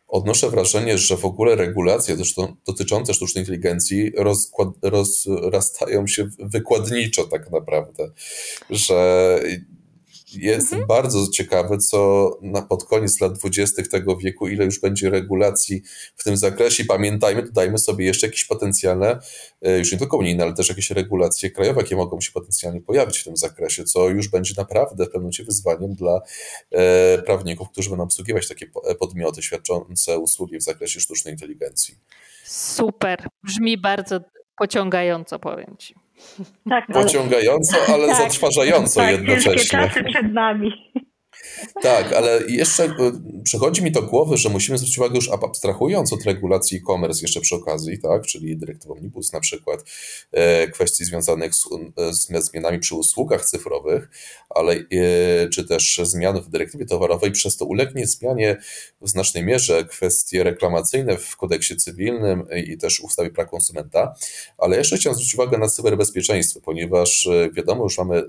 odnoszę 0.08 0.50
wrażenie, 0.50 0.98
że 0.98 1.16
w 1.16 1.24
ogóle 1.24 1.56
regulacje 1.56 2.16
dotyczące 2.66 3.14
sztucznej 3.14 3.42
inteligencji 3.42 4.12
rozkład, 4.16 4.68
rozrastają 4.82 6.06
się 6.06 6.28
wykładniczo 6.38 7.24
tak 7.24 7.50
naprawdę, 7.50 8.10
że 8.70 9.40
jest 10.34 10.72
mhm. 10.72 10.86
bardzo 10.86 11.28
ciekawe, 11.28 11.78
co 11.78 12.30
na, 12.42 12.62
pod 12.62 12.84
koniec 12.84 13.20
lat 13.20 13.38
20. 13.38 13.82
tego 13.82 14.16
wieku, 14.16 14.48
ile 14.48 14.64
już 14.64 14.80
będzie 14.80 15.10
regulacji 15.10 15.82
w 16.16 16.24
tym 16.24 16.36
zakresie. 16.36 16.84
Pamiętajmy, 16.84 17.42
dodajmy 17.42 17.78
sobie 17.78 18.04
jeszcze 18.04 18.26
jakieś 18.26 18.44
potencjalne, 18.44 19.18
e, 19.62 19.78
już 19.78 19.92
nie 19.92 19.98
tylko 19.98 20.16
unijne, 20.16 20.44
ale 20.44 20.52
też 20.52 20.68
jakieś 20.68 20.90
regulacje 20.90 21.50
krajowe, 21.50 21.80
jakie 21.80 21.96
mogą 21.96 22.20
się 22.20 22.32
potencjalnie 22.32 22.80
pojawić 22.80 23.18
w 23.18 23.24
tym 23.24 23.36
zakresie, 23.36 23.84
co 23.84 24.08
już 24.08 24.28
będzie 24.28 24.54
naprawdę 24.56 25.04
w 25.04 25.06
pewnym 25.06 25.22
momencie 25.22 25.44
wyzwaniem 25.44 25.94
dla 25.94 26.20
e, 26.70 27.22
prawników, 27.22 27.70
którzy 27.70 27.90
będą 27.90 28.04
obsługiwać 28.04 28.48
takie 28.48 28.66
podmioty 28.98 29.42
świadczące 29.42 30.18
usługi 30.18 30.58
w 30.58 30.62
zakresie 30.62 31.00
sztucznej 31.00 31.34
inteligencji. 31.34 31.94
Super, 32.44 33.28
brzmi 33.42 33.78
bardzo 33.78 34.20
pociągająco, 34.56 35.38
powiem 35.38 35.76
Ci. 35.78 36.03
Tak, 36.68 36.86
Pociągająco, 36.86 37.76
ale 37.88 38.06
tak, 38.14 38.16
zatrważająco 38.16 39.00
tak, 39.00 39.10
jednocześnie. 39.10 39.78
czasy 39.78 40.04
przed 40.04 40.32
nami. 40.32 40.72
Tak, 41.82 42.12
ale 42.12 42.40
jeszcze 42.48 42.84
e, 42.84 42.92
przychodzi 43.44 43.82
mi 43.82 43.90
do 43.92 44.02
głowy, 44.02 44.36
że 44.36 44.48
musimy 44.48 44.78
zwrócić 44.78 44.98
uwagę 44.98 45.14
już 45.14 45.30
abstrahując 45.30 46.12
od 46.12 46.24
regulacji 46.24 46.78
e-commerce 46.78 47.22
jeszcze 47.22 47.40
przy 47.40 47.54
okazji, 47.54 47.98
tak, 47.98 48.26
czyli 48.26 48.56
dyrektywą 48.56 48.94
Omnibus 48.94 49.32
na 49.32 49.40
przykład, 49.40 49.84
e, 50.32 50.68
kwestii 50.68 51.04
związanych 51.04 51.54
z, 51.54 51.64
z, 52.10 52.28
zmianami 52.44 52.78
przy 52.78 52.94
usługach 52.94 53.44
cyfrowych, 53.44 54.08
ale 54.50 54.74
e, 54.74 55.48
czy 55.48 55.64
też 55.64 56.00
zmian 56.02 56.40
w 56.40 56.48
dyrektywie 56.48 56.86
towarowej, 56.86 57.32
przez 57.32 57.56
to 57.56 57.64
ulegnie 57.64 58.06
zmianie 58.06 58.56
w 59.00 59.08
znacznej 59.08 59.44
mierze 59.44 59.84
kwestie 59.84 60.44
reklamacyjne 60.44 61.16
w 61.18 61.36
kodeksie 61.36 61.76
cywilnym 61.76 62.46
i 62.66 62.78
też 62.78 63.00
ustawie 63.00 63.30
praw 63.30 63.50
konsumenta, 63.50 64.14
ale 64.58 64.76
jeszcze 64.76 64.96
chciałem 64.96 65.14
zwrócić 65.14 65.34
uwagę 65.34 65.58
na 65.58 65.68
cyberbezpieczeństwo, 65.68 66.60
ponieważ 66.60 67.26
e, 67.26 67.50
wiadomo, 67.52 67.84
już 67.84 67.98
mamy 67.98 68.16
e, 68.16 68.24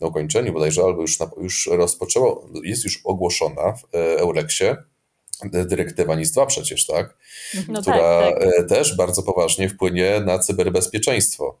na 0.00 0.06
ukończeniu 0.06 0.52
bodajże, 0.52 0.82
albo 0.82 1.00
już, 1.00 1.20
na, 1.20 1.30
już 1.42 1.68
rozpoczęło, 1.72 2.48
jest 2.64 2.84
już 2.84 3.00
ogłoszona 3.04 3.72
w 3.72 3.94
e, 3.94 4.18
Eurexie 4.18 4.76
dyrektywa 5.44 6.16
NIS-2 6.16 6.46
przecież, 6.46 6.86
tak? 6.86 7.16
Mhm. 7.54 7.72
No 7.72 7.80
Która 7.82 7.96
tak, 8.20 8.38
tak. 8.38 8.48
E, 8.58 8.64
też 8.64 8.96
bardzo 8.96 9.22
poważnie 9.22 9.68
wpłynie 9.68 10.20
na 10.20 10.38
cyberbezpieczeństwo. 10.38 11.58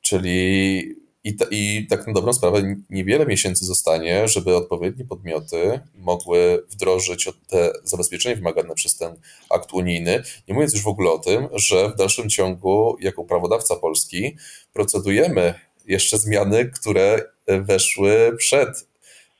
Czyli 0.00 1.06
i, 1.26 1.36
I 1.50 1.86
tak 1.86 2.06
na 2.06 2.12
dobrą 2.12 2.32
sprawę 2.32 2.76
niewiele 2.90 3.26
miesięcy 3.26 3.64
zostanie, 3.64 4.28
żeby 4.28 4.56
odpowiednie 4.56 5.04
podmioty 5.04 5.80
mogły 5.94 6.64
wdrożyć 6.70 7.28
te 7.48 7.72
zabezpieczenia 7.84 8.36
wymagane 8.36 8.74
przez 8.74 8.96
ten 8.96 9.14
akt 9.50 9.72
unijny. 9.72 10.22
Nie 10.48 10.54
mówiąc 10.54 10.74
już 10.74 10.82
w 10.82 10.88
ogóle 10.88 11.10
o 11.10 11.18
tym, 11.18 11.48
że 11.52 11.88
w 11.88 11.96
dalszym 11.96 12.30
ciągu, 12.30 12.96
jako 13.00 13.24
prawodawca 13.24 13.76
polski, 13.76 14.36
procedujemy 14.72 15.54
jeszcze 15.86 16.18
zmiany, 16.18 16.70
które 16.70 17.22
weszły 17.46 18.36
przed 18.38 18.88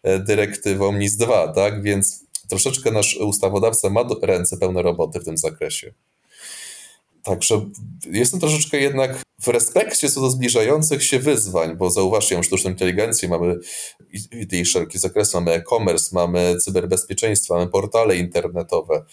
e, 0.02 0.18
dyrektywą 0.18 0.92
NIS-2, 0.92 1.54
tak? 1.54 1.82
Więc 1.82 2.24
troszeczkę 2.48 2.90
nasz 2.90 3.16
ustawodawca 3.16 3.90
ma 3.90 4.04
ręce 4.22 4.56
pełne 4.56 4.82
roboty 4.82 5.20
w 5.20 5.24
tym 5.24 5.38
zakresie. 5.38 5.92
Także 7.22 7.66
jestem 8.10 8.40
troszeczkę 8.40 8.80
jednak 8.80 9.22
w 9.42 9.48
respekcie 9.48 10.10
co 10.10 10.20
do 10.20 10.30
zbliżających 10.30 11.04
się 11.04 11.18
wyzwań, 11.18 11.76
bo 11.76 11.90
zauważcie, 11.90 12.34
mamy 12.34 12.44
sztuczną 12.44 12.70
inteligencję, 12.70 13.28
mamy 13.28 13.58
jej 14.52 14.66
szeroki 14.66 14.98
zakres, 14.98 15.34
mamy 15.34 15.52
e-commerce, 15.52 16.10
mamy 16.12 16.56
cyberbezpieczeństwo, 16.56 17.54
mamy 17.54 17.70
portale 17.70 18.16
internetowe. 18.16 19.04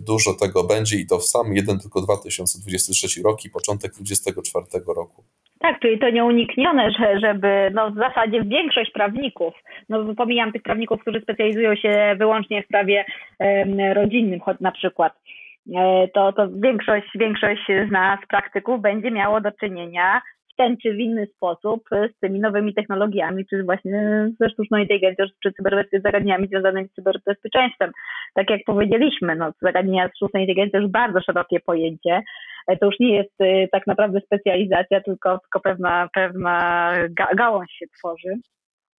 Dużo 0.00 0.34
tego 0.34 0.64
będzie 0.64 0.96
i 0.96 1.06
to 1.06 1.18
w 1.18 1.26
sam 1.26 1.56
jeden 1.56 1.80
tylko 1.80 2.00
2023 2.00 3.22
rok 3.22 3.44
i 3.44 3.50
początek 3.50 3.92
2024 3.94 4.84
roku. 4.86 5.24
Tak, 5.60 5.80
czyli 5.80 5.98
to 5.98 6.10
nieuniknione, 6.10 6.90
że, 6.90 7.20
żeby 7.20 7.70
no 7.74 7.90
w 7.90 7.94
zasadzie 7.94 8.42
większość 8.44 8.90
prawników, 8.90 9.54
no 9.88 10.14
pomijam 10.14 10.52
tych 10.52 10.62
prawników, 10.62 11.00
którzy 11.00 11.20
specjalizują 11.20 11.74
się 11.74 12.14
wyłącznie 12.18 12.62
w 12.62 12.66
prawie 12.66 13.04
um, 13.38 13.80
rodzinnym, 13.92 14.40
choć 14.40 14.60
na 14.60 14.72
przykład, 14.72 15.12
e, 15.76 16.08
to, 16.14 16.32
to 16.32 16.48
większość, 16.50 17.08
większość 17.14 17.62
z 17.88 17.90
nas, 17.90 18.20
praktyków, 18.28 18.80
będzie 18.80 19.10
miało 19.10 19.40
do 19.40 19.52
czynienia 19.52 20.20
w 20.52 20.56
ten 20.56 20.76
czy 20.76 20.92
w 20.92 20.98
inny 20.98 21.26
sposób 21.26 21.88
z 22.16 22.20
tymi 22.20 22.40
nowymi 22.40 22.74
technologiami, 22.74 23.46
czy 23.46 23.64
właśnie 23.64 24.28
ze 24.40 24.50
sztuczną 24.50 24.78
inteligencją, 24.78 25.24
czy 25.42 25.52
zagadnieniami 25.92 26.48
związanymi 26.48 26.88
z 26.88 26.94
cyberbezpieczeństwem. 26.94 27.92
Tak 28.34 28.50
jak 28.50 28.60
powiedzieliśmy, 28.66 29.36
no, 29.36 29.52
zagadnienia 29.62 30.08
sztucznej 30.16 30.42
inteligencji 30.42 30.72
to 30.72 30.78
już 30.78 30.90
bardzo 30.90 31.20
szerokie 31.20 31.60
pojęcie, 31.60 32.22
E, 32.22 32.57
to 32.76 32.86
już 32.86 33.00
nie 33.00 33.16
jest 33.16 33.40
e, 33.40 33.68
tak 33.68 33.86
naprawdę 33.86 34.20
specjalizacja, 34.20 35.00
tylko, 35.00 35.38
tylko 35.38 35.60
pewna, 35.60 36.08
pewna 36.14 36.92
gałąź 37.36 37.70
się 37.72 37.86
tworzy 37.98 38.34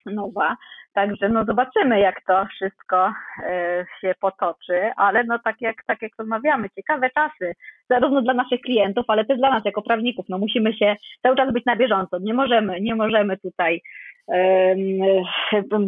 nowa. 0.06 0.56
Także 0.94 1.28
no 1.28 1.44
zobaczymy, 1.44 2.00
jak 2.00 2.24
to 2.26 2.46
wszystko 2.46 3.12
e, 3.42 3.84
się 4.00 4.14
potoczy, 4.20 4.90
ale 4.96 5.24
no 5.24 5.38
tak 5.38 5.56
jak, 5.60 5.76
tak 5.86 6.02
jak 6.02 6.12
rozmawiamy, 6.18 6.70
ciekawe 6.70 7.10
czasy, 7.10 7.52
zarówno 7.90 8.22
dla 8.22 8.34
naszych 8.34 8.60
klientów, 8.60 9.04
ale 9.08 9.24
też 9.24 9.38
dla 9.38 9.50
nas 9.50 9.64
jako 9.64 9.82
prawników. 9.82 10.26
No 10.28 10.38
musimy 10.38 10.74
się 10.74 10.96
cały 11.22 11.36
czas 11.36 11.52
być 11.52 11.64
na 11.64 11.76
bieżąco. 11.76 12.18
Nie 12.18 12.34
możemy, 12.34 12.80
nie 12.80 12.94
możemy 12.94 13.36
tutaj 13.36 13.80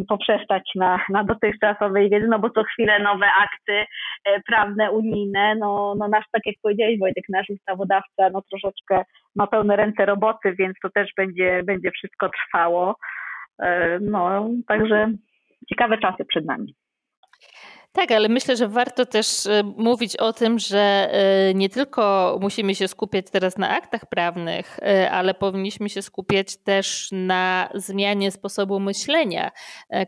poprzestać 0.07 0.71
na, 0.75 0.99
na 1.09 1.23
dotychczasowej 1.23 2.09
wiedzy, 2.09 2.27
no 2.27 2.39
bo 2.39 2.49
co 2.49 2.63
chwilę 2.63 2.99
nowe 2.99 3.25
akty 3.25 3.73
e, 4.25 4.41
prawne, 4.47 4.91
unijne, 4.91 5.55
no, 5.55 5.95
no 5.97 6.07
nasz, 6.07 6.25
tak 6.31 6.41
jak 6.45 6.55
powiedziałeś 6.61 6.99
Wojtek, 6.99 7.23
nasz 7.29 7.49
ustawodawca 7.49 8.29
no 8.33 8.41
troszeczkę 8.41 9.03
ma 9.35 9.47
pełne 9.47 9.75
ręce 9.75 10.05
roboty, 10.05 10.55
więc 10.59 10.73
to 10.83 10.89
też 10.89 11.09
będzie, 11.17 11.61
będzie 11.63 11.91
wszystko 11.91 12.29
trwało. 12.29 12.95
E, 13.61 13.99
no, 13.99 14.49
także 14.67 15.11
ciekawe 15.69 15.97
czasy 15.97 16.25
przed 16.25 16.45
nami. 16.45 16.75
Tak, 17.93 18.11
ale 18.11 18.29
myślę, 18.29 18.57
że 18.57 18.67
warto 18.67 19.05
też 19.05 19.45
e, 19.45 19.63
mówić 19.63 20.17
o 20.17 20.33
tym, 20.33 20.59
że 20.59 21.09
e, 21.11 21.53
nie 21.53 21.69
tylko 21.69 22.37
musimy 22.41 22.75
się 22.75 22.87
skupiać 22.87 23.25
teraz 23.31 23.57
na 23.57 23.69
aktach 23.69 24.05
prawnych, 24.05 24.79
e, 24.79 25.11
ale 25.11 25.33
powinniśmy 25.33 25.89
się 25.89 26.01
skupiać 26.01 26.57
też 26.57 27.09
na 27.11 27.69
zmianie 27.75 28.31
sposobu 28.31 28.79
myślenia. 28.79 29.51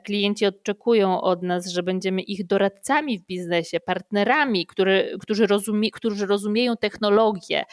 Klienci 0.04 0.46
oczekują 0.46 1.22
od 1.22 1.44
nas, 1.44 1.68
że 1.68 1.84
będziemy 1.84 2.22
ich 2.22 2.48
doradcami 2.48 3.20
w 3.20 3.26
biznesie, 3.26 3.80
partnerami, 3.80 4.66
który, 4.66 5.18
którzy, 5.22 5.48
rozumie, 5.48 5.92
którzy 5.92 6.26
rozumieją 6.26 6.78
technologię, 6.78 7.64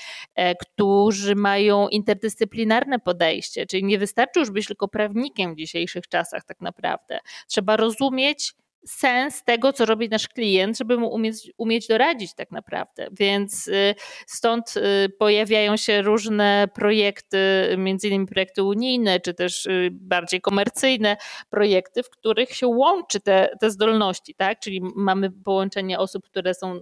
którzy 0.60 1.34
mają 1.34 1.88
interdyscyplinarne 1.88 2.98
podejście, 2.98 3.66
czyli 3.66 3.84
nie 3.84 3.98
wystarczy 3.98 4.40
już 4.40 4.50
być 4.50 4.66
tylko 4.66 4.88
prawnikiem 4.88 5.54
w 5.54 5.58
dzisiejszych 5.58 6.08
czasach 6.08 6.44
tak 6.44 6.60
naprawdę. 6.60 7.18
Trzeba 7.48 7.76
rozumieć, 7.76 8.54
sens 8.86 9.44
tego, 9.44 9.72
co 9.72 9.84
robi 9.86 10.08
nasz 10.08 10.28
klient, 10.28 10.78
żeby 10.78 10.98
mu 10.98 11.14
umieć, 11.14 11.52
umieć 11.58 11.86
doradzić 11.86 12.34
tak 12.34 12.50
naprawdę. 12.50 13.08
Więc 13.12 13.68
y, 13.68 13.94
stąd 14.26 14.74
y, 14.76 15.08
pojawiają 15.18 15.76
się 15.76 16.02
różne 16.02 16.68
projekty, 16.74 17.38
między 17.78 18.08
innymi 18.08 18.26
projekty 18.26 18.62
unijne, 18.62 19.20
czy 19.20 19.34
też 19.34 19.66
y, 19.66 19.88
bardziej 19.92 20.40
komercyjne 20.40 21.16
projekty, 21.50 22.02
w 22.02 22.10
których 22.10 22.54
się 22.54 22.66
łączy 22.66 23.20
te, 23.20 23.56
te 23.60 23.70
zdolności, 23.70 24.34
tak? 24.34 24.60
Czyli 24.60 24.80
mamy 24.96 25.30
połączenie 25.30 25.98
osób, 25.98 26.24
które 26.24 26.54
są, 26.54 26.80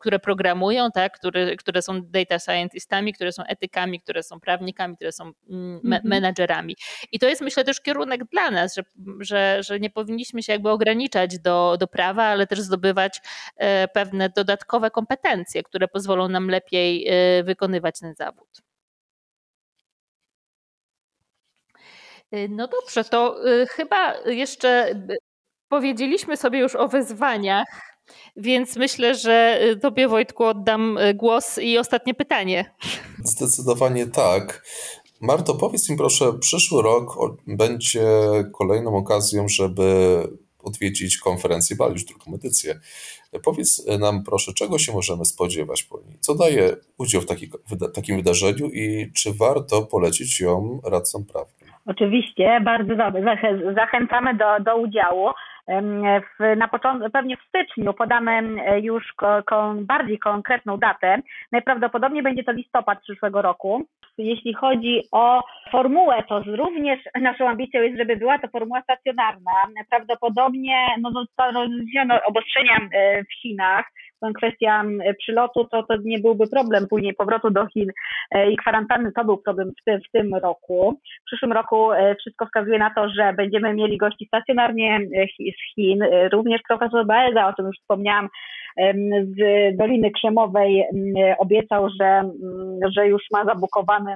które 0.00 0.18
programują, 0.18 0.90
tak? 0.90 1.18
które, 1.18 1.56
które 1.56 1.82
są 1.82 2.00
data 2.02 2.38
scientistami, 2.38 3.12
które 3.12 3.32
są 3.32 3.44
etykami, 3.44 4.00
które 4.00 4.22
są 4.22 4.40
prawnikami, 4.40 4.96
które 4.96 5.12
są 5.12 5.24
mm, 5.24 5.80
me 5.82 5.96
mhm. 5.96 6.08
menadżerami. 6.08 6.76
I 7.12 7.18
to 7.18 7.28
jest 7.28 7.42
myślę 7.42 7.64
też 7.64 7.80
kierunek 7.80 8.24
dla 8.24 8.50
nas, 8.50 8.74
że, 8.74 8.82
że, 9.20 9.62
że 9.62 9.80
nie 9.80 9.90
powinniśmy 9.90 10.42
się 10.42 10.52
jakby 10.52 10.70
ograniczać 10.82 11.38
do, 11.38 11.76
do 11.80 11.86
prawa, 11.86 12.24
ale 12.24 12.46
też 12.46 12.60
zdobywać 12.60 13.20
e, 13.56 13.88
pewne 13.88 14.30
dodatkowe 14.30 14.90
kompetencje, 14.90 15.62
które 15.62 15.88
pozwolą 15.88 16.28
nam 16.28 16.48
lepiej 16.48 17.08
e, 17.08 17.44
wykonywać 17.44 17.98
ten 18.00 18.14
zawód. 18.14 18.62
E, 22.30 22.48
no 22.48 22.68
dobrze, 22.68 23.04
to 23.04 23.36
chyba 23.68 24.14
jeszcze 24.26 24.94
powiedzieliśmy 25.68 26.36
sobie 26.36 26.58
już 26.58 26.74
o 26.74 26.88
wyzwaniach, 26.88 27.66
więc 28.36 28.76
myślę, 28.76 29.14
że 29.14 29.60
Tobie, 29.82 30.08
Wojtku, 30.08 30.44
oddam 30.44 30.98
głos 31.14 31.58
i 31.58 31.78
ostatnie 31.78 32.14
pytanie. 32.14 32.74
Zdecydowanie 33.24 34.06
tak. 34.06 34.62
Marto, 35.20 35.54
powiedz 35.54 35.90
mi 35.90 35.96
proszę, 35.96 36.38
przyszły 36.38 36.82
rok 36.82 37.16
będzie 37.46 38.04
kolejną 38.52 38.96
okazją, 38.96 39.48
żeby 39.48 40.28
odwiedzić 40.62 41.18
konferencję 41.18 41.76
Bali, 41.76 41.92
już 41.92 42.04
drugą 42.04 42.34
edycję. 42.34 42.80
Powiedz 43.44 43.86
nam 43.98 44.24
proszę, 44.24 44.52
czego 44.52 44.78
się 44.78 44.92
możemy 44.92 45.24
spodziewać 45.24 45.82
po 45.82 46.00
niej? 46.00 46.16
Co 46.20 46.34
daje 46.34 46.76
udział 46.98 47.22
w, 47.22 47.26
taki, 47.26 47.50
takim 47.94 48.16
wydarzeniu 48.16 48.66
i 48.66 49.12
czy 49.16 49.32
warto 49.34 49.82
polecić 49.82 50.40
ją 50.40 50.80
radcom 50.84 51.24
prawnym? 51.24 51.72
Oczywiście, 51.86 52.60
bardzo 52.64 52.96
dobrze. 52.96 53.36
Zachęcamy 53.74 54.36
do, 54.36 54.64
do 54.64 54.76
udziału. 54.76 55.26
W, 55.68 56.56
na 56.56 56.68
początku, 56.68 57.10
pewnie 57.10 57.36
w 57.36 57.42
styczniu 57.48 57.94
podamy 57.94 58.42
już 58.80 59.12
ko, 59.12 59.42
ko, 59.46 59.74
bardziej 59.80 60.18
konkretną 60.18 60.76
datę. 60.76 61.22
Najprawdopodobniej 61.52 62.22
będzie 62.22 62.44
to 62.44 62.52
listopad 62.52 63.02
przyszłego 63.02 63.42
roku. 63.42 63.86
Jeśli 64.18 64.54
chodzi 64.54 65.02
o 65.12 65.42
formułę, 65.70 66.22
to 66.28 66.42
również 66.46 67.00
naszą 67.20 67.48
ambicją 67.48 67.82
jest, 67.82 67.98
żeby 67.98 68.16
była 68.16 68.38
to 68.38 68.48
formuła 68.48 68.82
stacjonarna. 68.82 69.52
Prawdopodobnie 69.90 70.86
no, 71.00 71.10
no, 72.06 72.20
obostrzenia 72.26 72.80
w 73.30 73.40
Chinach, 73.42 73.84
kwestia 74.34 74.84
przylotu, 75.18 75.64
to, 75.64 75.82
to 75.82 75.94
nie 76.04 76.18
byłby 76.18 76.46
problem 76.46 76.86
później 76.88 77.14
powrotu 77.14 77.50
do 77.50 77.66
Chin 77.66 77.90
e, 78.30 78.50
i 78.50 78.56
kwarantanny 78.56 79.12
to 79.12 79.24
był 79.24 79.38
problem 79.38 79.70
w 79.70 80.08
w 80.08 80.10
tym 80.12 80.34
roku. 80.34 81.00
W 81.22 81.24
przyszłym 81.26 81.52
roku 81.52 81.92
e, 81.92 82.14
wszystko 82.14 82.46
wskazuje 82.46 82.78
na 82.78 82.94
to, 82.94 83.08
że 83.08 83.32
będziemy 83.32 83.74
mieli 83.74 83.98
gości 83.98 84.26
stacjonarnie 84.26 85.00
z 85.38 85.74
Chin, 85.74 86.04
również 86.32 86.60
profesor 86.68 87.06
Baeza, 87.06 87.48
o 87.48 87.52
czym 87.52 87.66
już 87.66 87.76
wspomniałam, 87.78 88.28
z 89.36 89.76
Doliny 89.76 90.10
Krzemowej 90.10 90.84
obiecał, 91.38 91.88
że, 92.00 92.22
że 92.96 93.08
już 93.08 93.22
ma 93.32 93.44
zabukowany 93.44 94.14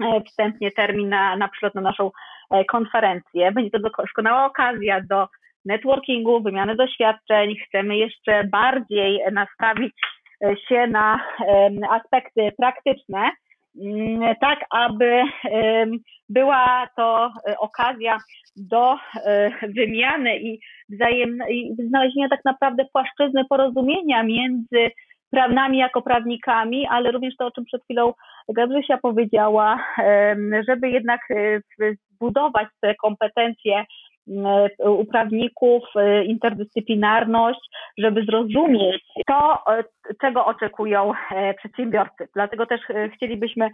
e, 0.00 0.20
wstępnie 0.20 0.70
termin 0.70 1.08
na, 1.08 1.36
na 1.36 1.48
przylot 1.48 1.74
na 1.74 1.80
naszą 1.80 2.10
e, 2.50 2.64
konferencję. 2.64 3.52
Będzie 3.52 3.70
to 3.70 3.78
doskonała 3.78 4.46
okazja 4.46 5.00
do 5.00 5.28
networkingu, 5.64 6.42
wymiany 6.42 6.76
doświadczeń. 6.76 7.54
Chcemy 7.68 7.96
jeszcze 7.96 8.44
bardziej 8.44 9.20
nastawić 9.32 9.92
e, 10.44 10.56
się 10.68 10.86
na 10.86 11.20
aspekty 11.90 12.52
praktyczne, 12.58 13.30
mm, 13.84 14.34
tak 14.40 14.58
aby 14.70 15.22
była 16.28 16.88
to 16.96 17.32
okazja 17.58 18.18
do 18.56 18.96
wymiany 19.62 20.38
i 20.38 20.60
wzajemnej, 20.88 21.74
znalezienia 21.88 22.28
tak 22.28 22.40
naprawdę 22.44 22.84
płaszczyzny 22.92 23.44
porozumienia 23.44 24.22
między 24.22 24.90
prawnami 25.30 25.78
jako 25.78 26.02
prawnikami, 26.02 26.86
ale 26.86 27.10
również 27.10 27.36
to, 27.36 27.46
o 27.46 27.50
czym 27.50 27.64
przed 27.64 27.84
chwilą 27.84 28.12
Gabrzysia 28.48 28.98
powiedziała, 28.98 29.84
żeby 30.68 30.90
jednak 30.90 31.20
e, 31.30 31.60
zbudować 32.10 32.68
te 32.80 32.94
kompetencje 32.94 33.78
e, 33.78 33.84
u 34.78 35.04
prawników, 35.04 35.82
e, 35.96 36.24
interdyscyplinarność, 36.24 37.60
żeby 37.98 38.24
zrozumieć 38.24 39.04
to, 39.26 39.58
czego 40.20 40.46
oczekują 40.46 41.12
przedsiębiorcy. 41.58 42.28
Dlatego 42.34 42.66
też 42.66 42.80
chcielibyśmy 43.14 43.70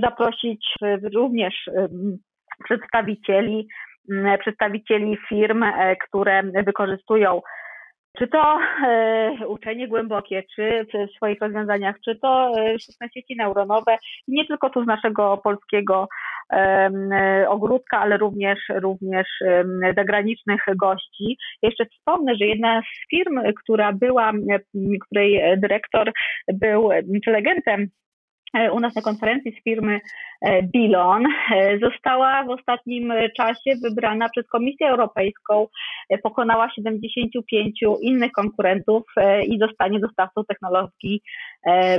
zaprosić 0.00 0.74
również 1.14 1.54
przedstawicieli 2.64 3.68
Mm, 4.10 4.38
przedstawicieli 4.38 5.18
firm, 5.28 5.62
e, 5.62 5.96
które 5.96 6.42
wykorzystują 6.42 7.40
czy 8.18 8.28
to 8.28 8.58
e, 8.86 9.46
uczenie 9.48 9.88
głębokie, 9.88 10.42
czy 10.56 10.86
w 10.94 11.16
swoich 11.16 11.40
rozwiązaniach, 11.40 11.96
czy 12.04 12.16
to 12.16 12.52
e, 12.58 12.78
sztuczne 12.78 13.08
sieci 13.14 13.36
neuronowe, 13.36 13.96
nie 14.28 14.46
tylko 14.46 14.70
tu 14.70 14.84
z 14.84 14.86
naszego 14.86 15.40
polskiego 15.44 16.08
ogródka, 17.48 18.00
ale 18.00 18.16
również, 18.16 18.58
również 18.68 19.26
zagranicznych 19.96 20.60
gości. 20.76 21.36
Jeszcze 21.62 21.86
wspomnę, 21.86 22.34
że 22.34 22.46
jedna 22.46 22.82
z 22.82 23.10
firm, 23.10 23.40
która 23.62 23.92
była, 23.92 24.32
której 25.00 25.58
dyrektor 25.58 26.12
był 26.48 26.90
prelegentem 27.24 27.80
E, 27.80 28.05
u 28.72 28.80
nas 28.80 28.94
na 28.94 29.02
konferencji 29.02 29.52
z 29.52 29.64
firmy 29.64 30.00
e, 30.40 30.62
Bilon 30.62 31.26
e, 31.26 31.78
została 31.78 32.44
w 32.44 32.50
ostatnim 32.50 33.12
czasie 33.36 33.70
wybrana 33.82 34.28
przez 34.28 34.46
Komisję 34.46 34.88
Europejską, 34.88 35.66
pokonała 36.22 36.70
75 36.70 37.80
innych 38.00 38.32
konkurentów 38.32 39.02
i 39.46 39.58
zostanie 39.58 40.00
dostawcą 40.00 40.44
technologii 40.44 41.22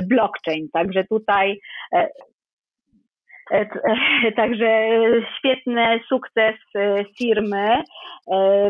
blockchain. 0.08 0.68
Także 0.72 1.04
tutaj 1.04 1.60
E, 1.92 1.98
e, 1.98 2.08
także 4.36 4.88
świetny 5.38 6.00
sukces 6.08 6.54
e, 6.74 7.04
firmy. 7.18 7.82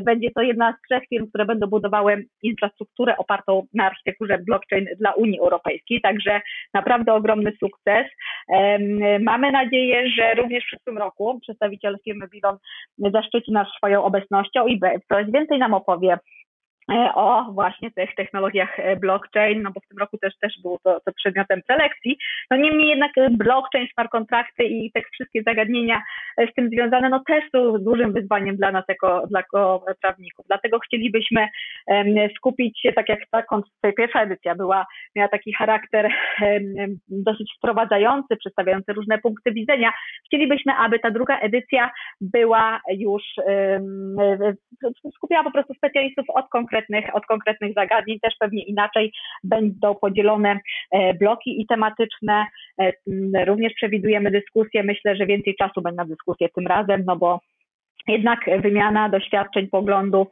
Będzie 0.03 0.31
to 0.31 0.43
jedna 0.43 0.73
z 0.73 0.89
trzech 0.89 1.09
firm, 1.09 1.29
które 1.29 1.45
będą 1.45 1.67
budowały 1.67 2.25
infrastrukturę 2.43 3.17
opartą 3.17 3.63
na 3.75 3.85
architekturze 3.85 4.39
blockchain 4.39 4.87
dla 4.99 5.13
Unii 5.13 5.41
Europejskiej. 5.41 6.01
Także 6.01 6.41
naprawdę 6.75 7.15
ogromny 7.15 7.53
sukces. 7.61 8.07
Mamy 9.21 9.53
nadzieję, 9.53 10.11
że 10.11 10.35
również 10.35 10.65
w 10.65 10.67
przyszłym 10.67 10.99
roku 10.99 11.41
przedstawiciel 11.41 11.97
firmy 12.05 12.29
Bilon 12.29 12.57
zaszczyci 12.99 13.53
nas 13.53 13.69
swoją 13.77 14.05
obecnością 14.05 14.67
i 14.67 14.81
coś 15.09 15.27
więcej 15.31 15.59
nam 15.59 15.75
opowie 15.75 16.19
E, 16.19 16.48
o 17.15 17.45
właśnie 17.53 17.91
tych 17.91 18.15
technologiach 18.15 18.81
e, 18.81 18.97
blockchain, 18.97 19.63
no 19.63 19.71
bo 19.71 19.81
w 19.81 19.89
tym 19.89 19.99
roku 19.99 20.19
też, 20.19 20.39
też 20.39 20.53
było 20.63 20.79
to, 20.85 21.01
to 21.01 21.13
przedmiotem 21.13 21.61
selekcji. 21.67 22.19
No 22.51 22.57
niemniej 22.57 22.89
jednak 22.89 23.19
e, 23.19 23.31
blockchain, 23.31 23.87
smart 23.95 24.11
kontrakty 24.11 24.65
i 24.65 24.93
te 24.93 25.01
wszystkie 25.13 25.43
zagadnienia 25.43 26.03
z 26.51 26.55
tym 26.55 26.69
związane, 26.69 27.09
no 27.09 27.23
też 27.27 27.45
są 27.53 27.79
dużym 27.79 28.13
wyzwaniem 28.13 28.57
dla 28.57 28.73
nas 28.73 28.85
jako, 28.89 29.27
dla 29.31 29.43
prawników. 30.03 30.47
Dlatego 30.47 30.79
chcielibyśmy 30.79 31.49
skupić 32.37 32.81
się, 32.81 32.93
tak 32.93 33.09
jak 33.09 33.19
ta, 33.31 33.43
ta 33.81 33.93
pierwsza 33.93 34.23
edycja 34.23 34.55
była, 34.55 34.87
miała 35.17 35.29
taki 35.29 35.53
charakter 35.53 36.11
dosyć 37.09 37.53
wprowadzający, 37.59 38.37
przedstawiający 38.37 38.93
różne 38.93 39.19
punkty 39.19 39.53
widzenia. 39.53 39.93
Chcielibyśmy, 40.27 40.73
aby 40.73 40.99
ta 40.99 41.11
druga 41.11 41.39
edycja 41.39 41.91
była 42.21 42.81
już, 42.91 43.23
skupiała 45.15 45.45
po 45.45 45.51
prostu 45.51 45.75
specjalistów 45.75 46.25
od 46.35 46.49
konkretnych 46.49 46.78
konkretnych, 46.79 47.17
od 47.17 47.27
konkretnych 47.27 47.75
zagadnień, 47.75 48.21
też 48.21 48.35
pewnie 48.41 48.63
inaczej 48.63 49.13
będą 49.45 49.95
podzielone 49.95 50.61
e, 50.91 51.15
bloki 51.15 51.61
i 51.61 51.67
tematyczne. 51.67 52.47
E, 52.81 52.93
również 53.45 53.73
przewidujemy 53.75 54.31
dyskusję. 54.31 54.83
Myślę, 54.83 55.17
że 55.17 55.27
więcej 55.27 55.55
czasu 55.57 55.83
będzie 55.83 55.97
na 55.97 56.05
dyskusję 56.05 56.49
tym 56.49 56.67
razem, 56.67 57.03
no 57.07 57.17
bo 57.17 57.41
jednak 58.09 58.41
wymiana 58.63 59.09
doświadczeń, 59.09 59.69
poglądów 59.69 60.29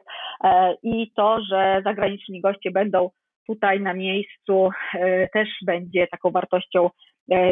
i 0.83 1.11
to, 1.15 1.39
że 1.51 1.81
zagraniczni 1.83 2.41
goście 2.41 2.71
będą 2.71 3.09
tutaj 3.47 3.79
na 3.79 3.93
miejscu, 3.93 4.69
też 5.33 5.49
będzie 5.65 6.07
taką 6.07 6.31
wartością 6.31 6.89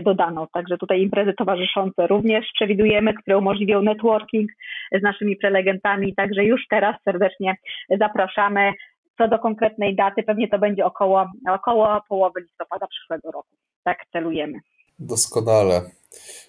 dodaną. 0.04 0.48
Także 0.54 0.78
tutaj 0.78 1.02
imprezy 1.02 1.34
towarzyszące 1.38 2.08
również 2.08 2.46
przewidujemy, 2.54 3.14
które 3.14 3.38
umożliwią 3.38 3.82
networking 3.82 4.52
z 5.00 5.04
naszymi 5.04 5.36
prelegentami. 5.36 6.16
Także 6.16 6.44
już 6.44 6.62
teraz 6.70 6.96
serdecznie 7.04 7.56
zapraszamy. 8.00 8.72
Co 9.18 9.28
do 9.28 9.40
konkretnej 9.40 9.96
daty, 9.96 10.24
pewnie 10.24 10.48
to 10.48 10.60
będzie 10.60 10.86
około, 10.86 11.26
około 11.50 12.02
połowy 12.10 12.42
listopada 12.42 12.88
przyszłego 12.88 13.32
roku. 13.32 13.50
Tak 13.84 13.98
celujemy. 14.12 14.60
Doskonale. 15.00 15.82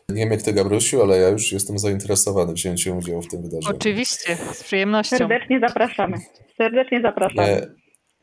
Nie 0.08 0.16
wiem 0.16 0.30
jak 0.30 0.42
ty, 0.42 0.52
Gabrysiu, 0.52 1.02
ale 1.02 1.18
ja 1.18 1.28
już 1.28 1.52
jestem 1.52 1.78
zainteresowany 1.78 2.52
wzięciem 2.52 2.98
udziału 2.98 3.22
w 3.22 3.28
tym 3.28 3.42
wydarzeniu. 3.42 3.76
Oczywiście, 3.76 4.36
z 4.36 4.64
przyjemnością. 4.64 5.16
Serdecznie 5.16 5.60
zapraszamy. 5.60 6.16
Serdecznie 6.56 7.00
zapraszamy. 7.00 7.48
E, 7.48 7.66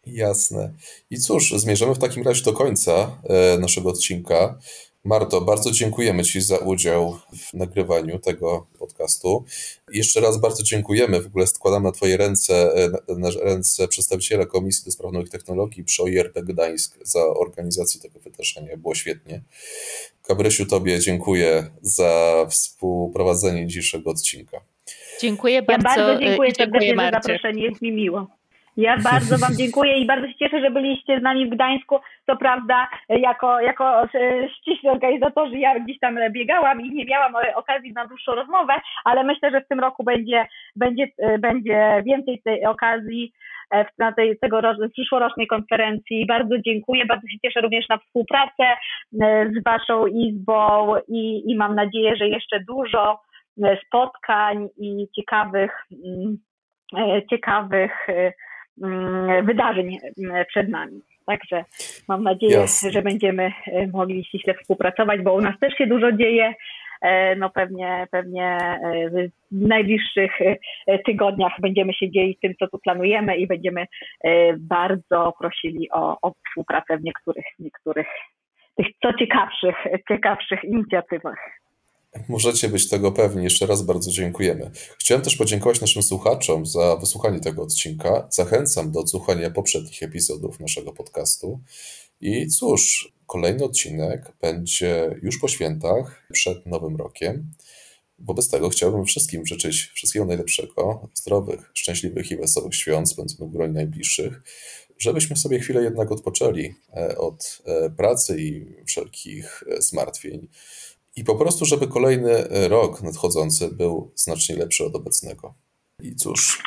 jasne. 0.05 0.73
I 1.09 1.17
cóż, 1.17 1.51
zmierzamy 1.51 1.95
w 1.95 1.99
takim 1.99 2.23
razie 2.23 2.43
do 2.43 2.53
końca 2.53 2.91
e, 3.29 3.57
naszego 3.57 3.89
odcinka. 3.89 4.57
Marto, 5.05 5.41
bardzo 5.41 5.71
dziękujemy 5.71 6.23
Ci 6.23 6.41
za 6.41 6.57
udział 6.57 7.19
w 7.37 7.53
nagrywaniu 7.53 8.19
tego 8.19 8.67
podcastu. 8.79 9.45
Jeszcze 9.93 10.21
raz 10.21 10.41
bardzo 10.41 10.63
dziękujemy. 10.63 11.21
W 11.21 11.25
ogóle 11.25 11.47
składam 11.47 11.83
na 11.83 11.91
Twoje 11.91 12.17
ręce, 12.17 12.73
na 13.17 13.29
ręce 13.43 13.87
przedstawiciela 13.87 14.45
Komisji 14.45 14.85
do 14.85 14.91
Spraw 14.91 15.13
Nowych 15.13 15.29
Technologii 15.29 15.83
przy 15.83 16.03
OIRP 16.03 16.39
Gdańsk 16.39 16.97
za 17.01 17.25
organizację 17.25 18.01
tego 18.01 18.19
wydarzenia. 18.19 18.77
Było 18.77 18.95
świetnie. 18.95 19.41
Gabrysiu, 20.27 20.65
Tobie 20.65 20.99
dziękuję 20.99 21.69
za 21.81 22.45
współprowadzenie 22.49 23.67
dzisiejszego 23.67 24.09
odcinka. 24.09 24.61
Dziękuję 25.21 25.61
bardzo. 25.61 25.89
Ja 25.89 25.95
bardzo 25.95 26.25
dziękuję, 26.25 26.53
dziękuję 26.53 26.95
za 26.95 27.11
zaproszenie. 27.11 27.63
Jest 27.63 27.81
mi 27.81 27.91
miło. 27.91 28.27
Ja 28.77 28.97
bardzo 29.11 29.37
Wam 29.37 29.55
dziękuję 29.57 29.97
i 29.97 30.05
bardzo 30.05 30.27
się 30.27 30.35
cieszę, 30.35 30.61
że 30.61 30.71
byliście 30.71 31.19
z 31.19 31.23
nami 31.23 31.47
w 31.47 31.49
Gdańsku. 31.49 31.99
Co 32.25 32.35
prawda, 32.37 32.87
jako, 33.09 33.59
jako 33.59 34.03
e, 34.03 34.07
ściśli 34.49 34.89
organizatorzy, 34.89 35.57
ja 35.57 35.79
gdzieś 35.79 35.99
tam 35.99 36.17
biegałam 36.31 36.81
i 36.81 36.89
nie 36.93 37.05
miałam 37.05 37.33
okazji 37.55 37.93
na 37.93 38.07
dłuższą 38.07 38.35
rozmowę, 38.35 38.73
ale 39.05 39.23
myślę, 39.23 39.51
że 39.51 39.61
w 39.61 39.67
tym 39.67 39.79
roku 39.79 40.03
będzie, 40.03 40.45
będzie, 40.75 41.07
e, 41.17 41.37
będzie 41.37 42.03
więcej 42.05 42.41
tej 42.45 42.65
okazji 42.65 43.31
e, 43.73 43.85
na 43.97 44.11
tej 44.11 44.39
tegorocznej, 44.39 44.89
przyszłorocznej 44.89 45.47
konferencji. 45.47 46.25
Bardzo 46.25 46.59
dziękuję, 46.65 47.05
bardzo 47.05 47.27
się 47.27 47.37
cieszę 47.45 47.61
również 47.61 47.89
na 47.89 47.97
współpracę 47.97 48.63
z 49.51 49.63
Waszą 49.65 50.07
Izbą 50.07 50.93
i, 51.07 51.51
i 51.51 51.55
mam 51.55 51.75
nadzieję, 51.75 52.15
że 52.15 52.27
jeszcze 52.27 52.59
dużo 52.67 53.19
spotkań 53.87 54.67
i 54.77 55.07
ciekawych, 55.15 55.71
mm, 56.05 56.37
ciekawych 57.29 58.07
wydarzeń 59.43 59.97
mm, 60.17 60.45
przed 60.45 60.69
nami. 60.69 61.01
Także 61.25 61.65
mam 62.07 62.23
nadzieję, 62.23 62.53
Jasne. 62.53 62.91
że 62.91 63.01
będziemy 63.01 63.43
e, 63.67 63.87
mogli 63.87 64.25
ściśle 64.25 64.53
współpracować, 64.53 65.21
bo 65.21 65.33
u 65.33 65.41
nas 65.41 65.59
też 65.59 65.73
się 65.77 65.87
dużo 65.87 66.11
dzieje. 66.11 66.53
E, 67.01 67.35
no 67.35 67.49
pewnie, 67.49 68.07
pewnie 68.11 68.45
e, 68.45 69.09
w 69.09 69.31
najbliższych 69.51 70.31
tygodniach 71.05 71.51
będziemy 71.59 71.93
się 71.93 72.11
dzielić 72.11 72.39
tym, 72.39 72.53
co 72.59 72.67
tu 72.67 72.79
planujemy 72.79 73.37
i 73.37 73.47
będziemy 73.47 73.85
bardzo 74.57 75.33
prosili 75.39 75.91
o, 75.91 76.17
o 76.21 76.33
współpracę 76.47 76.97
w 76.97 77.03
niektórych, 77.03 77.45
niektórych 77.59 78.07
tych 78.77 78.87
co 79.01 79.13
ciekawszych, 79.13 79.75
ciekawszych 80.07 80.63
inicjatywach. 80.63 81.62
Możecie 82.29 82.69
być 82.69 82.89
tego 82.89 83.11
pewni. 83.11 83.43
Jeszcze 83.43 83.65
raz 83.65 83.81
bardzo 83.81 84.11
dziękujemy. 84.11 84.71
Chciałem 84.99 85.23
też 85.23 85.35
podziękować 85.35 85.81
naszym 85.81 86.03
słuchaczom 86.03 86.65
za 86.65 86.95
wysłuchanie 86.95 87.39
tego 87.39 87.63
odcinka. 87.63 88.27
Zachęcam 88.31 88.91
do 88.91 88.99
odsłuchania 88.99 89.51
poprzednich 89.51 90.03
epizodów 90.03 90.59
naszego 90.59 90.93
podcastu. 90.93 91.59
I 92.21 92.47
cóż, 92.47 93.13
kolejny 93.27 93.63
odcinek 93.63 94.31
będzie 94.41 95.19
już 95.21 95.39
po 95.39 95.47
świętach, 95.47 96.27
przed 96.33 96.65
Nowym 96.65 96.95
Rokiem. 96.95 97.51
Wobec 98.19 98.49
tego 98.49 98.69
chciałbym 98.69 99.05
wszystkim 99.05 99.45
życzyć 99.45 99.91
wszystkiego 99.93 100.25
najlepszego, 100.25 101.09
zdrowych, 101.13 101.71
szczęśliwych 101.73 102.31
i 102.31 102.37
wesołych 102.37 102.75
świąt 102.75 103.09
spędzonych 103.09 103.49
w 103.49 103.53
gronie 103.53 103.73
najbliższych, 103.73 104.41
żebyśmy 104.97 105.35
sobie 105.35 105.59
chwilę 105.59 105.83
jednak 105.83 106.11
odpoczęli 106.11 106.75
e, 106.93 107.17
od 107.17 107.61
e, 107.65 107.89
pracy 107.89 108.41
i 108.41 108.65
wszelkich 108.85 109.63
e, 109.67 109.81
zmartwień 109.81 110.47
i 111.15 111.23
po 111.23 111.35
prostu, 111.35 111.65
żeby 111.65 111.87
kolejny 111.87 112.43
rok 112.69 113.01
nadchodzący 113.01 113.75
był 113.75 114.11
znacznie 114.15 114.55
lepszy 114.55 114.85
od 114.85 114.95
obecnego. 114.95 115.53
I 116.01 116.15
cóż, 116.15 116.63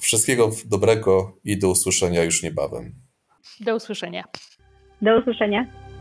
wszystkiego 0.00 0.50
dobrego 0.64 1.36
i 1.44 1.58
do 1.58 1.68
usłyszenia 1.68 2.24
już 2.24 2.42
niebawem. 2.42 2.94
Do 3.60 3.76
usłyszenia. 3.76 4.24
Do 5.02 5.18
usłyszenia. 5.18 5.91